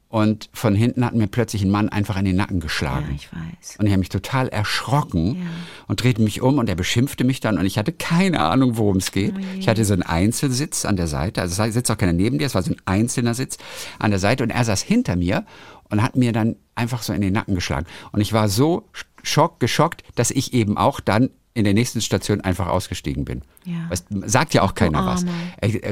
und 0.10 0.50
von 0.54 0.74
hinten 0.74 1.06
hat 1.06 1.14
mir 1.14 1.28
plötzlich 1.28 1.62
ein 1.62 1.70
Mann 1.70 1.88
einfach 1.88 2.18
in 2.18 2.26
den 2.26 2.36
Nacken 2.36 2.58
Ja, 2.58 2.64
geschlagen. 2.64 3.14
ich 3.16 3.30
weiß. 3.32 3.78
Und 3.78 3.86
ich 3.86 3.92
habe 3.92 4.00
mich 4.00 4.10
total 4.10 4.48
erschrocken 4.50 5.36
Ja. 5.36 5.42
und 5.88 6.04
drehte 6.04 6.22
mich 6.24 6.42
um 6.42 6.58
und 6.58 6.68
er 6.68 6.76
beschimpfte 6.76 7.24
mich 7.24 7.40
dann 7.42 7.58
und 7.60 7.66
ich 7.68 7.78
hatte 7.78 7.92
keine 7.94 8.40
Ahnung, 8.42 8.78
worum 8.78 8.98
es 8.98 9.12
geht. 9.12 9.36
Ich 9.60 9.68
hatte 9.68 9.86
so 9.86 9.94
einen 9.94 10.02
Einzelsitz 10.04 10.84
an 10.86 10.96
der 10.96 11.08
Seite, 11.08 11.42
also 11.42 11.62
es 11.64 11.74
sitzt 11.76 11.92
auch 11.92 11.98
keiner 11.98 12.14
neben 12.14 12.40
dir, 12.40 12.48
es 12.48 12.56
war 12.56 12.64
so 12.64 12.72
ein 12.72 12.78
einzelner 12.86 13.36
Sitz 13.36 13.58
an 14.00 14.10
der 14.10 14.20
Seite 14.20 14.44
und 14.44 14.50
er 14.50 14.66
saß 14.66 14.82
hinter 14.82 15.16
mir 15.16 15.46
und 15.90 16.02
hat 16.02 16.16
mir 16.16 16.34
dann 16.34 16.56
einfach 16.74 17.04
so 17.04 17.14
in 17.14 17.22
den 17.22 17.34
Nacken 17.34 17.54
geschlagen. 17.56 17.86
Und 18.12 18.22
ich 18.22 18.34
war 18.34 18.50
so 18.50 18.90
schock, 19.22 19.60
geschockt, 19.60 20.04
dass 20.16 20.32
ich 20.32 20.54
eben 20.54 20.76
auch 20.78 21.00
dann 21.02 21.30
in 21.54 21.66
der 21.66 21.74
nächsten 21.74 22.02
Station 22.02 22.42
einfach 22.42 22.68
ausgestiegen 22.68 23.26
bin. 23.26 23.42
Ja. 23.66 23.90
Weißt, 23.90 24.08
sagt 24.26 24.54
ja 24.54 24.62
auch 24.64 24.74
keiner 24.76 25.06
was. 25.06 25.26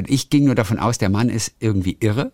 Ich 0.07 0.29
ging 0.29 0.45
nur 0.45 0.55
davon 0.55 0.79
aus, 0.79 0.97
der 0.97 1.09
Mann 1.09 1.29
ist 1.29 1.53
irgendwie 1.59 1.97
irre 1.99 2.31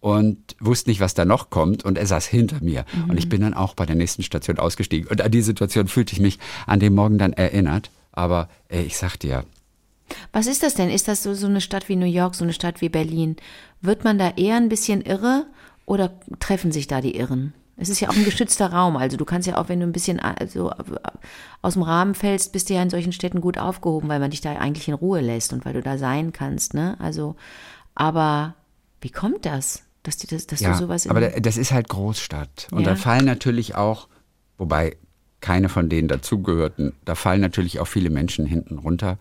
und 0.00 0.56
wusste 0.58 0.90
nicht, 0.90 1.00
was 1.00 1.14
da 1.14 1.24
noch 1.24 1.50
kommt 1.50 1.84
und 1.84 1.98
er 1.98 2.06
saß 2.06 2.26
hinter 2.26 2.62
mir. 2.62 2.84
Und 3.08 3.18
ich 3.18 3.28
bin 3.28 3.42
dann 3.42 3.54
auch 3.54 3.74
bei 3.74 3.86
der 3.86 3.96
nächsten 3.96 4.22
Station 4.22 4.58
ausgestiegen. 4.58 5.08
Und 5.08 5.20
an 5.20 5.30
die 5.30 5.42
Situation 5.42 5.88
fühlte 5.88 6.14
ich 6.14 6.20
mich 6.20 6.38
an 6.66 6.80
dem 6.80 6.94
Morgen 6.94 7.18
dann 7.18 7.34
erinnert. 7.34 7.90
Aber 8.12 8.48
ey, 8.68 8.82
ich 8.82 8.96
sag 8.96 9.18
dir, 9.18 9.44
Was 10.32 10.46
ist 10.46 10.62
das 10.62 10.74
denn? 10.74 10.90
Ist 10.90 11.06
das 11.06 11.22
so, 11.22 11.34
so 11.34 11.46
eine 11.46 11.60
Stadt 11.60 11.88
wie 11.88 11.96
New 11.96 12.06
York, 12.06 12.34
so 12.34 12.44
eine 12.44 12.52
Stadt 12.52 12.80
wie 12.80 12.88
Berlin? 12.88 13.36
Wird 13.80 14.04
man 14.04 14.18
da 14.18 14.30
eher 14.36 14.56
ein 14.56 14.68
bisschen 14.68 15.02
irre 15.02 15.46
oder 15.86 16.12
treffen 16.40 16.72
sich 16.72 16.86
da 16.86 17.00
die 17.00 17.16
Irren? 17.16 17.52
Es 17.76 17.88
ist 17.88 18.00
ja 18.00 18.10
auch 18.10 18.16
ein 18.16 18.24
geschützter 18.24 18.72
Raum. 18.72 18.96
Also 18.96 19.16
du 19.16 19.24
kannst 19.24 19.48
ja 19.48 19.56
auch, 19.56 19.68
wenn 19.68 19.80
du 19.80 19.86
ein 19.86 19.92
bisschen 19.92 20.20
also, 20.20 20.70
aus 21.62 21.74
dem 21.74 21.82
Rahmen 21.82 22.14
fällst, 22.14 22.52
bist 22.52 22.68
du 22.68 22.74
ja 22.74 22.82
in 22.82 22.90
solchen 22.90 23.12
Städten 23.12 23.40
gut 23.40 23.56
aufgehoben, 23.56 24.08
weil 24.08 24.20
man 24.20 24.30
dich 24.30 24.42
da 24.42 24.52
eigentlich 24.52 24.88
in 24.88 24.94
Ruhe 24.94 25.20
lässt 25.20 25.52
und 25.52 25.64
weil 25.64 25.72
du 25.72 25.82
da 25.82 25.96
sein 25.96 26.32
kannst. 26.32 26.74
Ne? 26.74 26.96
Also, 27.00 27.36
aber 27.94 28.54
wie 29.00 29.10
kommt 29.10 29.46
das, 29.46 29.82
dass, 30.02 30.16
die 30.16 30.26
das, 30.26 30.46
dass 30.46 30.60
ja, 30.60 30.72
du 30.72 30.78
sowas 30.78 31.06
aber 31.06 31.20
da- 31.20 31.40
das 31.40 31.56
ist 31.56 31.72
halt 31.72 31.88
Großstadt. 31.88 32.68
Und 32.70 32.80
Ja. 32.82 32.90
da 32.90 32.96
fallen 32.96 33.24
natürlich 33.24 33.74
auch, 33.74 34.08
wobei 34.58 34.96
keine 35.40 35.68
von 35.68 35.88
denen 35.88 36.08
dazugehörten, 36.08 36.92
da 37.04 37.14
fallen 37.14 37.40
natürlich 37.40 37.80
auch 37.80 37.86
viele 37.86 38.10
Menschen 38.10 38.44
hinten 38.46 38.78
runter. 38.78 39.18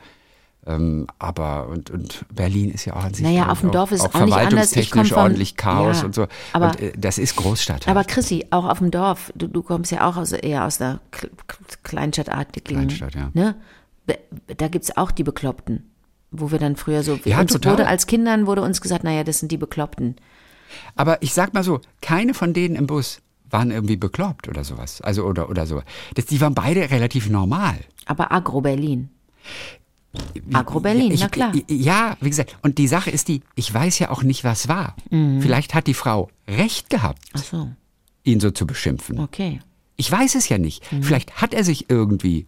Ähm, 0.68 1.08
aber 1.20 1.68
und, 1.70 1.90
und 1.90 2.26
Berlin 2.34 2.70
ist 2.70 2.84
ja 2.84 2.94
auch 2.96 3.04
an 3.06 3.14
sich 3.14 3.24
Naja, 3.24 3.48
auf 3.50 3.62
dem 3.62 3.72
Dorf 3.72 3.94
ist 3.94 4.02
es 4.02 4.06
auch 4.06 4.14
auch 4.14 4.28
verwaltungstechnisch 4.28 5.10
vom- 5.10 5.18
ordentlich 5.18 5.56
Chaos 5.56 6.00
ja, 6.00 6.06
und 6.06 6.14
so. 6.16 6.28
aber- 6.52 6.72
und 6.72 6.80
äh, 6.82 6.92
das 6.98 7.18
ist 7.18 7.38
Großstadt. 7.38 7.88
Aber 7.88 8.02
halt. 8.02 8.10
Chrissy, 8.10 8.46
auch 8.52 8.66
auf 8.66 8.80
dem 8.80 8.92
Dorf, 8.92 9.32
du, 9.36 9.48
du 9.48 9.64
kommst 9.64 9.92
ja 9.94 10.06
auch 10.08 10.18
aus, 10.18 10.34
eher 10.34 10.66
aus 10.66 10.78
K- 10.80 11.00
Kleinstadtartigen. 11.84 12.76
Kleinstadt, 12.88 13.16
ja. 13.16 13.30
Ne? 13.34 13.56
Da 14.58 14.68
gibt's 14.68 14.96
auch 14.98 15.12
die 15.12 15.24
Bekloppten. 15.24 15.90
Wo 16.32 16.52
wir 16.52 16.60
dann 16.60 16.76
früher 16.76 17.04
so, 17.04 17.18
Ja, 17.26 17.40
uns 17.42 17.54
total. 17.54 17.74
wurde 17.74 17.88
als 17.88 18.06
Kindern 18.06 18.46
wurde 18.46 18.62
uns 18.62 18.82
gesagt, 18.82 19.04
naja, 19.04 19.24
das 19.24 19.40
sind 19.40 19.52
die 19.52 19.58
Bekloppten. 19.58 20.16
Aber 20.96 21.22
ich 21.22 21.34
sag 21.34 21.54
mal 21.54 21.64
so, 21.64 21.82
keine 22.02 22.34
von 22.34 22.54
denen 22.54 22.76
im 22.76 22.88
Bus 22.88 23.22
waren 23.50 23.72
irgendwie 23.72 23.98
bekloppt 23.98 24.48
oder 24.48 24.64
sowas. 24.64 25.02
Also 25.02 25.24
oder 25.26 25.50
oder 25.50 25.66
so. 25.66 25.82
Das, 26.16 26.26
die 26.26 26.40
waren 26.42 26.54
beide 26.54 26.90
relativ 26.92 27.30
normal. 27.30 27.80
Aber 28.06 28.32
Agro-Berlin. 28.32 29.10
Agro-Berlin, 30.54 31.12
Ich- 31.12 31.22
na 31.22 31.30
klar. 31.30 31.54
Ja, 31.68 32.18
wie 32.22 32.30
gesagt. 32.30 32.58
Und 32.64 32.78
die 32.78 32.88
Sache 32.88 33.12
ist 33.12 33.28
die, 33.28 33.42
ich 33.56 33.72
weiß 33.74 34.00
ja 34.00 34.10
auch 34.10 34.24
nicht, 34.24 34.44
was 34.44 34.68
war. 34.68 34.96
Mhm. 35.12 35.42
Vielleicht 35.42 35.74
hat 35.76 35.88
die 35.88 35.94
Frau 35.94 36.30
recht 36.48 36.90
gehabt, 36.90 37.22
so, 37.36 37.70
ihn 38.24 38.40
so 38.40 38.52
zu 38.52 38.66
beschimpfen. 38.66 39.20
okay. 39.20 39.60
Ich 39.98 40.10
weiß 40.10 40.36
es 40.36 40.48
ja 40.48 40.58
nicht. 40.58 40.90
Mhm. 40.94 41.04
Vielleicht 41.04 41.42
hat 41.42 41.54
er 41.54 41.64
sich 41.66 41.90
irgendwie 41.90 42.48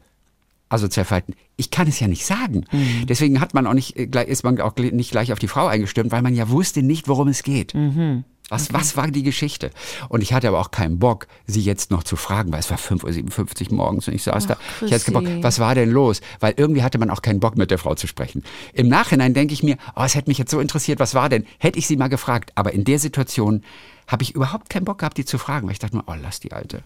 asozial 0.72 1.05
verhalten. 1.05 1.34
Ich 1.57 1.72
kann 1.72 1.88
es 1.88 1.99
ja 1.99 2.07
nicht 2.07 2.26
sagen. 2.26 2.65
Mhm. 2.72 3.05
Deswegen 3.07 3.39
hat 3.39 3.53
man 3.53 3.67
auch 3.67 3.74
nicht, 3.74 3.97
äh, 3.97 4.26
ist 4.26 4.43
man 4.43 4.59
auch 4.61 4.76
nicht 4.76 5.11
gleich 5.11 5.32
auf 5.34 5.39
die 5.39 5.47
Frau 5.47 5.67
eingestimmt, 5.67 6.11
weil 6.11 6.22
man 6.22 6.36
ja 6.36 6.49
wusste 6.49 6.84
nicht, 6.84 7.07
worum 7.07 7.28
es 7.28 7.43
geht. 7.43 7.74
Mhm. 7.74 8.24
Was, 8.51 8.74
was 8.74 8.97
war 8.97 9.07
die 9.07 9.24
Geschichte? 9.24 9.72
Und 10.09 10.22
ich 10.22 10.34
hatte 10.34 10.49
aber 10.49 10.59
auch 10.59 10.72
keinen 10.72 10.99
Bock, 10.99 11.28
sie 11.47 11.61
jetzt 11.61 11.89
noch 11.89 12.03
zu 12.03 12.17
fragen, 12.17 12.51
weil 12.51 12.59
es 12.59 12.69
war 12.69 12.78
5.57 12.78 13.69
Uhr 13.69 13.78
morgens 13.78 14.09
und 14.09 14.13
ich 14.13 14.24
saß 14.24 14.45
da. 14.45 14.57
Ich 14.86 14.91
hatte 14.91 15.09
keinen. 15.09 15.24
Bock, 15.38 15.43
was 15.43 15.59
war 15.59 15.74
denn 15.74 15.89
los? 15.89 16.19
Weil 16.41 16.55
irgendwie 16.57 16.84
hatte 16.84 16.97
man 16.97 17.09
auch 17.09 17.22
keinen 17.22 17.39
Bock, 17.39 17.55
mit 17.55 17.72
der 17.72 17.78
Frau 17.78 17.95
zu 17.95 18.07
sprechen. 18.07 18.43
Im 18.74 18.89
Nachhinein 18.89 19.34
denke 19.34 19.53
ich 19.53 19.63
mir, 19.63 19.78
oh, 19.95 20.01
es 20.03 20.15
hätte 20.15 20.30
mich 20.30 20.38
jetzt 20.38 20.51
so 20.51 20.59
interessiert, 20.59 20.99
was 20.99 21.15
war 21.15 21.30
denn? 21.30 21.45
Hätte 21.59 21.80
ich 21.80 21.88
sie 21.88 21.95
mal 21.95 22.09
gefragt. 22.09 22.51
Aber 22.55 22.74
in 22.74 22.84
der 22.84 22.99
Situation 22.99 23.63
habe 24.05 24.24
ich 24.24 24.36
überhaupt 24.36 24.69
keinen 24.69 24.84
Bock 24.84 24.97
gehabt, 24.97 25.17
die 25.17 25.24
zu 25.24 25.38
fragen, 25.38 25.67
weil 25.67 25.74
ich 25.74 25.80
dachte 25.80 25.95
mir, 25.95 26.03
oh, 26.07 26.15
lass 26.22 26.41
die 26.41 26.51
Alte. 26.51 26.84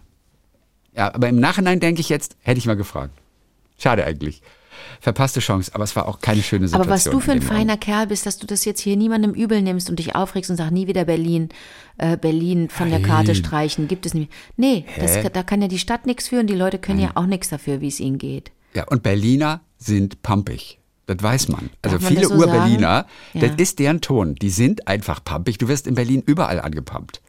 Ja, 0.94 1.12
aber 1.12 1.28
im 1.28 1.40
Nachhinein 1.40 1.80
denke 1.80 2.00
ich 2.00 2.08
jetzt, 2.08 2.36
hätte 2.42 2.58
ich 2.58 2.66
mal 2.66 2.76
gefragt. 2.76 3.12
Schade 3.78 4.04
eigentlich. 4.04 4.42
Verpasste 5.00 5.40
Chance, 5.40 5.70
aber 5.74 5.84
es 5.84 5.96
war 5.96 6.06
auch 6.06 6.20
keine 6.20 6.42
schöne 6.42 6.68
Situation. 6.68 6.82
Aber 6.82 6.90
was 6.94 7.04
du 7.04 7.20
für 7.20 7.32
in 7.32 7.38
ein 7.38 7.42
feiner 7.42 7.60
Moment. 7.60 7.80
Kerl 7.82 8.06
bist, 8.08 8.26
dass 8.26 8.38
du 8.38 8.46
das 8.46 8.64
jetzt 8.64 8.80
hier 8.80 8.96
niemandem 8.96 9.32
übel 9.32 9.62
nimmst 9.62 9.88
und 9.90 9.98
dich 9.98 10.14
aufregst 10.14 10.50
und 10.50 10.56
sagst, 10.56 10.72
nie 10.72 10.86
wieder 10.86 11.04
Berlin, 11.04 11.48
äh, 11.98 12.16
Berlin 12.16 12.68
von 12.68 12.90
der 12.90 13.00
Karte 13.00 13.28
Nein. 13.32 13.36
streichen, 13.36 13.88
gibt 13.88 14.06
es 14.06 14.14
nicht. 14.14 14.30
Nee, 14.56 14.84
das, 14.98 15.18
da 15.32 15.42
kann 15.42 15.62
ja 15.62 15.68
die 15.68 15.78
Stadt 15.78 16.06
nichts 16.06 16.28
für 16.28 16.40
und 16.40 16.48
die 16.48 16.54
Leute 16.54 16.78
können 16.78 17.00
ja 17.00 17.10
auch 17.14 17.26
nichts 17.26 17.48
dafür, 17.48 17.80
wie 17.80 17.88
es 17.88 18.00
ihnen 18.00 18.18
geht. 18.18 18.52
Ja, 18.74 18.84
und 18.84 19.02
Berliner 19.02 19.60
sind 19.78 20.22
pumpig. 20.22 20.78
Das 21.06 21.22
weiß 21.22 21.48
man. 21.48 21.70
Also 21.82 21.98
man 21.98 22.06
viele 22.06 22.26
so 22.26 22.34
Ur-Berliner, 22.34 22.88
sagen? 22.88 23.08
das 23.34 23.50
Ja. 23.50 23.56
ist 23.58 23.78
deren 23.78 24.00
Ton. 24.00 24.34
Die 24.34 24.50
sind 24.50 24.88
einfach 24.88 25.22
pumpig. 25.22 25.56
Du 25.58 25.68
wirst 25.68 25.86
in 25.86 25.94
Berlin 25.94 26.22
überall 26.26 26.60
angepumpt. 26.60 27.20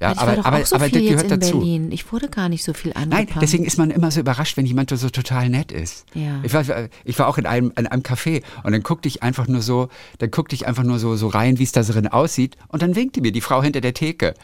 Ja, 0.00 0.10
aber, 0.10 0.26
war 0.26 0.36
doch 0.36 0.44
aber, 0.44 0.56
auch 0.58 0.66
so 0.66 0.76
aber 0.76 0.84
viel 0.86 0.92
das 0.94 1.02
jetzt 1.02 1.10
gehört 1.10 1.32
in 1.32 1.40
dazu. 1.40 1.58
Berlin. 1.58 1.92
Ich 1.92 2.12
wurde 2.12 2.28
gar 2.28 2.48
nicht 2.48 2.62
so 2.64 2.72
viel 2.72 2.92
Nein, 2.92 3.12
angepumpt. 3.12 3.42
deswegen 3.42 3.64
ist 3.64 3.78
man 3.78 3.90
immer 3.90 4.10
so 4.10 4.20
überrascht, 4.20 4.56
wenn 4.56 4.66
jemand 4.66 4.90
so 4.90 5.10
total 5.10 5.48
nett 5.48 5.72
ist. 5.72 6.06
Ja. 6.14 6.40
Ich, 6.42 6.54
war, 6.54 6.64
ich 7.04 7.18
war 7.18 7.26
auch 7.28 7.38
in 7.38 7.46
einem, 7.46 7.72
in 7.76 7.86
einem 7.86 8.02
Café 8.02 8.42
und 8.62 8.72
dann 8.72 8.82
guckte 8.82 9.08
ich 9.08 9.22
einfach 9.22 9.48
nur 9.48 9.60
so, 9.62 9.88
dann 10.18 10.30
guckte 10.30 10.54
ich 10.54 10.66
einfach 10.66 10.84
nur 10.84 10.98
so, 10.98 11.16
so 11.16 11.28
rein, 11.28 11.58
wie 11.58 11.64
es 11.64 11.72
da 11.72 11.82
drin 11.82 12.06
aussieht 12.08 12.56
und 12.68 12.82
dann 12.82 12.94
winkte 12.94 13.20
mir 13.20 13.32
die 13.32 13.40
Frau 13.40 13.62
hinter 13.62 13.80
der 13.80 13.94
Theke. 13.94 14.34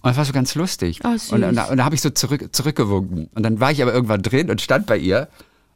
Und 0.00 0.08
das 0.10 0.16
war 0.16 0.24
so 0.24 0.32
ganz 0.32 0.54
lustig. 0.56 1.00
Oh, 1.04 1.12
süß. 1.12 1.32
Und, 1.32 1.44
und, 1.44 1.54
da- 1.54 1.64
und 1.66 1.76
da 1.76 1.84
habe 1.84 1.94
ich 1.94 2.00
so 2.00 2.10
zurück, 2.10 2.48
zurückgewunken. 2.52 3.28
Und 3.34 3.42
dann 3.44 3.60
war 3.60 3.70
ich 3.70 3.80
aber 3.82 3.92
irgendwann 3.94 4.22
drin 4.22 4.50
und 4.50 4.60
stand 4.60 4.86
bei 4.86 4.98
ihr. 4.98 5.28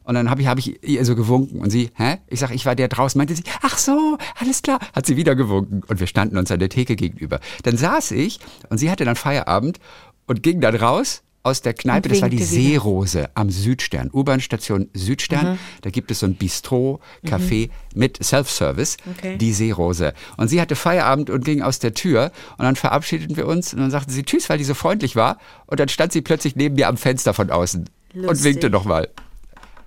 Und 0.07 0.15
dann 0.15 0.31
habe 0.31 0.41
ich, 0.41 0.47
hab 0.47 0.59
ich 0.59 0.83
ihr 0.83 1.05
so 1.05 1.17
gewunken. 1.17 1.61
Und 1.61 1.71
sie, 1.71 1.91
hä? 1.95 2.19
Ich 2.29 2.41
sag, 2.41 2.53
ich 2.53 2.65
war 2.65 2.75
der 2.77 2.89
draußen. 2.89 3.19
Meinte 3.19 3.35
sie, 3.35 3.43
ach 3.63 3.77
so, 3.77 4.17
alles 4.41 4.63
klar. 4.63 4.79
Hat 4.95 5.05
sie 5.05 5.17
wieder 5.17 5.35
gewunken. 5.35 5.83
Und 5.89 6.01
wir 6.01 6.07
standen 6.07 6.39
uns 6.39 6.51
an 6.51 6.61
der 6.61 6.69
Theke 6.69 6.97
gegenüber. 6.97 7.41
Dann 7.65 7.77
saß 7.77 8.13
ich 8.13 8.39
und 8.71 8.79
sie 8.79 8.91
hatte 8.91 9.05
dann 9.05 9.17
Feierabend 9.17 9.79
und 10.27 10.43
ging 10.43 10.61
dann 10.61 10.77
raus 10.77 11.23
aus 11.43 11.61
der 11.63 11.75
Kneipe, 11.75 12.09
Und 12.09 12.15
das 12.17 12.23
war 12.23 12.29
die. 12.29 12.43
Seerose 12.43 13.31
am 13.35 13.51
Südstern, 13.51 14.11
U-Bahn-Station 14.13 14.89
Südstern. 14.95 15.59
Da 15.83 15.91
gibt 15.91 16.11
es 16.11 16.19
so 16.21 16.27
ein 16.27 16.35
Bistro, 16.35 16.99
Café 17.25 17.71
mit 17.95 18.23
Self-Service, 18.25 18.97
Okay. 19.13 19.39
die 19.39 19.53
Seerose. 19.53 20.13
Und 20.37 20.49
sie 20.49 20.61
hatte 20.61 20.75
Feierabend 20.75 21.31
und 21.31 21.45
ging 21.45 21.63
aus 21.63 21.79
der 21.79 21.95
Tür 21.95 22.33
und 22.59 22.65
dann 22.65 22.75
verabschiedeten 22.75 23.37
wir 23.37 23.47
uns 23.47 23.73
und 23.73 23.79
dann 23.81 23.93
sagte 23.93 24.13
sie 24.13 24.25
Tschüss, 24.25 24.49
weil 24.49 24.59
die 24.59 24.65
so 24.65 24.75
freundlich 24.75 25.15
war. 25.15 25.39
Und 25.67 25.79
dann 25.79 25.89
stand 25.89 26.13
sie 26.13 26.21
plötzlich 26.21 26.57
neben 26.57 26.75
mir 26.75 26.89
am 26.89 26.97
Fenster 26.97 27.33
von 27.33 27.51
außen 27.51 27.89
und 28.15 28.23
Lustig. 28.23 28.45
winkte 28.45 28.69
nochmal. 28.71 29.09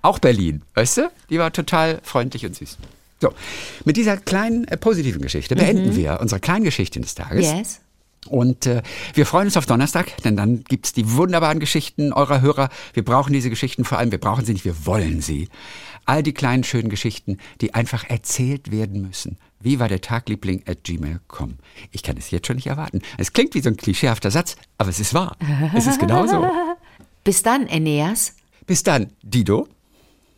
Auch 0.01 0.19
Berlin, 0.19 0.61
weißt 0.75 0.97
du? 0.97 1.11
Die 1.29 1.39
war 1.39 1.51
total 1.51 1.99
freundlich 2.03 2.45
und 2.45 2.55
süß. 2.55 2.77
So, 3.21 3.33
mit 3.83 3.97
dieser 3.97 4.17
kleinen 4.17 4.65
äh, 4.67 4.77
positiven 4.77 5.21
Geschichte 5.21 5.55
beenden 5.55 5.95
wir 5.95 6.19
unsere 6.21 6.39
kleinen 6.39 6.63
Geschichten 6.63 7.01
des 7.01 7.15
Tages. 7.15 7.45
Yes. 7.45 7.81
Und 8.27 8.65
äh, 8.65 8.81
wir 9.13 9.25
freuen 9.25 9.47
uns 9.47 9.57
auf 9.57 9.65
Donnerstag, 9.65 10.15
denn 10.23 10.35
dann 10.37 10.63
gibt's 10.63 10.93
die 10.93 11.13
wunderbaren 11.13 11.59
Geschichten 11.59 12.13
eurer 12.13 12.41
Hörer. 12.41 12.69
Wir 12.93 13.03
brauchen 13.03 13.33
diese 13.33 13.49
Geschichten 13.49 13.85
vor 13.85 13.97
allem, 13.97 14.11
wir 14.11 14.19
brauchen 14.19 14.45
sie 14.45 14.53
nicht, 14.53 14.65
wir 14.65 14.85
wollen 14.85 15.21
sie. 15.21 15.49
All 16.05 16.23
die 16.23 16.33
kleinen 16.33 16.63
schönen 16.63 16.89
Geschichten, 16.89 17.37
die 17.61 17.73
einfach 17.73 18.09
erzählt 18.09 18.71
werden 18.71 19.01
müssen. 19.01 19.37
Wie 19.59 19.79
war 19.79 19.89
der 19.89 20.01
Tagliebling 20.01 20.63
at 20.65 20.83
gmail.com? 20.83 21.57
Ich 21.91 22.03
kann 22.03 22.17
es 22.17 22.31
jetzt 22.31 22.47
schon 22.47 22.55
nicht 22.55 22.67
erwarten. 22.67 23.01
Es 23.17 23.33
klingt 23.33 23.53
wie 23.55 23.61
so 23.61 23.69
ein 23.69 23.77
klischeehafter 23.77 24.31
Satz, 24.31 24.55
aber 24.77 24.89
es 24.89 24.99
ist 24.99 25.13
wahr. 25.13 25.35
Es 25.75 25.85
ist 25.85 25.99
genauso. 25.99 26.49
Bis 27.23 27.43
dann, 27.43 27.67
Eneas. 27.67 28.35
Bis 28.65 28.83
dann, 28.83 29.11
Dido. 29.21 29.67